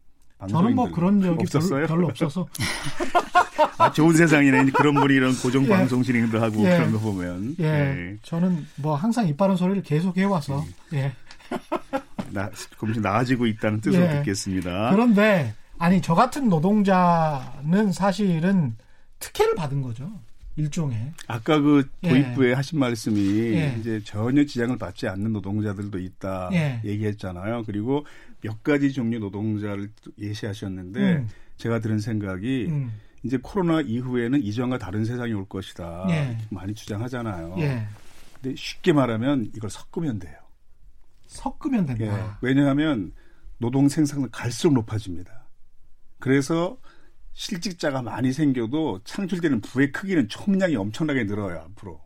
저는 0.49 0.75
뭐 0.75 0.91
그런 0.91 1.21
적이 1.21 1.43
없었어요? 1.43 1.87
별로, 1.87 1.89
별로 1.89 2.07
없어서. 2.09 2.47
아, 3.77 3.91
좋은 3.93 4.15
세상이네. 4.15 4.71
그런 4.71 4.95
분이 4.95 5.13
이런 5.15 5.35
고정 5.35 5.65
예. 5.67 5.69
방송 5.69 6.03
진행도 6.03 6.41
하고 6.41 6.61
예. 6.61 6.77
그런 6.77 6.93
거 6.93 6.99
보면. 6.99 7.57
예. 7.59 7.65
예. 7.65 8.17
저는 8.23 8.67
뭐 8.77 8.95
항상 8.95 9.27
이빠른 9.27 9.57
소리를 9.57 9.83
계속 9.83 10.17
해와서. 10.17 10.65
예. 10.95 11.13
예. 11.53 12.31
나, 12.33 12.51
조금씩 12.51 13.03
나아지고 13.03 13.47
있다는 13.47 13.81
뜻으로 13.81 14.05
예. 14.05 14.09
듣겠습니다. 14.19 14.91
그런데, 14.91 15.55
아니, 15.79 16.01
저 16.03 16.15
같은 16.15 16.49
노동자는 16.49 17.93
사실은 17.93 18.77
특혜를 19.19 19.55
받은 19.55 19.83
거죠. 19.83 20.11
일종의. 20.59 21.13
아까 21.29 21.61
그 21.61 21.89
예. 22.03 22.09
도입부에 22.09 22.51
예. 22.51 22.53
하신 22.53 22.81
말씀이 22.81 23.21
예. 23.55 23.77
이제 23.79 24.01
전혀 24.05 24.45
지장을 24.45 24.77
받지 24.77 25.07
않는 25.07 25.33
노동자들도 25.33 25.99
있다 25.99 26.51
예. 26.53 26.81
얘기했잖아요. 26.85 27.63
그리고 27.65 28.05
몇 28.41 28.63
가지 28.65 28.93
종류 28.93 29.21
노동자를 29.21 29.91
예시하셨는데 30.19 31.01
음. 31.01 31.29
제가 31.59 31.79
들은 31.79 32.01
생각이 32.01 32.67
음. 32.69 32.93
이제 33.23 33.39
코로나 33.41 33.81
이후에는 33.81 34.43
이전과 34.43 34.79
다른 34.79 35.05
세상이 35.05 35.33
올 35.33 35.49
것이다. 35.49 36.07
예. 36.11 36.39
많이 36.51 36.75
주장하잖아요. 36.75 37.55
예. 37.59 37.87
근데 38.41 38.57
쉽게 38.57 38.93
말하면 38.93 39.51
이걸 39.55 39.71
섞으면 39.71 40.19
돼요. 40.19 40.37
섞으면 41.29 41.87
된다. 41.87 42.05
예. 42.05 42.31
왜냐하면 42.41 43.12
노동 43.59 43.88
생산은 43.88 44.31
갈수록 44.31 44.73
높아집니다. 44.73 45.47
그래서 46.19 46.79
실직자가 47.35 48.03
많이 48.03 48.33
생겨도 48.33 49.03
창출되는 49.05 49.61
부의 49.61 49.93
크기는 49.93 50.29
총량이 50.29 50.75
엄청나게 50.75 51.25
늘어요 51.25 51.61
앞으로. 51.61 52.01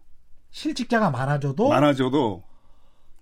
실직자가 0.51 1.11
많아져도 1.11 1.71
많아져도 1.71 2.45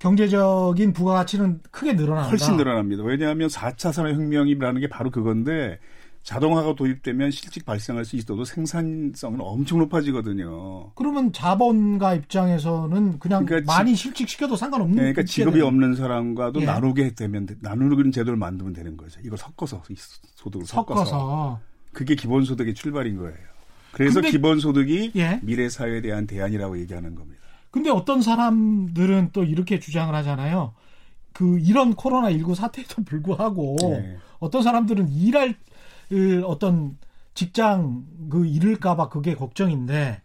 경제적인 0.01 0.93
부가가치는 0.93 1.61
크게 1.71 1.93
늘어난다. 1.93 2.31
훨씬 2.31 2.57
늘어납니다. 2.57 3.05
왜냐하면 3.05 3.49
4차 3.49 3.93
산업혁명이라는 3.93 4.81
게 4.81 4.89
바로 4.89 5.11
그건데 5.11 5.79
자동화가 6.23 6.75
도입되면 6.75 7.31
실직 7.31 7.65
발생할 7.65 8.05
수 8.05 8.17
있어도 8.17 8.45
생산성은 8.45 9.41
엄청 9.41 9.79
높아지거든요. 9.79 10.93
그러면 10.95 11.33
자본가 11.33 12.15
입장에서는 12.15 13.19
그냥 13.19 13.47
그러니까 13.47 13.73
많이 13.73 13.95
실직시켜도 13.95 14.57
상관없는 14.57 14.97
네, 14.97 15.13
그러니까 15.13 15.23
직업이 15.25 15.55
되는. 15.55 15.67
없는 15.67 15.97
사람과도 15.97 16.61
예. 16.63 16.67
나누게 16.67 17.15
되면 17.15 17.49
나누는 17.61 18.13
제도를 18.13 18.37
만들면 18.37 18.75
되는 18.75 18.97
거죠. 18.97 19.19
이걸 19.25 19.39
섞어서 19.39 19.83
소득을 20.37 20.67
섞어서. 20.67 21.05
섞어서. 21.05 21.61
그게 21.93 22.15
기본소득의 22.15 22.75
출발인 22.75 23.17
거예요. 23.17 23.37
그래서 23.93 24.21
근데, 24.21 24.31
기본소득이 24.31 25.13
예? 25.17 25.41
미래 25.43 25.69
사회에 25.69 26.01
대한 26.01 26.27
대안이라고 26.27 26.79
얘기하는 26.81 27.15
겁니다. 27.15 27.41
근데 27.71 27.91
어떤 27.91 28.23
사람들은 28.23 29.31
또 29.33 29.43
이렇게 29.43 29.81
주장을 29.81 30.15
하잖아요. 30.15 30.75
그 31.33 31.59
이런 31.61 31.95
코로나 31.95 32.31
19 32.31 32.55
사태에도 32.55 33.03
불구하고 33.05 33.77
네. 33.81 34.19
어떤 34.39 34.63
사람들은 34.63 35.09
일할 35.09 35.55
그 35.55 35.70
어떤 36.45 36.99
직장 37.35 38.05
그 38.31 38.47
잃을까봐 38.47 39.09
그게 39.09 39.35
걱정인데 39.35 40.23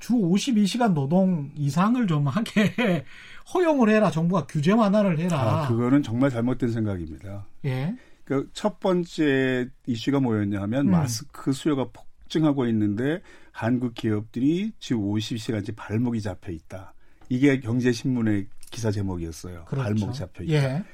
주 0.00 0.14
52시간 0.14 0.92
노동 0.92 1.50
이상을 1.56 2.06
좀 2.06 2.26
하게 2.26 3.04
허용을 3.54 3.88
해라. 3.88 4.10
정부가 4.10 4.46
규제 4.46 4.72
완화를 4.72 5.18
해라. 5.18 5.64
아, 5.64 5.68
그거는 5.68 6.02
정말 6.02 6.30
잘못된 6.30 6.70
생각입니다. 6.70 7.46
예. 7.64 7.96
그첫 8.24 8.78
번째 8.80 9.68
이슈가 9.86 10.20
뭐였냐 10.20 10.60
하면 10.62 10.86
음. 10.88 10.90
마스크 10.90 11.52
수요가 11.52 11.86
폭증하고 11.92 12.66
있는데 12.66 13.22
한국 13.52 13.94
기업들이 13.94 14.72
지금 14.78 15.02
50시간째 15.02 15.74
발목이 15.74 16.20
잡혀 16.20 16.52
있다. 16.52 16.92
이게 17.30 17.58
경제신문의 17.60 18.46
기사 18.70 18.90
제목이었어요. 18.90 19.64
그렇죠. 19.64 19.82
발목 19.82 20.12
잡혀 20.12 20.44
있다. 20.44 20.52
예. 20.52 20.84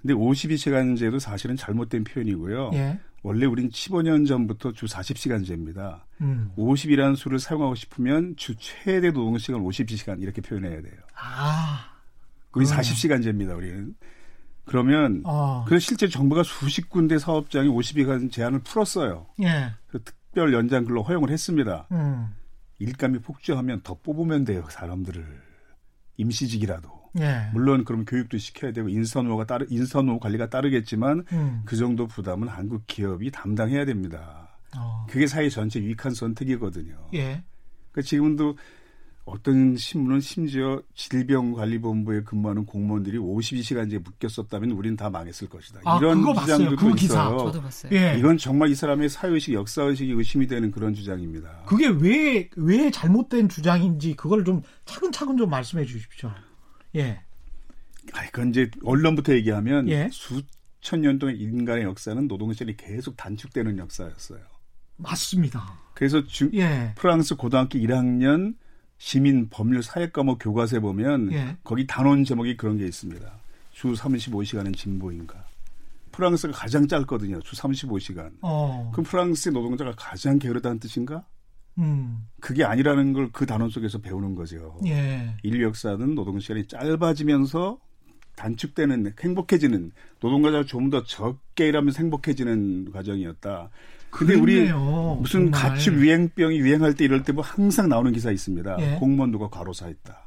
근데 0.00 0.14
52시간제도 0.14 1.18
사실은 1.18 1.56
잘못된 1.56 2.04
표현이고요. 2.04 2.70
예. 2.74 2.98
원래 3.22 3.46
우린 3.46 3.68
15년 3.68 4.26
전부터 4.26 4.72
주 4.72 4.86
40시간제입니다. 4.86 6.02
음. 6.22 6.52
50이라는 6.56 7.16
수를 7.16 7.38
사용하고 7.38 7.74
싶으면 7.74 8.34
주 8.36 8.56
최대 8.56 9.10
노동시간 9.10 9.62
50시간 9.62 10.22
이렇게 10.22 10.40
표현해야 10.40 10.80
돼요. 10.80 11.00
아. 11.14 11.90
우리 12.52 12.64
40시간제입니다, 12.64 13.56
우리는. 13.56 13.94
그러면 14.64 15.22
어. 15.24 15.64
그래서 15.66 15.84
실제 15.84 16.08
정부가 16.08 16.42
수십 16.42 16.88
군데 16.88 17.18
사업장에 17.18 17.68
50시간 17.68 18.30
제한을 18.30 18.60
풀었어요. 18.60 19.26
예. 19.42 19.72
그 19.88 20.02
특별 20.02 20.52
연장 20.52 20.84
근로 20.84 21.02
허용을 21.02 21.30
했습니다. 21.30 21.88
음. 21.92 22.34
일감이 22.78 23.18
폭주하면 23.18 23.82
더 23.82 23.94
뽑으면 23.94 24.44
돼요, 24.44 24.64
사람들을. 24.70 25.42
임시직이라도. 26.16 26.99
예. 27.18 27.50
물론 27.52 27.84
그럼 27.84 28.04
교육도 28.04 28.38
시켜야 28.38 28.72
되고 28.72 28.88
인선호가 28.88 29.46
따르 29.46 29.66
인선호 29.68 30.20
관리가 30.20 30.48
따르겠지만 30.48 31.24
음. 31.32 31.62
그 31.64 31.76
정도 31.76 32.06
부담은 32.06 32.48
한국 32.48 32.86
기업이 32.86 33.30
담당해야 33.30 33.84
됩니다. 33.84 34.58
어. 34.76 35.06
그게 35.08 35.26
사회 35.26 35.48
전체 35.48 35.80
유익한 35.80 36.14
선택이거든요. 36.14 37.08
예. 37.14 37.42
그러니까 37.90 38.02
지금도 38.04 38.56
어떤 39.24 39.76
신문은 39.76 40.20
심지어 40.20 40.82
질병관리본부에 40.94 42.22
근무하는 42.22 42.66
공무원들이 42.66 43.18
52시간제 43.18 44.02
묶였었다면 44.02 44.72
우리는 44.72 44.96
다 44.96 45.08
망했을 45.08 45.48
것이다. 45.48 45.80
아, 45.84 45.98
이런 45.98 46.24
주장도 46.34 46.76
그. 46.76 46.90
있어요. 46.96 47.38
저도 47.38 47.62
봤어요. 47.62 47.92
예. 47.94 48.16
이건 48.18 48.38
정말 48.38 48.70
이 48.70 48.74
사람의 48.74 49.08
사회의식, 49.08 49.54
역사의식이 49.54 50.12
의심이 50.12 50.46
되는 50.46 50.70
그런 50.70 50.94
주장입니다. 50.94 51.62
그게 51.66 51.88
왜, 51.88 52.48
왜 52.56 52.90
잘못된 52.90 53.48
주장인지 53.48 54.16
그걸 54.16 54.44
좀 54.44 54.62
차근차근 54.84 55.36
좀 55.36 55.48
말씀해 55.48 55.84
주십시오. 55.84 56.30
예. 56.96 57.20
아, 58.12 58.24
그건 58.26 58.50
이제 58.50 58.70
언론부터 58.84 59.34
얘기하면 59.34 59.88
예. 59.88 60.08
수천 60.12 61.02
년 61.02 61.18
동안 61.18 61.36
인간의 61.36 61.84
역사는 61.84 62.26
노동시간이 62.26 62.76
계속 62.76 63.16
단축되는 63.16 63.78
역사였어요. 63.78 64.40
맞습니다. 64.96 65.78
그래서 65.94 66.24
주, 66.26 66.50
예. 66.54 66.92
프랑스 66.96 67.36
고등학교 67.36 67.78
1학년 67.78 68.54
시민 68.98 69.48
법률 69.48 69.82
사회 69.82 70.10
과목 70.10 70.38
교과서에 70.38 70.80
보면 70.80 71.32
예. 71.32 71.56
거기 71.64 71.86
단원 71.86 72.24
제목이 72.24 72.56
그런 72.56 72.76
게 72.76 72.86
있습니다. 72.86 73.40
주 73.72 73.92
35시간은 73.92 74.76
진보인가. 74.76 75.46
프랑스가 76.12 76.52
가장 76.52 76.86
짧거든요. 76.86 77.40
주 77.40 77.56
35시간. 77.56 78.32
어. 78.42 78.90
그럼 78.92 79.04
프랑스의 79.04 79.54
노동자가 79.54 79.94
가장 79.96 80.38
게으르다는 80.38 80.78
뜻인가? 80.78 81.24
음. 81.78 82.26
그게 82.40 82.64
아니라는 82.64 83.12
걸 83.12 83.30
그 83.32 83.46
단원 83.46 83.70
속에서 83.70 83.98
배우는 83.98 84.34
거죠. 84.34 84.78
예. 84.86 85.34
인류 85.42 85.64
역사는 85.64 86.14
노동 86.14 86.38
시간이 86.40 86.66
짧아지면서 86.66 87.78
단축되는 88.36 89.14
행복해지는 89.20 89.92
노동자가 90.20 90.64
좀 90.64 90.90
더 90.90 91.04
적게 91.04 91.68
일하면서 91.68 91.98
행복해지는 92.02 92.90
과정이었다. 92.92 93.70
근데 94.10 94.38
그랬네요, 94.40 95.12
우리 95.14 95.20
무슨 95.20 95.52
정말. 95.52 95.60
가축 95.72 95.94
유행병이 95.94 96.58
유행할 96.58 96.94
때 96.94 97.04
이럴 97.04 97.22
때 97.22 97.32
뭐 97.32 97.44
항상 97.44 97.88
나오는 97.88 98.10
기사 98.12 98.30
있습니다. 98.32 98.76
예. 98.80 98.96
공무원 98.98 99.30
누가 99.30 99.48
과로사했다. 99.48 100.18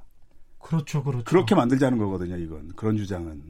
그렇죠, 0.60 1.04
그렇죠. 1.04 1.26
그렇게 1.26 1.56
만들자는 1.56 1.98
거거든요, 1.98 2.38
이건. 2.38 2.70
그런 2.78 2.96
주장은. 2.96 3.42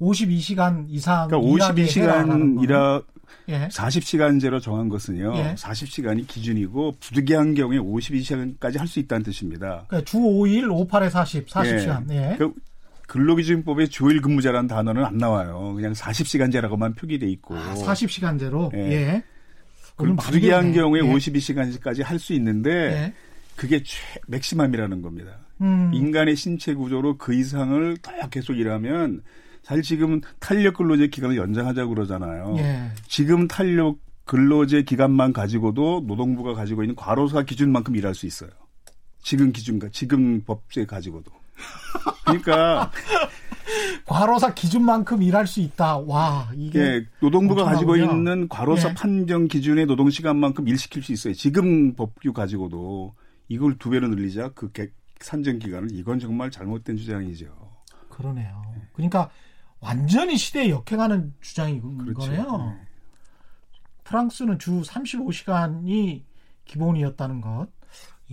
52시간 0.00 0.86
이상 0.88 1.28
그러니까 1.28 1.66
52시간 1.74 2.62
일하 2.62 3.02
예. 3.48 3.68
40시간제로 3.68 4.60
정한 4.60 4.88
것은요. 4.88 5.32
예. 5.36 5.54
40시간이 5.54 6.26
기준이고 6.26 6.94
부득이한 7.00 7.54
경우에 7.54 7.78
52시간까지 7.78 8.78
할 8.78 8.86
수 8.86 8.98
있다는 9.00 9.24
뜻입니다. 9.24 9.84
그러니까 9.88 10.10
주 10.10 10.18
5일 10.18 10.64
58에 10.88 11.10
40, 11.10 11.46
40시간. 11.48 12.10
예. 12.12 12.32
예. 12.32 12.36
그, 12.36 12.52
근로기준법에 13.08 13.86
조일 13.88 14.22
근무제라는 14.22 14.68
단어는 14.68 15.04
안 15.04 15.18
나와요. 15.18 15.72
그냥 15.74 15.92
40시간제라고만 15.92 16.96
표기돼 16.96 17.26
있고. 17.28 17.56
아, 17.56 17.74
40시간제로. 17.74 18.72
예. 18.74 18.78
예. 18.92 19.24
그럼 19.96 20.16
불리한 20.16 20.72
경우에 20.72 21.00
예. 21.00 21.04
52시간까지 21.04 22.02
할 22.02 22.18
수 22.18 22.32
있는데 22.34 22.70
예. 22.70 23.12
그게 23.56 23.82
최 23.82 23.98
맥시멈이라는 24.28 25.02
겁니다. 25.02 25.38
음. 25.60 25.90
인간의 25.92 26.36
신체 26.36 26.74
구조로 26.74 27.18
그 27.18 27.34
이상을 27.34 27.98
더 27.98 28.12
계속 28.30 28.54
일하면 28.54 29.22
사실 29.62 29.82
지금 29.82 30.20
탄력 30.40 30.76
근로제 30.76 31.08
기간을 31.08 31.36
연장하자고 31.36 31.94
그러잖아요. 31.94 32.56
예. 32.58 32.90
지금 33.06 33.46
탄력 33.46 33.98
근로제 34.24 34.82
기간만 34.82 35.32
가지고도 35.32 36.04
노동부가 36.06 36.54
가지고 36.54 36.82
있는 36.82 36.94
과로사 36.96 37.42
기준만큼 37.42 37.96
일할 37.96 38.14
수 38.14 38.26
있어요. 38.26 38.50
지금 39.22 39.52
기준과 39.52 39.88
지금 39.92 40.42
법제 40.42 40.86
가지고도. 40.86 41.30
그러니까 42.24 42.90
과로사 44.04 44.54
기준만큼 44.54 45.22
일할 45.22 45.46
수 45.46 45.60
있다. 45.60 45.98
와 45.98 46.50
이게 46.56 46.80
예, 46.80 47.06
노동부가 47.20 47.64
가지고 47.64 47.96
있는 47.96 48.48
과로사 48.48 48.90
예. 48.90 48.94
판정 48.94 49.46
기준의 49.46 49.86
노동 49.86 50.10
시간만큼 50.10 50.66
일 50.66 50.78
시킬 50.78 51.02
수 51.02 51.12
있어요. 51.12 51.34
지금 51.34 51.94
법규 51.94 52.32
가지고도 52.32 53.14
이걸 53.48 53.78
두 53.78 53.90
배로 53.90 54.08
늘리자 54.08 54.50
그 54.54 54.70
산정 55.20 55.60
기간을 55.60 55.90
이건 55.92 56.18
정말 56.18 56.50
잘못된 56.50 56.96
주장이죠. 56.96 57.46
그러네요. 58.08 58.62
예. 58.76 58.82
그러니까 58.92 59.30
완전히 59.82 60.36
시대에 60.38 60.70
역행하는 60.70 61.34
주장인 61.40 61.98
그렇죠. 61.98 62.20
거네요. 62.20 62.56
네. 62.58 62.86
프랑스는 64.04 64.58
주 64.58 64.80
35시간이 64.82 66.22
기본이었다는 66.64 67.40
것. 67.40 67.66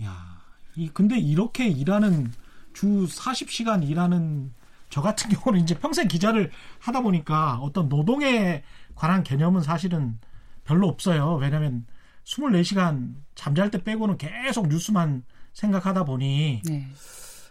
야, 0.02 0.40
이 0.76 0.88
근데 0.88 1.18
이렇게 1.18 1.66
일하는 1.68 2.32
주 2.72 3.06
40시간 3.06 3.86
일하는 3.86 4.54
저 4.90 5.02
같은 5.02 5.28
경우는 5.36 5.62
이제 5.62 5.76
평생 5.76 6.06
기자를 6.06 6.52
하다 6.78 7.00
보니까 7.02 7.56
어떤 7.56 7.88
노동에 7.88 8.62
관한 8.94 9.24
개념은 9.24 9.62
사실은 9.62 10.18
별로 10.64 10.86
없어요. 10.88 11.34
왜냐하면 11.34 11.84
24시간 12.24 13.14
잠잘 13.34 13.72
때 13.72 13.82
빼고는 13.82 14.18
계속 14.18 14.68
뉴스만 14.68 15.24
생각하다 15.52 16.04
보니 16.04 16.62
네. 16.64 16.86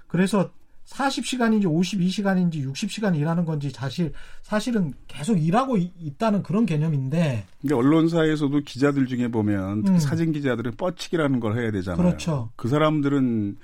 그래서 0.08 0.52
40시간인지 0.90 1.66
52시간인지 1.66 2.66
60시간 2.72 3.16
일하는 3.16 3.46
건지 3.46 3.70
사실 3.70 4.12
사실은 4.42 4.94
계속 5.08 5.38
일하고 5.38 5.78
있다는 5.78 6.44
그런 6.44 6.66
개념인데. 6.66 7.46
근데 7.62 7.76
언론사에서도 7.76 8.60
기자들 8.62 9.08
중에 9.08 9.28
보면 9.30 9.84
특히 9.84 9.98
음. 9.98 10.00
사진 10.00 10.32
기자들은 10.32 10.74
뻗치기라는 10.78 11.40
걸 11.40 11.58
해야 11.58 11.72
되잖아요. 11.72 12.04
그렇죠. 12.04 12.52
그 12.56 12.68
사람들은 12.68 13.58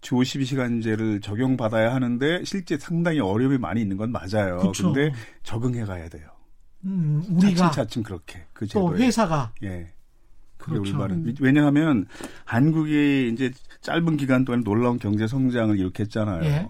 주 0.00 0.14
52시간제를 0.14 1.22
적용받아야 1.22 1.92
하는데 1.92 2.44
실제 2.44 2.78
상당히 2.78 3.20
어려움이 3.20 3.58
많이 3.58 3.80
있는 3.80 3.96
건 3.96 4.12
맞아요. 4.12 4.58
그렇죠. 4.58 4.92
근데 4.92 5.12
적응해 5.42 5.84
가야 5.84 6.08
돼요. 6.08 6.28
음, 6.84 7.24
우리가 7.28 7.70
차츰차츰 7.70 8.02
그렇게 8.04 8.44
그 8.52 8.66
제도에. 8.66 8.82
또 8.82 8.96
회사가 8.96 9.52
예. 9.64 9.92
그게 10.58 10.72
그렇죠. 10.78 10.96
올바른. 10.96 11.26
음. 11.26 11.34
왜냐하면 11.40 12.06
한국이 12.44 13.30
이제 13.32 13.52
짧은 13.80 14.16
기간 14.16 14.44
동안 14.44 14.62
놀라운 14.64 14.98
경제 14.98 15.26
성장을 15.26 15.78
일으켰잖아요. 15.78 16.44
예. 16.44 16.68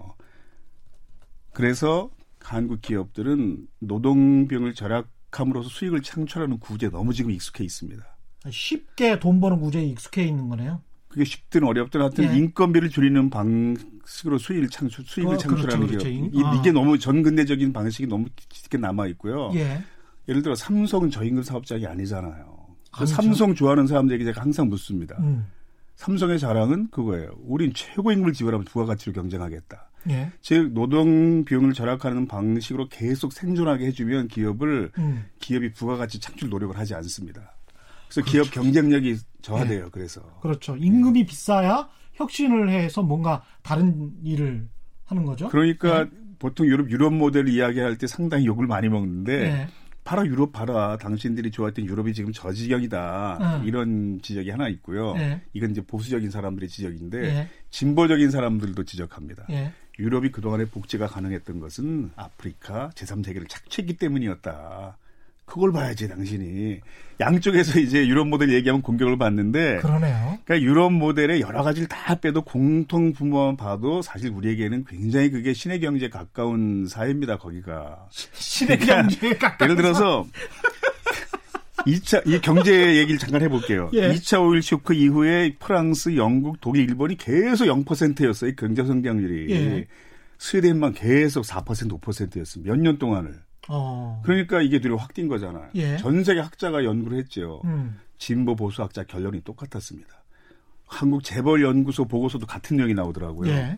그래서 1.53 2.09
한국 2.39 2.81
기업들은 2.81 3.67
노동병을 3.79 4.73
절약함으로써 4.73 5.69
수익을 5.69 6.01
창출하는 6.01 6.59
구제에 6.59 6.89
너무 6.89 7.13
지금 7.13 7.31
익숙해 7.31 7.63
있습니다. 7.63 8.03
쉽게 8.49 9.19
돈 9.19 9.41
버는 9.41 9.59
구제에 9.59 9.83
익숙해 9.83 10.23
있는 10.23 10.47
거네요. 10.47 10.81
그게 11.09 11.25
쉽든 11.25 11.63
어렵든 11.63 12.01
하여튼 12.01 12.31
예. 12.31 12.37
인건비를 12.37 12.89
줄이는 12.89 13.31
방식으로 13.31 14.37
수익을 14.37 14.69
창출, 14.69 15.03
수익을 15.05 15.33
어, 15.33 15.37
창출하는 15.37 15.87
그렇죠, 15.87 16.07
그렇죠. 16.07 16.29
기업. 16.31 16.45
아. 16.45 16.55
이게 16.55 16.71
너무 16.71 16.99
전근대적인 16.99 17.73
방식이 17.73 18.07
너무 18.07 18.27
깊게 18.35 18.77
남아 18.77 19.07
있고요. 19.07 19.51
예. 19.55 19.83
예를 20.27 20.43
들어 20.43 20.53
삼성은 20.53 21.09
저임금 21.09 21.41
사업장이 21.41 21.87
아니잖아요. 21.87 22.58
그 22.91 23.05
삼성 23.05 23.55
좋아하는 23.55 23.87
사람들에게 23.87 24.25
제가 24.25 24.41
항상 24.41 24.69
묻습니다. 24.69 25.15
음. 25.19 25.45
삼성의 25.95 26.39
자랑은 26.39 26.89
그거예요. 26.91 27.31
우린 27.45 27.73
최고 27.73 28.11
임금을 28.11 28.33
지불하면 28.33 28.65
부가가치로 28.65 29.13
경쟁하겠다. 29.13 29.89
예. 30.09 30.31
즉 30.41 30.71
노동 30.71 31.43
비용을 31.43 31.73
절약하는 31.73 32.25
방식으로 32.27 32.87
계속 32.87 33.33
생존하게 33.33 33.87
해주면 33.87 34.29
기업을 34.29 34.91
음. 34.97 35.25
기업이 35.39 35.73
부가가치 35.73 36.21
창출 36.21 36.49
노력을 36.49 36.77
하지 36.77 36.95
않습니다. 36.95 37.53
그래서 38.07 38.21
그렇죠. 38.21 38.31
기업 38.31 38.51
경쟁력이 38.51 39.17
저하돼요. 39.41 39.85
예. 39.85 39.89
그래서 39.91 40.21
그렇죠. 40.41 40.77
임금이 40.77 41.19
예. 41.19 41.25
비싸야 41.25 41.89
혁신을 42.13 42.69
해서 42.69 43.01
뭔가 43.03 43.43
다른 43.61 44.13
일을 44.23 44.67
하는 45.05 45.25
거죠. 45.25 45.49
그러니까 45.49 46.01
예. 46.01 46.09
보통 46.39 46.65
유럽 46.65 46.89
유럽 46.89 47.13
모델 47.13 47.49
이야기할 47.49 47.97
때 47.97 48.07
상당히 48.07 48.45
욕을 48.45 48.67
많이 48.67 48.87
먹는데 48.87 49.43
예. 49.43 49.67
봐라 50.09 50.25
유럽 50.25 50.51
봐라 50.51 50.97
당신들이 50.97 51.51
좋아했던 51.51 51.85
유럽이 51.85 52.15
지금 52.15 52.31
저 52.33 52.51
지경이다 52.51 53.59
음. 53.59 53.67
이런 53.67 54.19
지적이 54.23 54.49
하나 54.49 54.67
있고요. 54.69 55.13
예. 55.17 55.39
이건 55.53 55.69
이제 55.69 55.81
보수적인 55.81 56.31
사람들의 56.31 56.67
지적인데 56.67 57.23
예. 57.25 57.49
진보적인 57.69 58.31
사람들도 58.31 58.85
지적합니다. 58.85 59.45
예. 59.51 59.71
유럽이 59.99 60.31
그동안에 60.31 60.65
복지가 60.65 61.05
가능했던 61.05 61.59
것은 61.59 62.09
아프리카 62.15 62.89
제3세계를 62.95 63.47
착취했기 63.47 63.97
때문이었다. 63.97 64.97
그걸 65.49 65.71
봐야지 65.71 66.07
당신이 66.07 66.79
양쪽에서 67.19 67.79
이제 67.81 68.07
유럽 68.07 68.27
모델 68.27 68.53
얘기하면 68.53 68.81
공격을 68.81 69.17
받는데 69.17 69.79
그러네요. 69.81 70.37
그러니까 70.45 70.61
유럽 70.61 70.91
모델의 70.93 71.41
여러 71.41 71.63
가지를 71.63 71.87
다 71.87 72.15
빼도 72.15 72.43
공통 72.43 73.11
부모만 73.13 73.57
봐도 73.57 74.01
사실 74.01 74.29
우리에게는 74.29 74.85
굉장히 74.85 75.29
그게 75.29 75.53
신의 75.53 75.79
경제에 75.81 76.09
가까운 76.09 76.85
사회입니다. 76.87 77.37
거기가 77.37 78.07
신의 78.11 78.77
그러니까 78.79 79.01
경제에 79.09 79.33
가까운 79.37 79.71
예를 79.71 79.75
들어서 79.81 80.25
2차 81.85 82.21
이 82.27 82.39
경제 82.41 82.95
얘기를 82.97 83.17
잠깐 83.17 83.41
해볼게요. 83.41 83.89
예. 83.93 84.11
2차 84.13 84.45
오일 84.45 84.61
쇼크 84.61 84.93
이후에 84.93 85.55
프랑스, 85.59 86.15
영국, 86.15 86.61
독일, 86.61 86.87
일본이 86.89 87.17
계속 87.17 87.65
0%였어요. 87.65 88.51
경제 88.57 88.85
성장률이. 88.85 89.51
예. 89.53 89.87
스웨덴만 90.37 90.93
계속 90.93 91.43
4% 91.43 91.65
5%였습니다. 91.99 92.71
몇 92.73 92.79
년 92.81 92.97
동안을. 92.97 93.33
어. 93.67 94.21
그러니까 94.23 94.61
이게 94.61 94.79
뒤로 94.79 94.97
확뛴 94.97 95.27
거잖아요. 95.27 95.69
예. 95.75 95.97
전 95.97 96.23
세계 96.23 96.39
학자가 96.39 96.83
연구를 96.83 97.17
했죠. 97.19 97.61
음. 97.65 97.99
진보 98.17 98.55
보수 98.55 98.81
학자 98.81 99.03
결론이 99.03 99.41
똑같았습니다. 99.41 100.09
한국 100.87 101.23
재벌 101.23 101.61
연구소 101.61 102.05
보고서도 102.05 102.47
같은 102.47 102.77
내용이 102.77 102.93
나오더라고요. 102.93 103.51
예. 103.51 103.77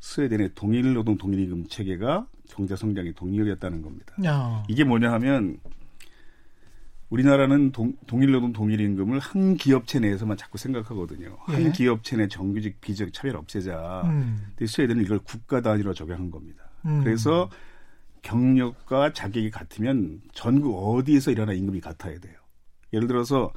스웨덴의 0.00 0.50
동일 0.54 0.94
노동 0.94 1.16
동일 1.16 1.40
임금 1.40 1.68
체계가 1.68 2.26
경제 2.48 2.76
성장의 2.76 3.14
동력이었다는 3.14 3.82
겁니다. 3.82 4.14
야. 4.24 4.62
이게 4.68 4.84
뭐냐 4.84 5.12
하면 5.12 5.58
우리나라는 7.08 7.72
동, 7.72 7.94
동일 8.06 8.32
노동 8.32 8.52
동일 8.52 8.80
임금을 8.80 9.18
한 9.18 9.56
기업체 9.56 10.00
내에서만 10.00 10.36
자꾸 10.36 10.58
생각하거든요. 10.58 11.36
예. 11.50 11.52
한 11.52 11.72
기업체 11.72 12.16
내 12.16 12.26
정규직 12.28 12.80
비정 12.80 13.10
차별 13.12 13.36
없애자. 13.36 14.02
음. 14.06 14.46
근데 14.50 14.66
스웨덴은 14.66 15.04
이걸 15.04 15.18
국가 15.20 15.60
단위로 15.60 15.94
적용한 15.94 16.30
겁니다. 16.30 16.64
음. 16.84 17.02
그래서 17.04 17.50
경력과 18.26 19.12
자격이 19.12 19.52
같으면 19.52 20.20
전국 20.32 20.74
어디에서 20.74 21.30
일하나 21.30 21.52
임금이 21.52 21.80
같아야 21.80 22.18
돼요. 22.18 22.34
예를 22.92 23.06
들어서 23.06 23.52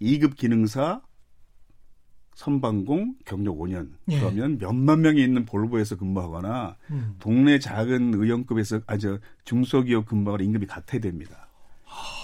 2급 0.00 0.36
기능사 0.36 1.02
선방공 2.34 3.16
경력 3.24 3.58
5년 3.58 3.90
예. 4.10 4.18
그러면 4.20 4.58
몇만 4.58 5.00
명이 5.00 5.22
있는 5.22 5.44
볼보에서 5.44 5.96
근무하거나 5.96 6.76
음. 6.90 7.16
동네 7.18 7.58
작은 7.58 8.14
의원급에서 8.14 8.82
아저 8.86 9.18
중소기업 9.44 10.06
근무하거나 10.06 10.44
임금이 10.44 10.66
같아야 10.66 11.00
됩니다. 11.00 11.43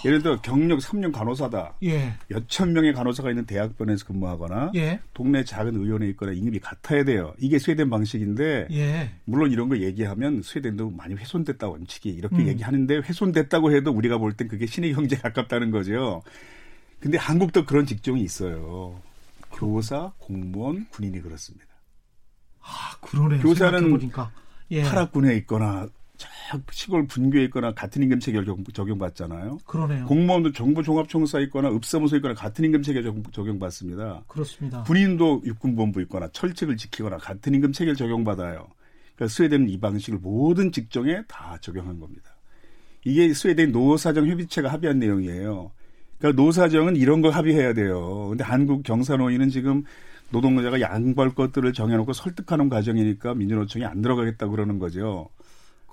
예를 0.05 0.21
들어 0.21 0.41
경력 0.41 0.79
3년 0.79 1.11
간호사다. 1.11 1.75
예. 1.83 2.13
몇천 2.27 2.73
명의 2.73 2.93
간호사가 2.93 3.29
있는 3.29 3.45
대학병원에서 3.45 4.05
근무하거나 4.05 4.71
예. 4.75 4.99
동네 5.13 5.43
작은 5.43 5.75
의원에 5.75 6.07
있거나 6.09 6.31
임금이 6.31 6.59
같아야 6.59 7.03
돼요. 7.03 7.33
이게 7.37 7.59
스웨덴 7.59 7.89
방식인데 7.89 8.67
예. 8.71 9.11
물론 9.25 9.51
이런 9.51 9.69
거 9.69 9.77
얘기하면 9.77 10.41
스웨덴도 10.41 10.91
많이 10.91 11.13
훼손됐다 11.15 11.67
원칙이 11.67 12.09
이렇게 12.09 12.37
음. 12.37 12.47
얘기하는데 12.47 12.95
훼손됐다고 12.97 13.75
해도 13.75 13.91
우리가 13.91 14.17
볼 14.17 14.33
땐 14.33 14.47
그게 14.47 14.65
신의 14.65 14.93
경제에 14.93 15.19
가깝다는 15.19 15.71
거죠. 15.71 16.23
근데 16.99 17.17
한국도 17.17 17.65
그런 17.65 17.85
직종이 17.85 18.21
있어요. 18.21 18.99
교사, 19.53 20.11
공무원, 20.19 20.87
군인이 20.91 21.19
그렇습니다. 21.21 21.67
아, 22.61 22.95
그러네요. 23.01 23.41
교사는 23.41 23.99
예. 24.71 24.83
파락군에 24.83 25.35
있거나 25.37 25.87
시골 26.71 27.07
분교에 27.07 27.45
있거나 27.45 27.73
같은 27.73 28.03
임금 28.03 28.19
체계를 28.19 28.45
적용, 28.73 28.97
받잖아요 28.97 29.59
그러네요. 29.65 30.05
공무원도 30.05 30.51
정부 30.51 30.83
종합청사에 30.83 31.43
있거나 31.43 31.69
읍사무소에 31.69 32.17
있거나 32.17 32.33
같은 32.33 32.65
임금 32.65 32.81
체계 32.83 33.01
적용, 33.01 33.59
받습니다 33.59 34.23
그렇습니다. 34.27 34.83
군인도 34.83 35.41
육군본부 35.45 36.01
있거나 36.03 36.27
철칙을 36.29 36.77
지키거나 36.77 37.17
같은 37.17 37.53
임금 37.53 37.71
체계를 37.71 37.95
적용받아요. 37.95 38.67
그러니까 39.15 39.27
스웨덴은 39.33 39.69
이 39.69 39.79
방식을 39.79 40.19
모든 40.21 40.71
직종에 40.71 41.23
다 41.27 41.57
적용한 41.61 41.99
겁니다. 41.99 42.35
이게 43.05 43.33
스웨덴 43.33 43.71
노사정 43.71 44.27
협의체가 44.27 44.71
합의한 44.71 44.99
내용이에요. 44.99 45.71
그러니까 46.17 46.41
노사정은 46.41 46.95
이런 46.95 47.21
걸 47.21 47.31
합의해야 47.31 47.73
돼요. 47.73 48.27
근데 48.29 48.43
한국 48.43 48.83
경사노인은 48.83 49.49
지금 49.49 49.83
노동자가 50.29 50.79
양보할 50.79 51.35
것들을 51.35 51.73
정해놓고 51.73 52.13
설득하는 52.13 52.69
과정이니까 52.69 53.33
민주노총이 53.35 53.85
안 53.85 54.01
들어가겠다 54.01 54.47
그러는 54.47 54.79
거죠. 54.79 55.29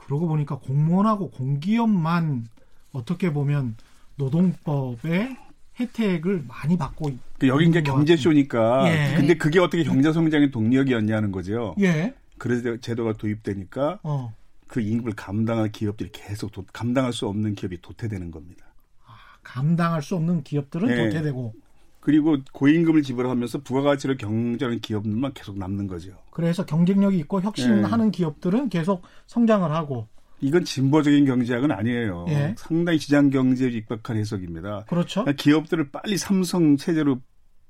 그러고 0.09 0.27
보니까 0.27 0.59
공무원하고 0.59 1.31
공기업만 1.31 2.49
어떻게 2.93 3.31
보면 3.31 3.77
노동법의 4.17 5.37
혜택을 5.79 6.45
많이 6.49 6.79
받고 6.79 7.13
그 7.39 7.47
여기 7.47 7.69
이제 7.69 7.83
경제쇼니까 7.83 8.91
예. 8.91 9.17
근데 9.17 9.35
그게 9.37 9.61
어떻게 9.61 9.85
경제 9.85 10.11
성장의 10.11 10.51
동력이었냐는 10.51 11.31
거죠. 11.31 11.75
예. 11.81 12.15
그래서 12.39 12.79
제도가 12.79 13.13
도입되니까 13.13 14.01
어. 14.03 14.35
그 14.67 14.81
임금을 14.81 15.13
감당할 15.13 15.71
기업들이 15.71 16.09
계속 16.11 16.53
도, 16.53 16.65
감당할 16.73 17.13
수 17.13 17.29
없는 17.29 17.55
기업이 17.55 17.83
도태되는 17.83 18.31
겁니다. 18.31 18.65
아, 19.07 19.13
감당할 19.43 20.01
수 20.01 20.17
없는 20.17 20.43
기업들은 20.43 20.89
네. 20.89 20.97
도태되고 20.97 21.55
그리고 22.01 22.39
고임금을 22.53 23.03
지불하면서 23.03 23.63
부가가치를 23.63 24.17
경쟁하는 24.17 24.81
기업들만 24.81 25.33
계속 25.35 25.59
남는 25.59 25.87
거죠. 25.87 26.13
그래서 26.31 26.65
경쟁력이 26.65 27.19
있고 27.19 27.41
혁신하는 27.43 28.07
네. 28.07 28.11
기업들은 28.11 28.69
계속 28.69 29.03
성장을 29.27 29.71
하고 29.71 30.09
이건 30.41 30.65
진보적인 30.65 31.25
경제학은 31.25 31.71
아니에요. 31.73 32.27
예. 32.29 32.55
상당히 32.57 32.99
시장 32.99 33.31
경제에 33.31 33.69
입각한 33.71 34.17
해석입니다. 34.17 34.85
그렇죠. 34.89 35.25
그러니까 35.25 35.43
기업들을 35.43 35.91
빨리 35.91 36.17
삼성 36.17 36.77
체제로 36.77 37.21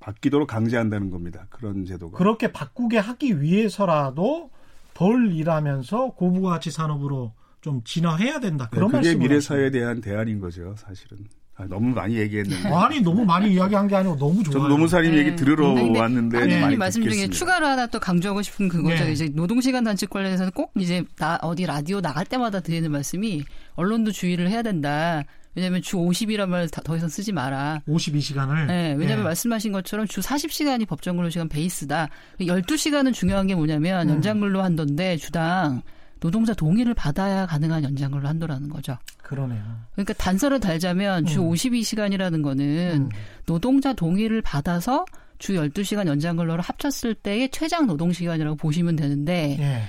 바뀌도록 0.01 0.49
강제한다는 0.49 1.11
겁니다. 1.11 1.47
그런 1.51 1.85
제도가. 1.85 2.17
그렇게 2.19 2.53
바꾸게 2.53 2.99
하기 2.99 3.41
위해서라도 3.41 4.51
덜 4.95 5.33
일하면서 5.33 6.11
고부가치 6.11 6.71
산업으로 6.71 7.33
좀 7.61 7.83
진화해야 7.85 8.41
된다. 8.41 8.69
그런 8.71 8.91
네, 8.93 8.99
그게 8.99 9.15
미래 9.17 9.41
사회에 9.41 9.71
대한 9.71 10.01
대안인 10.01 10.41
거죠, 10.41 10.75
사실은. 10.77 11.27
아, 11.59 11.65
너무 11.69 11.93
많이 11.93 12.17
얘기했는데. 12.17 12.69
아니 12.73 13.01
너무 13.01 13.25
많이 13.25 13.53
이야기한 13.53 13.89
게 13.89 13.97
아니고 13.97 14.17
너무 14.17 14.45
좋아요. 14.45 14.53
저도 14.53 14.69
노무사님 14.69 15.11
네. 15.11 15.19
얘기 15.19 15.35
들으러 15.37 15.73
네. 15.75 15.99
왔는데 15.99 16.39
아니, 16.39 16.61
많이 16.61 16.77
말씀 16.77 17.03
중에 17.03 17.29
추가로 17.29 17.67
하나 17.67 17.87
또 17.89 17.99
강조하고 17.99 18.43
싶은 18.43 18.69
그거죠. 18.69 19.05
네. 19.05 19.13
이제 19.13 19.29
노동시간 19.35 19.83
단축 19.83 20.09
관련해서는 20.09 20.53
꼭 20.53 20.71
이제 20.79 21.03
나 21.17 21.37
어디 21.43 21.67
라디오 21.67 22.01
나갈 22.01 22.25
때마다 22.27 22.61
드리는 22.61 22.89
말씀이 22.91 23.43
언론도 23.75 24.13
주의를 24.13 24.49
해야 24.49 24.63
된다. 24.63 25.25
왜냐하면 25.57 25.83
주 25.83 25.97
50이란 25.97 26.49
말 26.49 26.69
더 26.69 26.97
이상 26.97 27.09
쓰지 27.09 27.33
마라. 27.33 27.83
52시간을. 27.89 28.67
네, 28.69 28.95
왜냐하면 28.97 29.19
네. 29.19 29.23
말씀하신 29.25 29.73
것처럼 29.73 30.07
주 30.07 30.21
40시간이 30.21 30.87
법정 30.87 31.17
근로시간 31.17 31.49
베이스다. 31.49 32.09
12시간은 32.41 33.13
중요한 33.13 33.49
게 33.49 33.57
뭐냐면 33.57 34.09
음. 34.09 34.15
연장 34.15 34.39
근로 34.39 34.63
한도인데 34.63 35.17
주당 35.17 35.83
노동자 36.21 36.55
동의를 36.55 36.95
받아야 36.95 37.47
가능한 37.47 37.85
연장근로 37.85 38.27
한도라는 38.27 38.69
거죠. 38.69 38.97
그러네요. 39.23 39.63
그러니까 39.93 40.15
단서를 40.15 40.61
달자면 40.61 41.27
주 41.27 41.43
음. 41.43 41.51
52시간이라는 41.51 42.43
거는 42.43 43.03
음. 43.03 43.09
노동자 43.47 43.93
동의를 43.93 44.43
받아서 44.43 45.05
주 45.39 45.55
12시간 45.55 46.07
연장 46.07 46.37
근로를 46.37 46.63
합쳤을 46.63 47.15
때의 47.15 47.51
최장 47.51 47.87
노동 47.87 48.13
시간이라고 48.13 48.57
보시면 48.57 48.97
되는데 48.97 49.57
예. 49.61 49.83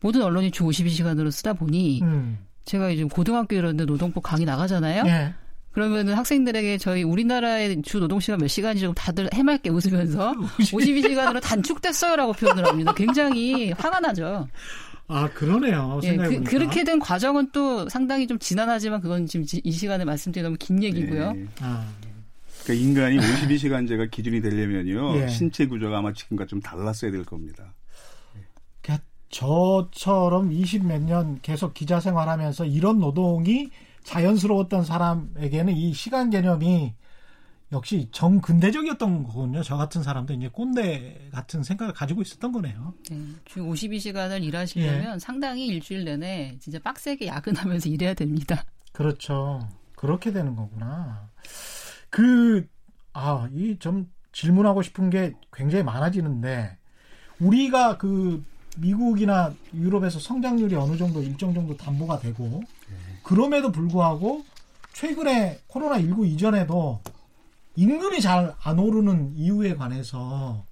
모든 0.00 0.22
언론이 0.22 0.50
주 0.50 0.64
52시간으로 0.64 1.30
쓰다 1.30 1.54
보니 1.54 2.02
음. 2.02 2.38
제가 2.64 2.90
이제 2.90 3.04
고등학교 3.04 3.56
이런데 3.56 3.84
노동법 3.84 4.22
강의 4.22 4.46
나가잖아요. 4.46 5.04
예. 5.06 5.34
그러면은 5.72 6.14
학생들에게 6.14 6.78
저희 6.78 7.02
우리나라의 7.02 7.80
주 7.82 7.98
노동시간 7.98 8.38
몇 8.38 8.46
시간인지 8.46 8.82
좀 8.82 8.94
다들 8.94 9.28
해맑게 9.32 9.70
웃으면서 9.70 10.34
52시간으로 10.60 11.40
단축됐어요라고 11.40 12.34
표현을 12.34 12.66
합니다. 12.66 12.92
굉장히 12.94 13.72
화가 13.72 14.00
나죠. 14.00 14.46
아 15.12 15.28
그러네요. 15.30 16.00
예, 16.04 16.16
그, 16.16 16.56
렇게 16.56 16.84
된 16.84 16.98
과정은 16.98 17.50
또 17.52 17.88
상당히 17.88 18.26
좀 18.26 18.38
지난하지만 18.38 19.00
그건 19.00 19.26
지금 19.26 19.44
이 19.62 19.70
시간에 19.72 20.04
말씀드리 20.04 20.42
너무 20.42 20.56
긴 20.58 20.82
얘기고요. 20.82 21.32
네. 21.32 21.46
아. 21.60 21.86
그러니까 22.64 22.86
인간이 22.86 23.16
52시간제가 23.18 24.10
기준이 24.10 24.40
되려면요 24.40 25.16
예. 25.22 25.28
신체 25.28 25.66
구조가 25.66 25.98
아마 25.98 26.12
지금과 26.12 26.46
좀 26.46 26.60
달랐어야 26.60 27.10
될 27.10 27.24
겁니다. 27.24 27.74
그러니까 28.80 29.04
저처럼 29.30 30.52
20 30.52 30.86
몇 30.86 31.02
년 31.02 31.40
계속 31.42 31.74
기자 31.74 31.98
생활하면서 32.00 32.66
이런 32.66 32.98
노동이 33.00 33.70
자연스러웠던 34.04 34.84
사람에게는 34.84 35.74
이 35.76 35.92
시간 35.92 36.30
개념이 36.30 36.94
역시 37.72 38.06
정근대적이었던 38.12 39.24
거군요. 39.24 39.62
저 39.62 39.76
같은 39.76 40.02
사람도 40.02 40.34
이제 40.34 40.48
꼰대 40.48 41.28
같은 41.32 41.62
생각을 41.62 41.94
가지고 41.94 42.20
있었던 42.22 42.52
거네요. 42.52 42.92
네, 43.10 43.18
주 43.46 43.60
52시간을 43.60 44.42
일하시려면 44.44 45.14
예. 45.14 45.18
상당히 45.18 45.66
일주일 45.68 46.04
내내 46.04 46.58
진짜 46.60 46.78
빡세게 46.78 47.26
야근하면서 47.26 47.88
일해야 47.90 48.12
됩니다. 48.14 48.64
그렇죠. 48.92 49.66
그렇게 49.96 50.32
되는 50.32 50.54
거구나. 50.54 51.30
그, 52.10 52.68
아, 53.14 53.48
이 53.52 53.76
좀 53.78 54.10
질문하고 54.32 54.82
싶은 54.82 55.08
게 55.10 55.32
굉장히 55.52 55.84
많아지는데, 55.84 56.76
우리가 57.40 57.96
그 57.98 58.42
미국이나 58.78 59.54
유럽에서 59.74 60.18
성장률이 60.18 60.74
어느 60.74 60.96
정도 60.96 61.22
일정 61.22 61.52
정도 61.54 61.76
담보가 61.76 62.18
되고, 62.20 62.62
그럼에도 63.22 63.70
불구하고 63.72 64.44
최근에 64.94 65.60
코로나19 65.68 66.26
이전에도 66.26 67.00
임금이 67.76 68.20
잘 68.20 68.54
안 68.62 68.78
오르는 68.78 69.34
이유에 69.36 69.76
관해서 69.76 70.66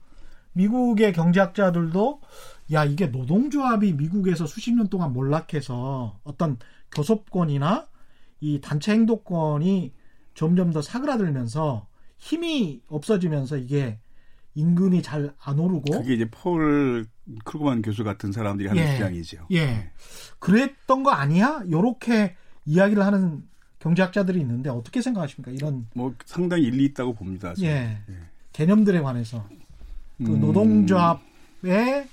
미국의 0.52 1.12
경제학자들도 1.12 2.20
야 2.72 2.84
이게 2.84 3.06
노동조합이 3.06 3.94
미국에서 3.94 4.46
수십 4.46 4.72
년 4.74 4.88
동안 4.88 5.12
몰락해서 5.12 6.18
어떤 6.24 6.58
교섭권이나 6.92 7.88
이 8.40 8.60
단체 8.60 8.92
행동권이 8.92 9.92
점점 10.34 10.72
더 10.72 10.82
사그라들면서 10.82 11.86
힘이 12.18 12.82
없어지면서 12.88 13.56
이게 13.58 13.98
임금이 14.54 15.02
잘 15.02 15.32
안 15.42 15.58
오르고 15.58 16.00
그게 16.00 16.14
이제 16.14 16.28
폴 16.30 17.06
크루그만 17.44 17.82
교수 17.82 18.02
같은 18.04 18.32
사람들이 18.32 18.68
하는 18.68 18.82
예, 18.82 18.92
주장이죠. 18.92 19.46
예. 19.52 19.66
네. 19.66 19.90
그랬던 20.40 21.02
거 21.04 21.10
아니야? 21.12 21.62
요렇게 21.70 22.34
이야기를 22.66 23.04
하는 23.04 23.42
경제학자들이 23.80 24.40
있는데 24.40 24.70
어떻게 24.70 25.02
생각하십니까? 25.02 25.50
이런 25.50 25.86
뭐 25.94 26.14
상당히 26.24 26.64
일리 26.64 26.84
있다고 26.86 27.14
봅니다. 27.14 27.54
예. 27.60 27.66
예. 27.66 28.14
개념들에 28.52 29.00
관해서 29.00 29.46
그 30.18 30.32
음. 30.32 30.40
노동조합의 30.40 32.08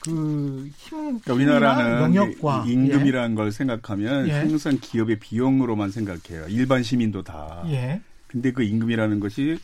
그 0.00 0.70
힘, 0.76 1.20
그러니까 1.20 1.32
우리나라는 1.32 2.02
영역과 2.02 2.64
임금이라는 2.66 3.30
예. 3.30 3.34
걸 3.34 3.52
생각하면 3.52 4.28
예. 4.28 4.32
항상 4.32 4.78
기업의 4.80 5.18
비용으로만 5.20 5.90
생각해요. 5.90 6.46
일반 6.48 6.82
시민도 6.82 7.22
다. 7.22 7.64
예. 7.68 8.00
근데 8.26 8.52
그 8.52 8.62
임금이라는 8.62 9.20
것이 9.20 9.58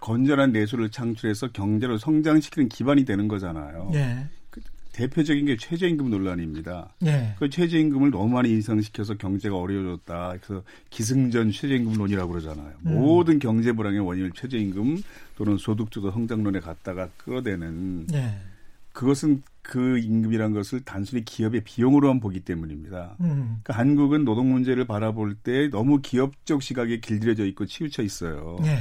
건전한 0.00 0.52
내수를 0.52 0.90
창출해서 0.90 1.48
경제를 1.52 1.98
성장시키는 1.98 2.68
기반이 2.68 3.04
되는 3.04 3.28
거잖아요. 3.28 3.90
예. 3.94 4.26
대표적인 4.98 5.46
게 5.46 5.56
최저임금 5.56 6.10
논란입니다. 6.10 6.92
네. 7.00 7.32
그 7.38 7.48
최저임금을 7.48 8.10
너무 8.10 8.34
많이 8.34 8.50
인상시켜서 8.50 9.14
경제가 9.14 9.56
어려워졌다. 9.56 10.38
그래서 10.40 10.64
기승전 10.90 11.52
최저임금론이라고 11.52 12.32
그러잖아요. 12.32 12.72
음. 12.86 12.94
모든 12.94 13.38
경제 13.38 13.70
불황의 13.70 14.00
원인을 14.00 14.32
최저임금 14.32 15.00
또는 15.36 15.56
소득주도 15.56 16.10
성장론에 16.10 16.58
갖다가 16.58 17.08
끌어대는 17.16 18.08
네. 18.08 18.40
그것은 18.92 19.44
그 19.62 19.98
임금이란 19.98 20.52
것을 20.52 20.80
단순히 20.80 21.24
기업의 21.24 21.62
비용으로만 21.62 22.18
보기 22.18 22.40
때문입니다. 22.40 23.14
음. 23.20 23.60
그러니까 23.62 23.74
한국은 23.74 24.24
노동 24.24 24.50
문제를 24.50 24.84
바라볼 24.84 25.36
때 25.36 25.68
너무 25.68 26.00
기업적 26.02 26.60
시각에 26.60 26.98
길들여져 26.98 27.44
있고 27.46 27.66
치우쳐 27.66 28.02
있어요. 28.02 28.58
네. 28.62 28.80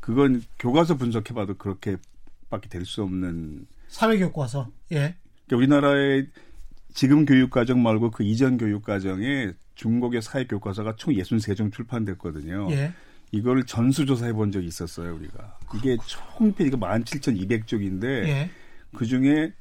그건 0.00 0.42
교과서 0.58 0.96
분석해봐도 0.96 1.58
그렇게밖에 1.58 2.70
될 2.70 2.86
수 2.86 3.02
없는 3.02 3.66
사회 3.88 4.16
교과서. 4.18 4.70
예. 4.92 5.16
그러니까 5.50 5.56
우리나라의 5.56 6.26
지금 6.94 7.24
교육과정 7.24 7.82
말고 7.82 8.12
그 8.12 8.22
이전 8.22 8.56
교육과정에 8.56 9.52
중국의 9.74 10.22
사회교과서가 10.22 10.94
총 10.96 11.12
63종 11.14 11.72
출판됐거든요. 11.72 12.68
예. 12.70 12.92
이걸 13.32 13.64
전수조사해 13.64 14.32
본 14.32 14.52
적이 14.52 14.66
있었어요, 14.68 15.14
우리가. 15.14 15.58
이게 15.76 15.96
총 16.06 16.52
페이지가 16.52 16.78
17,200쪽인데, 16.78 18.04
예. 18.04 18.50
그 18.94 19.06
중에 19.06 19.52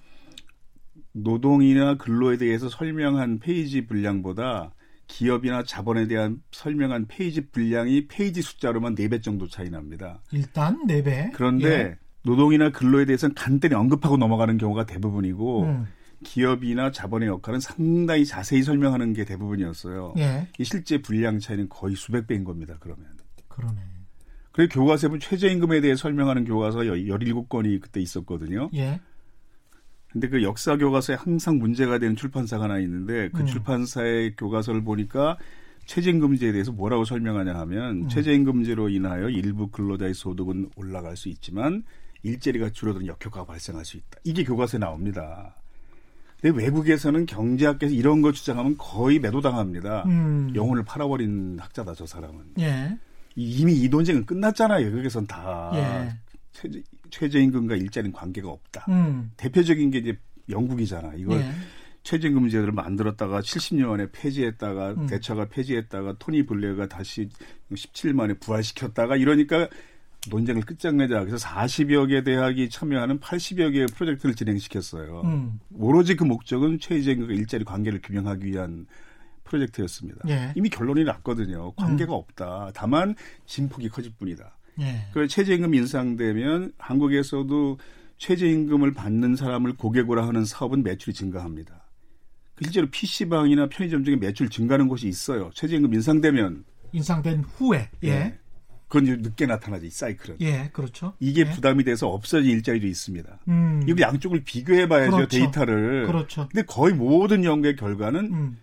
노동이나 1.12 1.98
근로에 1.98 2.38
대해서 2.38 2.70
설명한 2.70 3.40
페이지 3.40 3.86
분량보다 3.86 4.74
기업이나 5.08 5.64
자본에 5.64 6.08
대한 6.08 6.42
설명한 6.52 7.08
페이지 7.08 7.50
분량이 7.50 8.08
페이지 8.08 8.42
숫자로만 8.42 8.96
4배 8.96 9.24
정도 9.24 9.48
차이 9.48 9.70
납니다. 9.70 10.22
일단 10.32 10.78
4배. 10.88 11.32
그런데 11.34 11.68
예. 11.68 11.98
노동이나 12.24 12.72
근로에 12.72 13.06
대해서는 13.06 13.36
간단히 13.36 13.76
언급하고 13.76 14.18
넘어가는 14.18 14.58
경우가 14.58 14.86
대부분이고 14.86 15.64
음. 15.64 15.86
기업이나 16.24 16.92
자본의 16.92 17.30
역할은 17.30 17.60
상당히 17.60 18.26
자세히 18.26 18.62
설명하는 18.62 19.14
게 19.14 19.24
대부분이었어요. 19.24 20.16
예. 20.18 20.48
이 20.58 20.64
실제 20.64 21.02
분량 21.02 21.40
차이는 21.40 21.70
거의 21.70 21.96
수백 21.96 22.28
배인 22.28 22.44
겁니다. 22.44 22.76
그러면. 22.80 23.06
그러네. 23.48 23.78
그리고 24.52 24.74
교과서에 24.74 25.18
최저임금에 25.20 25.80
대해 25.82 25.96
설명하는 25.96 26.44
교과서가 26.44 26.84
17건이 26.84 27.80
그때 27.80 28.02
있었거든요. 28.02 28.70
예. 28.74 29.00
근데 30.12 30.28
그 30.28 30.42
역사 30.44 30.76
교과서에 30.76 31.16
항상 31.16 31.60
문제가 31.60 32.00
되는 32.00 32.16
출판사가 32.16 32.64
하나 32.66 32.80
있는데 32.80 33.30
그 33.30 33.42
음. 33.42 33.46
출판사의 33.46 34.36
교과서를 34.36 34.84
보니까 34.84 35.38
최저임금제에 35.86 36.52
대해서 36.52 36.72
뭐라고 36.72 37.06
설명하냐 37.06 37.54
하면 37.54 38.04
음. 38.04 38.10
최저임금제로 38.10 38.90
인하여 38.90 39.30
일부 39.30 39.70
근로자의 39.70 40.14
소득은 40.14 40.72
올라갈 40.76 41.16
수 41.16 41.30
있지만 41.30 41.84
일자리가 42.24 42.72
줄어드는 42.72 43.08
역효과가 43.08 43.46
발생할 43.46 43.86
수 43.86 43.98
있다. 43.98 44.20
이게 44.24 44.44
교과서에 44.44 44.80
나옵니다. 44.80 45.56
근데 46.42 46.58
외국에서는 46.58 47.26
경제학계에서 47.26 47.94
이런 47.94 48.22
걸 48.22 48.34
주장하면 48.34 48.78
거의 48.78 49.20
매도당합니다. 49.20 50.04
음. 50.06 50.52
영혼을 50.56 50.84
팔아버린 50.84 51.58
학자다 51.60 51.96
저 51.96 52.06
사람은. 52.06 52.54
예. 52.60 52.98
이미 53.36 53.76
이 53.82 53.90
논쟁은 53.90 54.26
끝났잖아요. 54.26 54.86
외국에선 54.86 55.28
다 55.28 55.72
예. 55.76 56.18
최저, 56.54 56.80
최저임금과 57.10 57.76
일자리는 57.76 58.14
관계가 58.14 58.50
없다. 58.50 58.86
음. 58.90 59.32
대표적인 59.38 59.92
게 59.92 60.00
이제 60.00 60.18
영국이잖아. 60.50 61.14
이걸 61.16 61.42
예. 61.42 61.52
최저임금 62.04 62.50
제도를 62.50 62.72
만들었다가 62.74 63.42
70년 63.42 63.88
만에 63.88 64.08
폐지했다가 64.12 64.92
음. 64.92 65.08
대처가 65.08 65.46
폐지했다가 65.50 66.16
토니 66.20 66.46
블레어가 66.46 66.88
다시 66.88 67.30
17년 67.72 68.14
만에 68.14 68.34
부활시켰다가 68.36 69.18
이러니까 69.18 69.68
논쟁을 70.30 70.64
끝장내자. 70.64 71.26
그래서 71.26 71.38
40여 71.48 72.10
개 72.10 72.24
대학이 72.24 72.70
참여하는 72.70 73.20
80여 73.20 73.72
개의 73.74 73.88
프로젝트를 73.88 74.36
진행시켰어요. 74.36 75.22
음. 75.26 75.60
오로지 75.74 76.16
그 76.16 76.24
목적은 76.24 76.80
최저임금과 76.80 77.34
일자리 77.34 77.64
관계를 77.64 78.02
규명하기 78.02 78.46
위한 78.46 78.86
프로젝트였습니다. 79.44 80.22
예. 80.30 80.54
이미 80.56 80.70
결론이 80.70 81.04
났거든요. 81.04 81.72
관계가 81.74 82.14
음. 82.14 82.18
없다. 82.18 82.72
다만 82.74 83.16
진폭이 83.46 83.90
커질 83.90 84.14
뿐이다. 84.18 84.56
예. 84.82 85.08
그 85.14 85.28
최저임금 85.28 85.74
인상되면 85.74 86.74
한국에서도 86.78 87.80
최저임금을 88.18 88.94
받는 88.94 89.36
사람을 89.36 89.76
고객으로 89.76 90.22
하는 90.24 90.46
사업은 90.46 90.84
매출이 90.84 91.14
증가합니다. 91.14 91.86
실제로 92.62 92.88
PC방이나 92.92 93.70
편의점 93.70 94.04
중에 94.04 94.18
매출 94.18 94.50
증가하는 94.50 94.88
곳이 94.88 95.08
있어요. 95.08 95.50
최저임금 95.54 95.94
인상되면. 95.94 96.66
인상된 96.92 97.42
후에. 97.42 97.90
예. 98.04 98.10
예. 98.10 98.40
그건 98.90 99.04
이제 99.04 99.16
늦게 99.18 99.46
나타나죠, 99.46 99.86
이 99.86 99.90
사이클은. 99.92 100.38
예, 100.42 100.72
그렇죠. 100.74 101.14
이게 101.20 101.42
예. 101.42 101.52
부담이 101.52 101.84
돼서 101.84 102.10
없어진 102.10 102.50
일자리도 102.50 102.88
있습니다. 102.88 103.40
음. 103.48 103.84
이거 103.88 104.02
양쪽을 104.02 104.44
비교해 104.44 104.88
봐야죠, 104.88 105.16
그렇죠. 105.16 105.38
데이터를. 105.38 106.08
그렇죠. 106.08 106.50
근데 106.52 106.66
거의 106.66 106.96
모든 106.96 107.44
연구의 107.46 107.76
결과는 107.76 108.34
음. 108.34 108.58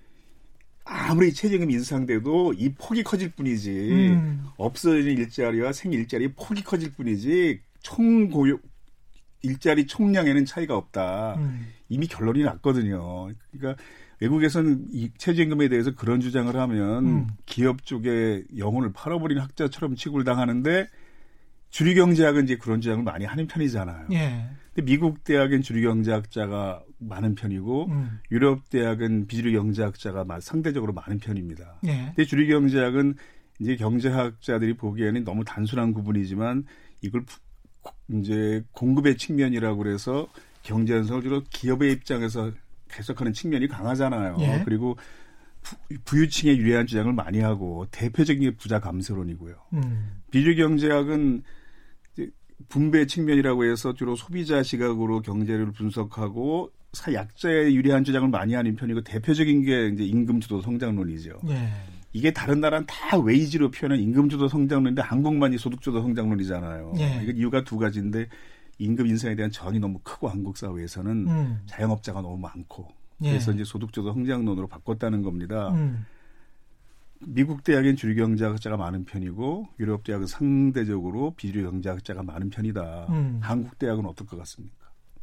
아무리 0.85 1.33
최저임금 1.33 1.71
인상돼도 1.71 2.55
이 2.55 2.75
폭이 2.75 3.05
커질 3.05 3.31
뿐이지 3.31 3.71
음. 3.71 4.47
없어진 4.57 5.17
일자리와 5.17 5.73
생 5.73 5.93
일자리 5.93 6.33
폭이 6.33 6.63
커질 6.65 6.93
뿐이지 6.95 7.61
총 7.81 8.29
고용 8.29 8.59
일자리 9.43 9.87
총량에는 9.87 10.45
차이가 10.45 10.77
없다. 10.77 11.37
음. 11.39 11.69
이미 11.89 12.09
결론이 12.09 12.43
났거든요. 12.43 13.31
그러니까 13.53 13.81
외국에서는 14.21 14.87
이 14.93 15.11
최저임금에 15.19 15.69
대해서 15.69 15.95
그런 15.95 16.21
주장을 16.21 16.55
하면 16.55 17.07
음. 17.07 17.27
기업 17.45 17.85
쪽에 17.85 18.45
영혼을 18.57 18.93
팔아버린 18.93 19.39
학자처럼 19.39 19.95
취급을 19.95 20.25
당하는데 20.25 20.89
주류경제학은 21.71 22.45
이제 22.45 22.57
그런 22.57 22.81
주장을 22.81 23.03
많이 23.03 23.25
하는 23.25 23.47
편이잖아요. 23.47 24.09
예. 24.13 24.49
근데 24.75 24.91
미국 24.91 25.25
대학은 25.25 25.63
주류경제학자가 25.63 26.83
많은 26.99 27.35
편이고 27.35 27.87
음. 27.87 28.21
유럽 28.31 28.71
대학은 28.71 29.27
비주류경제학자가 29.27 30.25
상대적으로 30.41 30.93
많은 30.93 31.19
편입니다. 31.19 31.81
예. 31.87 32.13
근데 32.15 32.25
주류경제학은 32.25 33.15
이제 33.61 33.77
경제학자들이 33.77 34.75
보기에는 34.75 35.25
너무 35.25 35.45
단순한 35.45 35.93
구분이지만 35.93 36.65
이걸 37.03 37.25
이제 38.15 38.65
공급의 38.73 39.17
측면이라고 39.17 39.79
그래서 39.79 40.29
경제 40.63 40.95
현상을 40.95 41.23
주로 41.23 41.43
기업의 41.51 41.93
입장에서 41.93 42.53
해석하는 42.93 43.33
측면이 43.33 43.69
강하잖아요. 43.69 44.37
예. 44.41 44.63
그리고 44.65 44.97
부 46.05 46.21
유층에 46.21 46.57
유리한 46.57 46.87
주장을 46.87 47.13
많이 47.13 47.41
하고 47.41 47.87
대표적인 47.91 48.43
게 48.43 48.57
부자 48.57 48.81
감세론이고요. 48.81 49.55
음. 49.75 50.23
비주경제학은 50.31 51.43
분배 52.69 53.07
측면이라고 53.07 53.65
해서 53.65 53.95
주로 53.95 54.17
소비자 54.17 54.63
시각으로 54.63 55.21
경제를 55.21 55.73
분석하고 55.73 56.71
약자에 57.13 57.75
유리한 57.75 58.05
주장을 58.05 58.27
많이 58.29 58.55
하는 58.55 58.75
편이고 58.77 59.03
대표적인 59.03 59.65
게 59.65 59.89
이제 59.89 60.05
임금 60.05 60.41
주도 60.41 60.63
성장론이죠. 60.63 61.41
예. 61.49 61.69
이게 62.13 62.33
다른 62.33 62.61
나라는 62.61 62.87
다 62.87 63.19
웨이지로 63.19 63.71
표현한 63.71 64.01
임금 64.01 64.31
주도 64.31 64.49
성장론인데 64.49 65.03
한국만이 65.03 65.59
소득 65.59 65.83
주도 65.83 66.01
성장론이잖아요. 66.01 66.95
예. 66.99 67.21
이건 67.23 67.37
이유가 67.37 67.63
두 67.65 67.77
가지인데 67.77 68.29
임금 68.79 69.07
인상에 69.07 69.35
대한 69.35 69.51
전이 69.51 69.79
너무 69.79 69.99
크고 70.03 70.29
한국 70.29 70.57
사회에서는 70.57 71.29
음. 71.29 71.61
자영업자가 71.67 72.21
너무 72.21 72.37
많고 72.39 72.89
예. 73.23 73.31
그래서 73.31 73.53
이제 73.53 73.65
소득주도 73.65 74.13
성장론으로 74.13 74.69
바꿨다는 74.69 75.23
겁니다. 75.23 75.71
음. 75.71 76.05
미국 77.21 77.65
대학엔 77.65 77.97
주류 77.97 78.15
경제학자가 78.15 78.77
많은 78.77 79.05
편이고 79.05 79.69
유럽 79.81 80.05
대학은 80.05 80.27
상대적으로 80.27 81.33
비주류 81.37 81.71
경제학자가 81.71 82.23
많은 82.23 82.51
편이다. 82.51 83.07
음. 83.09 83.39
한국 83.43 83.79
대학은 83.79 84.05
어떨 84.05 84.27
것 84.27 84.37
같습니까? 84.39 84.77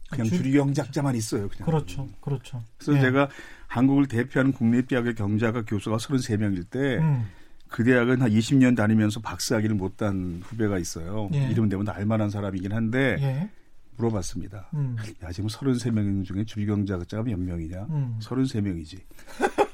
그냥 0.10 0.28
주, 0.28 0.42
류 0.42 0.52
경제학자만 0.54 1.16
있어요. 1.16 1.48
그냥. 1.50 1.66
그렇죠, 1.66 2.08
그렇죠. 2.20 2.64
그래서 2.78 2.98
예. 2.98 3.02
제가 3.02 3.30
한국을 3.68 4.08
대표하는 4.08 4.52
국립 4.52 4.88
대학의 4.88 5.16
경제학과 5.16 5.64
교수가 5.64 5.98
33명일 5.98 6.70
때. 6.70 6.98
음. 6.98 7.26
그 7.74 7.84
대학은 7.84 8.22
한 8.22 8.30
20년 8.30 8.76
다니면서 8.78 9.20
박사학위를 9.22 9.76
못 9.76 9.98
딴 9.98 10.42
후배가 10.44 10.78
있어요. 10.78 11.28
예. 11.34 11.48
이름 11.50 11.70
대면 11.70 11.90
알만한 11.90 12.30
사람이긴 12.30 12.72
한데 12.72 13.18
예. 13.20 13.50
물어봤습니다. 13.98 14.70
음. 14.76 14.96
야, 15.24 15.32
지금 15.32 15.50
33명 15.50 16.24
중에 16.24 16.46
주류경제학자가 16.46 17.24
몇 17.24 17.40
명이냐? 17.40 17.88
음. 17.90 18.20
33명이지. 18.22 19.00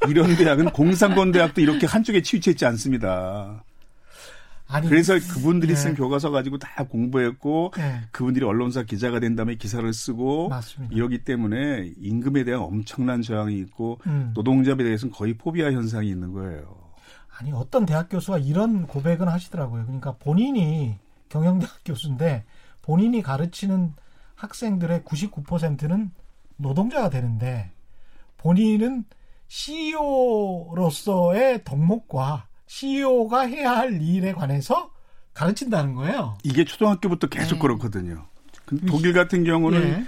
이런 0.08 0.34
대학은 0.38 0.70
공산권 0.72 1.34
대학도 1.34 1.60
이렇게 1.60 1.86
한쪽에 1.86 2.22
치우쳐 2.22 2.52
있지 2.52 2.66
않습니다. 2.66 3.66
아니, 4.70 4.88
그래서 4.88 5.16
그분들이 5.16 5.72
예. 5.74 5.76
쓴 5.76 5.94
교과서 5.94 6.32
가지고 6.32 6.58
다 6.58 6.86
공부했고 6.86 7.74
예. 7.80 8.02
그분들이 8.12 8.46
언론사 8.46 8.84
기자가 8.84 9.20
된 9.20 9.36
다음에 9.36 9.56
기사를 9.56 9.92
쓰고 9.94 10.48
맞습니다. 10.48 10.96
이러기 10.96 11.26
때문에 11.26 11.92
임금에 11.98 12.46
대한 12.46 12.62
엄청난 12.62 13.22
저항이 13.22 13.58
있고 13.60 14.00
음. 14.08 14.32
노동자에 14.36 14.78
대해서는 14.78 15.12
거의 15.12 15.34
포비아 15.34 15.72
현상이 15.74 16.08
있는 16.08 16.32
거예요. 16.32 16.79
아니 17.40 17.52
어떤 17.54 17.86
대학 17.86 18.10
교수가 18.10 18.40
이런 18.40 18.86
고백은 18.86 19.30
하시더라고요. 19.30 19.84
그러니까 19.86 20.12
본인이 20.20 20.98
경영대학 21.30 21.80
교수인데 21.86 22.44
본인이 22.82 23.22
가르치는 23.22 23.94
학생들의 24.36 25.02
99%는 25.02 26.12
노동자가 26.58 27.10
되는데 27.10 27.72
본인은 28.38 29.06
CEO로서의 29.48 30.44
덕목과 31.64 32.48
CEO가 32.68 33.48
해야 33.48 33.72
할 33.72 34.02
일에 34.02 34.34
관해서 34.34 34.92
가르친다는 35.34 35.96
거예요. 35.96 36.38
이게 36.44 36.66
초등학교부터 36.66 37.28
계속 37.28 37.56
네. 37.56 37.62
그렇거든요. 37.62 38.28
독일 38.86 39.14
같은 39.14 39.46
경우는 39.46 39.82
네. 39.82 40.06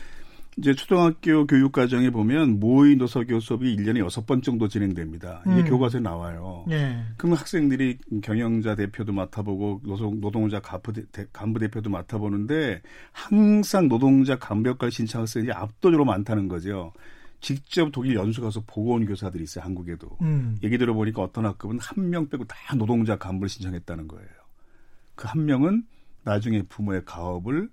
이제 0.62 0.76
초등학교 0.76 1.48
교육 1.48 1.72
과정에 1.72 2.12
보면 2.12 2.60
모의 2.60 2.96
노서교 2.96 3.40
수업이 3.40 3.76
1년에 3.76 4.08
6번 4.08 4.44
정도 4.44 4.68
진행됩니다. 4.68 5.42
이게 5.48 5.62
음. 5.62 5.66
교과서에 5.66 6.02
나와요. 6.02 6.66
네. 6.68 7.04
그럼 7.18 7.34
학생들이 7.36 7.98
경영자 8.22 8.76
대표도 8.76 9.12
맡아보고 9.12 9.82
노동, 9.84 10.22
노동자 10.22 10.60
간부, 10.60 10.94
대, 10.94 11.26
간부 11.34 11.60
대표도 11.60 11.90
맡아보는데 11.90 12.80
항상 13.12 13.88
노동자 13.88 14.38
간부 14.38 14.70
역할 14.70 14.92
신청 14.92 15.22
학생이 15.22 15.52
압도적으로 15.52 16.06
많다는 16.06 16.48
거죠. 16.48 16.94
직접 17.40 17.92
독일 17.92 18.14
연수 18.14 18.40
가서 18.42 18.62
보고 18.68 18.92
온 18.94 19.08
교사들이 19.08 19.44
있어요, 19.44 19.66
한국에도. 19.66 20.16
음. 20.22 20.60
얘기 20.62 20.78
들어보니까 20.78 21.24
어떤 21.24 21.48
학급은 21.48 21.80
한 21.82 22.08
명 22.08 22.30
빼고 22.30 22.46
다 22.46 22.76
노동자 22.76 23.16
간부를 23.18 23.50
신청했다는 23.50 24.08
거예요. 24.08 24.28
그 25.16 25.28
한 25.28 25.46
명은 25.46 25.86
나중에 26.24 26.62
부모의 26.70 27.02
가업을 27.06 27.68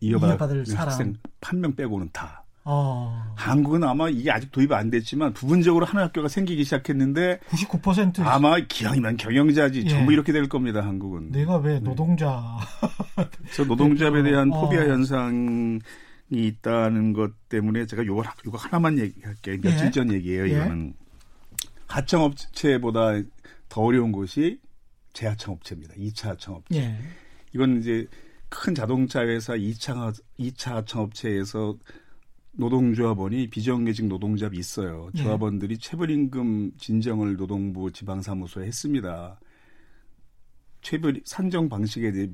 이어받을, 0.00 0.64
학생 0.74 1.14
한 1.40 1.60
명 1.60 1.74
빼고는 1.74 2.10
다. 2.12 2.42
어. 2.68 3.24
한국은 3.36 3.84
아마 3.84 4.08
이게 4.08 4.28
아직 4.30 4.50
도입이 4.50 4.74
안 4.74 4.90
됐지만 4.90 5.32
부분적으로 5.32 5.86
하는 5.86 6.02
학교가 6.02 6.26
생기기 6.26 6.64
시작했는데 6.64 7.38
99% 7.48 8.26
아마 8.26 8.58
기왕이면 8.58 9.18
경영자지 9.18 9.84
예. 9.84 9.88
전부 9.88 10.12
이렇게 10.12 10.32
될 10.32 10.48
겁니다 10.48 10.80
한국은. 10.84 11.30
내가 11.30 11.58
왜 11.58 11.74
네. 11.74 11.80
노동자? 11.80 12.42
저 13.54 13.62
노동자에 13.64 14.20
대한 14.24 14.52
어. 14.52 14.60
포비아 14.62 14.80
현상이 14.82 15.78
있다는 16.30 17.12
것 17.12 17.30
때문에 17.48 17.86
제가 17.86 18.04
요거 18.04 18.24
요거 18.46 18.58
하나만 18.58 18.98
얘기할게요. 18.98 19.58
며칠 19.62 19.86
예. 19.86 19.90
전 19.92 20.12
얘기예요. 20.12 20.48
예. 20.48 20.50
이거는 20.56 20.94
하청업체보다 21.86 23.12
더 23.68 23.80
어려운 23.80 24.10
곳이 24.12 24.58
재하청업체입니다. 25.12 25.94
2차 25.94 26.30
하청업체. 26.30 26.76
예. 26.78 26.98
이건 27.54 27.78
이제 27.78 28.06
큰 28.56 28.74
자동차 28.74 29.20
회사 29.26 29.54
2차 29.54 30.14
2차 30.38 30.72
하청업체에서 30.72 31.76
노동조합원이 32.52 33.50
비정규직 33.50 34.06
노동조합이 34.06 34.58
있어요. 34.58 35.10
네. 35.14 35.22
조합원들이 35.22 35.76
체불임금 35.78 36.72
진정을 36.78 37.36
노동부 37.36 37.92
지방사무소에 37.92 38.66
했습니다. 38.66 39.38
체불 40.80 41.20
산정 41.26 41.68
방식에 41.68 42.10
대해 42.12 42.28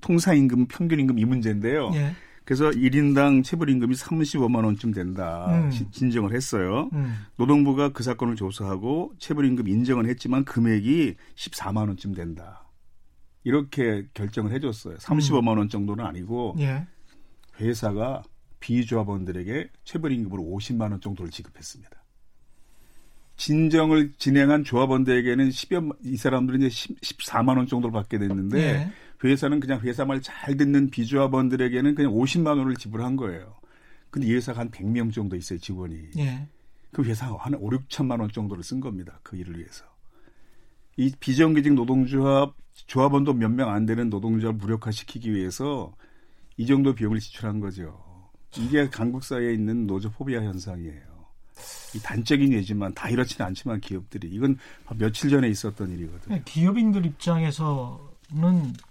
통상임금, 0.00 0.66
평균임금 0.68 1.18
이 1.18 1.24
문제인데요. 1.24 1.90
네. 1.90 2.12
그래서 2.44 2.70
1인당 2.70 3.42
체불임금이 3.42 3.94
35만 3.94 4.64
원쯤 4.64 4.92
된다. 4.92 5.46
음. 5.48 5.70
진정을 5.90 6.32
했어요. 6.34 6.90
음. 6.92 7.16
노동부가 7.36 7.88
그 7.88 8.02
사건을 8.02 8.36
조사하고 8.36 9.14
체불임금 9.18 9.66
인정은 9.66 10.06
했지만 10.06 10.44
금액이 10.44 11.16
14만 11.34 11.88
원쯤 11.88 12.14
된다. 12.14 12.63
이렇게 13.44 14.06
결정을 14.14 14.52
해줬어요. 14.52 14.96
35만 14.96 15.58
원 15.58 15.68
정도는 15.68 16.04
아니고 16.04 16.56
예. 16.58 16.86
회사가 17.60 18.22
비조합원들에게 18.60 19.70
최저임금으로 19.84 20.42
50만 20.42 20.90
원 20.90 21.00
정도를 21.00 21.30
지급했습니다. 21.30 21.90
진정을 23.36 24.12
진행한 24.16 24.64
조합원들에게는 24.64 25.48
10여 25.50 25.96
이 26.04 26.16
사람들은 26.16 26.60
이제 26.60 26.68
10, 26.70 27.00
14만 27.00 27.56
원 27.56 27.66
정도를 27.66 27.92
받게 27.92 28.18
됐는데 28.18 28.72
네. 28.72 28.92
회사는 29.24 29.60
그냥 29.60 29.80
회사 29.80 30.04
말 30.04 30.20
잘 30.22 30.56
듣는 30.56 30.90
비조합원들에게는 30.90 31.94
그냥 31.94 32.12
50만 32.12 32.58
원을 32.58 32.76
지불한 32.76 33.16
거예요. 33.16 33.54
근데 34.10 34.28
이 34.28 34.34
회사가 34.34 34.60
한 34.60 34.70
100명 34.70 35.12
정도 35.12 35.34
있어요, 35.36 35.58
직원이. 35.58 36.10
네. 36.14 36.48
그 36.92 37.02
회사가 37.02 37.36
한 37.38 37.54
5, 37.54 37.70
6천만 37.70 38.20
원 38.20 38.30
정도를 38.30 38.62
쓴 38.62 38.78
겁니다. 38.80 39.18
그 39.24 39.36
일을 39.36 39.58
위해서. 39.58 39.84
이 40.96 41.12
비정규직 41.18 41.74
노동조합 41.74 42.54
조합원도 42.86 43.34
몇 43.34 43.50
명 43.50 43.70
안 43.70 43.86
되는 43.86 44.10
노동조합 44.10 44.56
무력화시키기 44.56 45.32
위해서 45.32 45.92
이 46.56 46.66
정도 46.66 46.94
비용을 46.94 47.18
지출한 47.20 47.60
거죠. 47.60 48.02
이게 48.56 48.88
강국 48.88 49.24
사회에 49.24 49.52
있는 49.54 49.86
노조 49.86 50.10
포비아 50.10 50.40
현상이에요. 50.42 51.14
이 51.94 51.98
단적인 52.00 52.52
예지만 52.52 52.92
다 52.94 53.08
이렇지는 53.08 53.46
않지만 53.46 53.80
기업들이 53.80 54.28
이건 54.28 54.58
며칠 54.96 55.30
전에 55.30 55.48
있었던 55.48 55.90
일이거든요. 55.90 56.36
네, 56.36 56.42
기업인들 56.44 57.06
입장에서는 57.06 57.98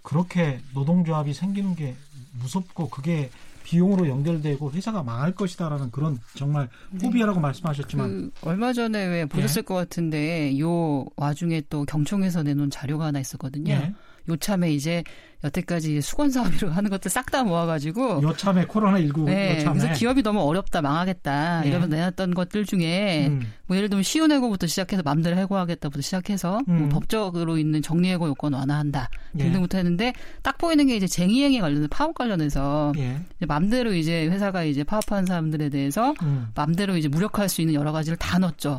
그렇게 0.02 0.60
노동조합이 0.74 1.32
생기는 1.34 1.74
게 1.74 1.94
무섭고 2.40 2.90
그게 2.90 3.30
비용으로 3.64 4.08
연결되고 4.08 4.70
회사가 4.70 5.02
망할 5.02 5.34
것이다라는 5.34 5.90
그런 5.90 6.18
정말 6.34 6.68
호비아라고 7.02 7.38
네. 7.38 7.42
말씀하셨지만 7.42 8.08
그 8.08 8.30
얼마 8.42 8.72
전에 8.72 9.06
왜 9.06 9.24
보셨을 9.24 9.62
네. 9.62 9.66
것 9.66 9.74
같은데 9.74 10.58
요 10.60 11.04
와중에 11.16 11.62
또 11.68 11.84
경총에서 11.84 12.44
내놓은 12.44 12.70
자료가 12.70 13.06
하나 13.06 13.18
있었거든요. 13.18 13.74
네. 13.74 13.94
요참에 14.28 14.72
이제 14.72 15.04
여태까지 15.44 16.00
수건 16.00 16.30
사업으로 16.30 16.70
하는 16.70 16.90
것들 16.90 17.10
싹다 17.10 17.44
모아가지고 17.44 18.22
요참에 18.22 18.64
코로나 18.64 18.98
19 18.98 19.24
네, 19.24 19.58
요참에. 19.58 19.78
그래서 19.78 19.94
기업이 19.94 20.22
너무 20.22 20.40
어렵다 20.40 20.80
망하겠다 20.80 21.60
네. 21.60 21.68
이러면서 21.68 21.94
내놨던 21.94 22.32
것들 22.32 22.64
중에 22.64 23.26
음. 23.28 23.52
뭐 23.66 23.76
예를 23.76 23.90
들면 23.90 24.02
시운해고부터 24.02 24.66
시작해서 24.66 25.02
맘대로 25.02 25.36
해고하겠다부터 25.36 26.00
시작해서 26.00 26.62
뭐 26.66 26.74
음. 26.74 26.78
뭐 26.80 26.88
법적으로 26.88 27.58
있는 27.58 27.82
정리해고 27.82 28.28
요건 28.28 28.54
완화한다 28.54 29.10
예. 29.38 29.38
등등부터 29.38 29.76
했는데 29.78 30.14
딱 30.42 30.56
보이는 30.56 30.86
게 30.86 30.96
이제 30.96 31.06
쟁의행위 31.06 31.60
관련해서 31.60 31.88
파업 31.90 32.14
관련해서 32.14 32.92
예. 32.96 33.20
이제 33.36 33.46
맘대로 33.46 33.92
이제 33.92 34.26
회사가 34.26 34.64
이제 34.64 34.82
파업하는 34.82 35.26
사람들에 35.26 35.68
대해서 35.68 36.14
음. 36.22 36.48
맘대로 36.54 36.96
이제 36.96 37.08
무력화할 37.08 37.50
수 37.50 37.60
있는 37.60 37.74
여러 37.74 37.92
가지를 37.92 38.16
다 38.16 38.38
넣었죠. 38.38 38.78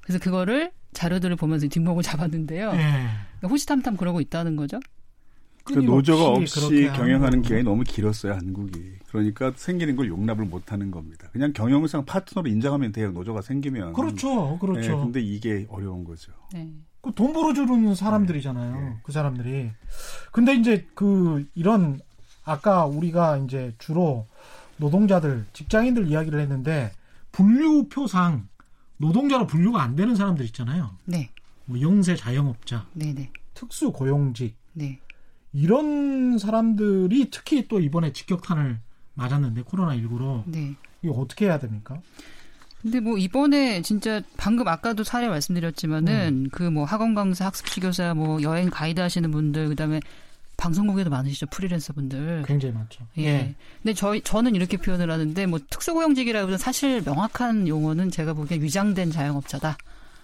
그래서 0.00 0.18
그거를 0.18 0.70
자료들을 0.94 1.36
보면서 1.36 1.68
뒷목을 1.68 2.02
잡았는데요. 2.02 2.72
예. 2.74 3.29
호시탐탐 3.42 3.96
그러고 3.96 4.20
있다는 4.20 4.56
거죠. 4.56 4.80
그 5.64 5.74
노조가 5.74 6.28
없이 6.28 6.90
경영하는 6.94 7.42
기간이 7.42 7.62
너무 7.62 7.84
길었어요 7.84 8.32
한국이. 8.34 8.94
그러니까 9.08 9.52
생기는 9.56 9.94
걸 9.94 10.08
용납을 10.08 10.44
못하는 10.46 10.90
겁니다. 10.90 11.28
그냥 11.32 11.52
경영상 11.52 12.04
파트너로 12.04 12.48
인정하면 12.48 12.92
돼요 12.92 13.10
노조가 13.12 13.42
생기면. 13.42 13.92
그렇죠, 13.92 14.58
그렇죠. 14.58 14.80
네, 14.80 14.88
근데 14.88 15.20
이게 15.20 15.66
어려운 15.68 16.04
거죠. 16.04 16.32
네. 16.52 16.72
그 17.02 17.12
돈 17.12 17.32
벌어주는 17.32 17.94
사람들이잖아요. 17.94 18.80
네. 18.80 18.96
그 19.02 19.12
사람들이. 19.12 19.70
근데 20.32 20.54
이제 20.54 20.86
그 20.94 21.46
이런 21.54 22.00
아까 22.44 22.84
우리가 22.86 23.38
이제 23.38 23.72
주로 23.78 24.26
노동자들, 24.76 25.46
직장인들 25.52 26.08
이야기를 26.08 26.40
했는데 26.40 26.92
분류표상 27.32 28.48
노동자로 28.98 29.46
분류가 29.46 29.82
안 29.82 29.96
되는 29.96 30.14
사람들 30.14 30.44
있잖아요. 30.46 30.90
네. 31.04 31.30
뭐 31.70 31.80
영세 31.80 32.16
자영업자, 32.16 32.86
네네. 32.94 33.14
네. 33.14 33.32
특수 33.54 33.92
고용직, 33.92 34.56
네. 34.72 34.98
이런 35.52 36.36
사람들이 36.36 37.30
특히 37.30 37.68
또 37.68 37.78
이번에 37.78 38.12
직격탄을 38.12 38.80
맞았는데 39.14 39.62
코로나 39.62 39.94
19로 39.96 40.42
네. 40.46 40.74
이거 41.02 41.14
어떻게 41.14 41.44
해야 41.46 41.60
됩니까? 41.60 42.00
근데 42.82 42.98
뭐 42.98 43.18
이번에 43.18 43.82
진짜 43.82 44.20
방금 44.36 44.66
아까도 44.66 45.04
사례 45.04 45.28
말씀드렸지만은 45.28 46.46
음. 46.46 46.50
그뭐 46.50 46.84
학원 46.84 47.14
강사, 47.14 47.46
학습시 47.46 47.80
교사, 47.80 48.14
뭐 48.14 48.42
여행 48.42 48.68
가이드 48.68 49.00
하시는 49.00 49.30
분들 49.30 49.68
그다음에 49.68 50.00
방송국에도 50.56 51.08
많으시죠 51.08 51.46
프리랜서 51.46 51.92
분들. 51.92 52.42
굉장히 52.46 52.74
많죠. 52.74 53.06
예. 53.18 53.24
예. 53.24 53.54
근데 53.82 53.94
저희 53.94 54.20
저는 54.22 54.56
이렇게 54.56 54.76
표현을 54.76 55.10
하는데 55.10 55.46
뭐 55.46 55.60
특수고용직이라고 55.70 56.48
해서 56.48 56.58
사실 56.58 57.00
명확한 57.02 57.68
용어는 57.68 58.10
제가 58.10 58.32
보기엔 58.32 58.60
위장된 58.62 59.12
자영업자다. 59.12 59.76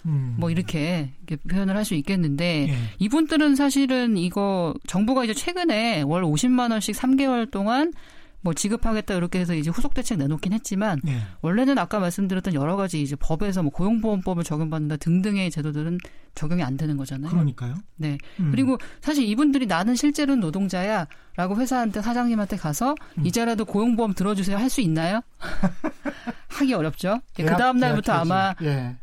음. 0.06 0.34
뭐 0.38 0.50
이렇게, 0.50 1.12
이렇게 1.26 1.36
표현을 1.48 1.76
할 1.76 1.84
수 1.84 1.94
있겠는데 1.94 2.68
예. 2.68 2.76
이분들은 2.98 3.54
사실은 3.54 4.16
이거 4.16 4.74
정부가 4.86 5.24
이제 5.24 5.34
최근에 5.34 6.02
월 6.02 6.22
50만 6.24 6.70
원씩 6.72 6.96
3개월 6.96 7.50
동안 7.50 7.92
뭐 8.40 8.54
지급하겠다 8.54 9.14
이렇게 9.14 9.40
해서 9.40 9.54
이제 9.54 9.70
후속 9.70 9.94
대책 9.94 10.18
내놓긴 10.18 10.52
했지만 10.52 11.00
예. 11.08 11.18
원래는 11.42 11.78
아까 11.78 11.98
말씀드렸던 11.98 12.54
여러 12.54 12.76
가지 12.76 13.02
이제 13.02 13.16
법에서 13.16 13.62
뭐 13.62 13.72
고용보험법을 13.72 14.44
적용받는다 14.44 14.96
등등의 14.98 15.50
제도들은 15.50 15.98
적용이 16.34 16.62
안 16.62 16.76
되는 16.76 16.96
거잖아요. 16.96 17.30
그러니까요. 17.30 17.74
네. 17.96 18.18
음. 18.40 18.50
그리고 18.52 18.78
사실 19.00 19.24
이분들이 19.24 19.66
나는 19.66 19.94
실제로는 19.96 20.40
노동자야라고 20.40 21.56
회사한테 21.56 22.02
사장님한테 22.02 22.56
가서 22.56 22.94
음. 23.18 23.26
이자라도 23.26 23.64
고용보험 23.64 24.14
들어주세요 24.14 24.56
할 24.56 24.70
수 24.70 24.80
있나요? 24.80 25.22
하기 26.48 26.72
어렵죠. 26.74 27.20
예, 27.38 27.44
그 27.44 27.56
다음 27.56 27.78
날부터 27.78 28.12
아마 28.12 28.54
예. 28.62 28.96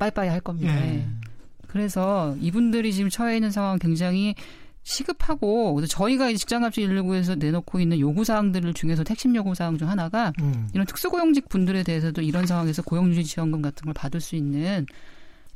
빠이빠이 0.00 0.28
할 0.28 0.40
겁니다. 0.40 0.74
예. 0.74 1.06
그래서 1.68 2.34
이분들이 2.40 2.92
지금 2.92 3.10
처해 3.10 3.36
있는 3.36 3.52
상황 3.52 3.78
굉장히 3.78 4.34
시급하고 4.82 5.84
저희가 5.86 6.32
직장갑질 6.32 6.88
119에서 6.88 7.38
내놓고 7.38 7.78
있는 7.78 8.00
요구 8.00 8.24
사항들 8.24 8.72
중에서 8.74 9.04
핵심 9.08 9.36
요구 9.36 9.54
사항 9.54 9.78
중 9.78 9.88
하나가 9.88 10.32
음. 10.40 10.68
이런 10.72 10.86
특수고용직 10.86 11.48
분들에 11.48 11.82
대해서도 11.82 12.22
이런 12.22 12.46
상황에서 12.46 12.82
고용유지 12.82 13.24
지원금 13.24 13.62
같은 13.62 13.84
걸 13.84 13.94
받을 13.94 14.20
수 14.20 14.36
있는 14.36 14.86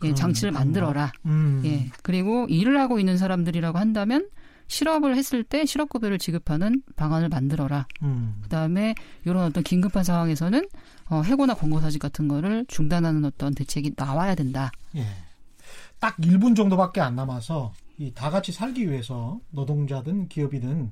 예, 0.04 0.12
장치를 0.12 0.52
만들어라. 0.52 1.12
음. 1.24 1.62
예. 1.64 1.90
그리고 2.02 2.46
일을 2.48 2.78
하고 2.78 3.00
있는 3.00 3.16
사람들이라고 3.16 3.78
한다면 3.78 4.28
실업을 4.66 5.16
했을 5.16 5.44
때 5.44 5.64
실업급여를 5.66 6.18
지급하는 6.18 6.82
방안을 6.96 7.28
만들어라. 7.28 7.86
음. 8.02 8.36
그다음에 8.42 8.94
이런 9.24 9.44
어떤 9.44 9.62
긴급한 9.62 10.04
상황에서는 10.04 10.66
어, 11.10 11.22
해고나 11.22 11.54
권고사직 11.54 12.00
같은 12.00 12.28
거를 12.28 12.64
중단하는 12.68 13.24
어떤 13.24 13.54
대책이 13.54 13.92
나와야 13.96 14.34
된다. 14.34 14.70
예. 14.96 15.04
딱 15.98 16.16
1분 16.18 16.56
정도밖에 16.56 17.00
안 17.00 17.14
남아서 17.16 17.72
이 17.98 18.10
다 18.12 18.28
같이 18.30 18.50
살기 18.52 18.90
위해서 18.90 19.38
노동자든 19.50 20.28
기업이든 20.28 20.90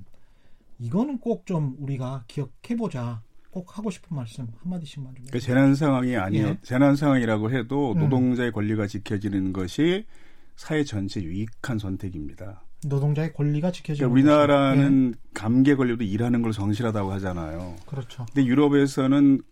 이거는 0.79 1.19
꼭 1.19 1.45
좀 1.47 1.75
우리가 1.79 2.25
기억해 2.29 2.77
보자. 2.79 3.23
꼭 3.51 3.77
하고 3.77 3.91
싶은 3.91 4.17
말씀 4.17 4.47
한마디씩만 4.63 5.15
좀. 5.15 5.27
그 5.31 5.39
재난 5.39 5.75
상황이 5.75 6.17
아니요. 6.17 6.47
예. 6.47 6.59
재난 6.63 6.97
상황이라고 6.97 7.51
해도 7.51 7.93
음. 7.93 7.99
노동자의 7.99 8.51
음. 8.51 8.53
권리가 8.53 8.87
지켜지는 8.87 9.53
것이 9.53 10.07
사회 10.57 10.85
전체 10.85 11.23
유익한 11.23 11.79
선택입니다. 11.79 12.63
노동자의 12.87 13.33
권리가 13.33 13.73
지켜지는 13.73 14.11
그러니까 14.11 14.43
우리나라는 14.43 15.15
예. 15.15 15.21
감기에 15.35 15.75
걸려도 15.75 16.05
일하는 16.05 16.43
걸 16.43 16.53
성실하다고 16.53 17.13
하잖아요. 17.13 17.77
그렇죠. 17.87 18.27
근데 18.33 18.47
유럽에서는 18.47 19.43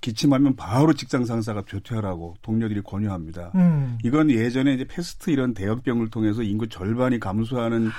기침하면 0.00 0.54
바로 0.54 0.92
직장 0.92 1.24
상사가 1.24 1.62
조퇴하라고 1.66 2.36
동료들이 2.42 2.82
권유합니다. 2.82 3.52
음. 3.56 3.98
이건 4.04 4.30
예전에 4.30 4.74
이제 4.74 4.84
패스트 4.84 5.30
이런 5.30 5.54
대역병을 5.54 6.10
통해서 6.10 6.42
인구 6.42 6.68
절반이 6.68 7.18
감소하는 7.18 7.90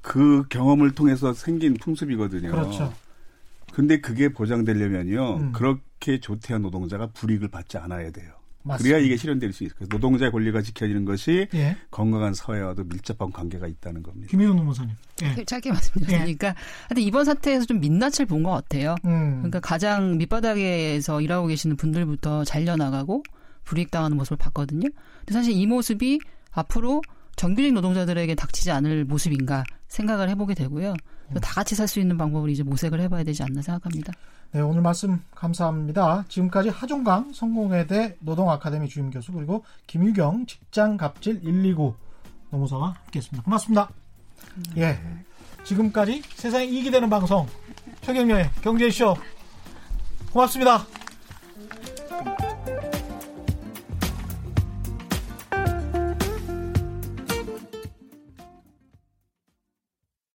그 0.00 0.44
경험을 0.48 0.92
통해서 0.92 1.32
생긴 1.32 1.74
풍습이거든요. 1.74 2.50
그렇죠. 2.50 2.92
근데 3.72 4.00
그게 4.00 4.28
보장되려면요. 4.28 5.36
음. 5.36 5.52
그렇게 5.52 6.20
조퇴한 6.20 6.62
노동자가 6.62 7.08
불이익을 7.08 7.48
받지 7.48 7.78
않아야 7.78 8.10
돼요. 8.10 8.32
맞습니다. 8.64 8.94
그래야 8.96 9.06
이게 9.06 9.16
실현될 9.16 9.52
수 9.52 9.64
있어요. 9.64 9.86
노동자의 9.90 10.32
권리가 10.32 10.62
지켜지는 10.62 11.04
것이 11.04 11.46
예. 11.54 11.76
건강한 11.90 12.32
사회와도 12.34 12.84
밀접한 12.84 13.30
관계가 13.30 13.66
있다는 13.66 14.02
겁니다. 14.02 14.28
김혜원 14.30 14.56
노무사님. 14.56 14.94
예. 15.22 15.44
짧게 15.44 15.70
말씀드리니까, 15.70 16.48
예. 16.48 16.54
하여튼 16.88 17.02
이번 17.02 17.24
사태에서 17.24 17.66
좀 17.66 17.80
민낯을 17.80 18.26
본 18.26 18.42
것 18.42 18.50
같아요. 18.50 18.94
음. 19.04 19.36
그러니까 19.38 19.60
가장 19.60 20.16
밑바닥에서 20.18 21.20
일하고 21.20 21.46
계시는 21.46 21.76
분들부터 21.76 22.44
잘려나가고 22.44 23.22
불이익당하는 23.64 24.16
모습을 24.16 24.36
봤거든요. 24.38 24.88
근데 25.20 25.32
사실 25.32 25.52
이 25.52 25.66
모습이 25.66 26.18
앞으로 26.52 27.02
정규직 27.36 27.72
노동자들에게 27.74 28.34
닥치지 28.34 28.70
않을 28.70 29.04
모습인가 29.04 29.64
생각을 29.88 30.28
해보게 30.30 30.54
되고요. 30.54 30.94
음. 31.30 31.34
다 31.40 31.54
같이 31.54 31.74
살 31.74 31.88
수 31.88 32.00
있는 32.00 32.16
방법을 32.18 32.50
이제 32.50 32.62
모색을 32.62 33.00
해봐야 33.00 33.24
되지 33.24 33.42
않나 33.42 33.62
생각합니다. 33.62 34.12
네, 34.52 34.60
오늘 34.60 34.82
말씀 34.82 35.20
감사합니다. 35.34 36.24
지금까지 36.28 36.68
하종강 36.68 37.32
성공회대 37.32 38.16
노동아카데미 38.20 38.88
주임 38.88 39.10
교수 39.10 39.32
그리고 39.32 39.64
김유경 39.86 40.46
직장갑질 40.46 41.40
129 41.42 41.94
노무사와 42.50 42.94
함께했습니다. 43.04 43.42
고맙습니다. 43.44 43.88
음. 44.56 44.62
예, 44.76 44.98
지금까지 45.64 46.22
세상에 46.34 46.64
이익이 46.66 46.90
되는 46.90 47.10
방송 47.10 47.46
최경련의 48.02 48.50
경제쇼 48.62 49.16
고맙습니다. 50.32 50.86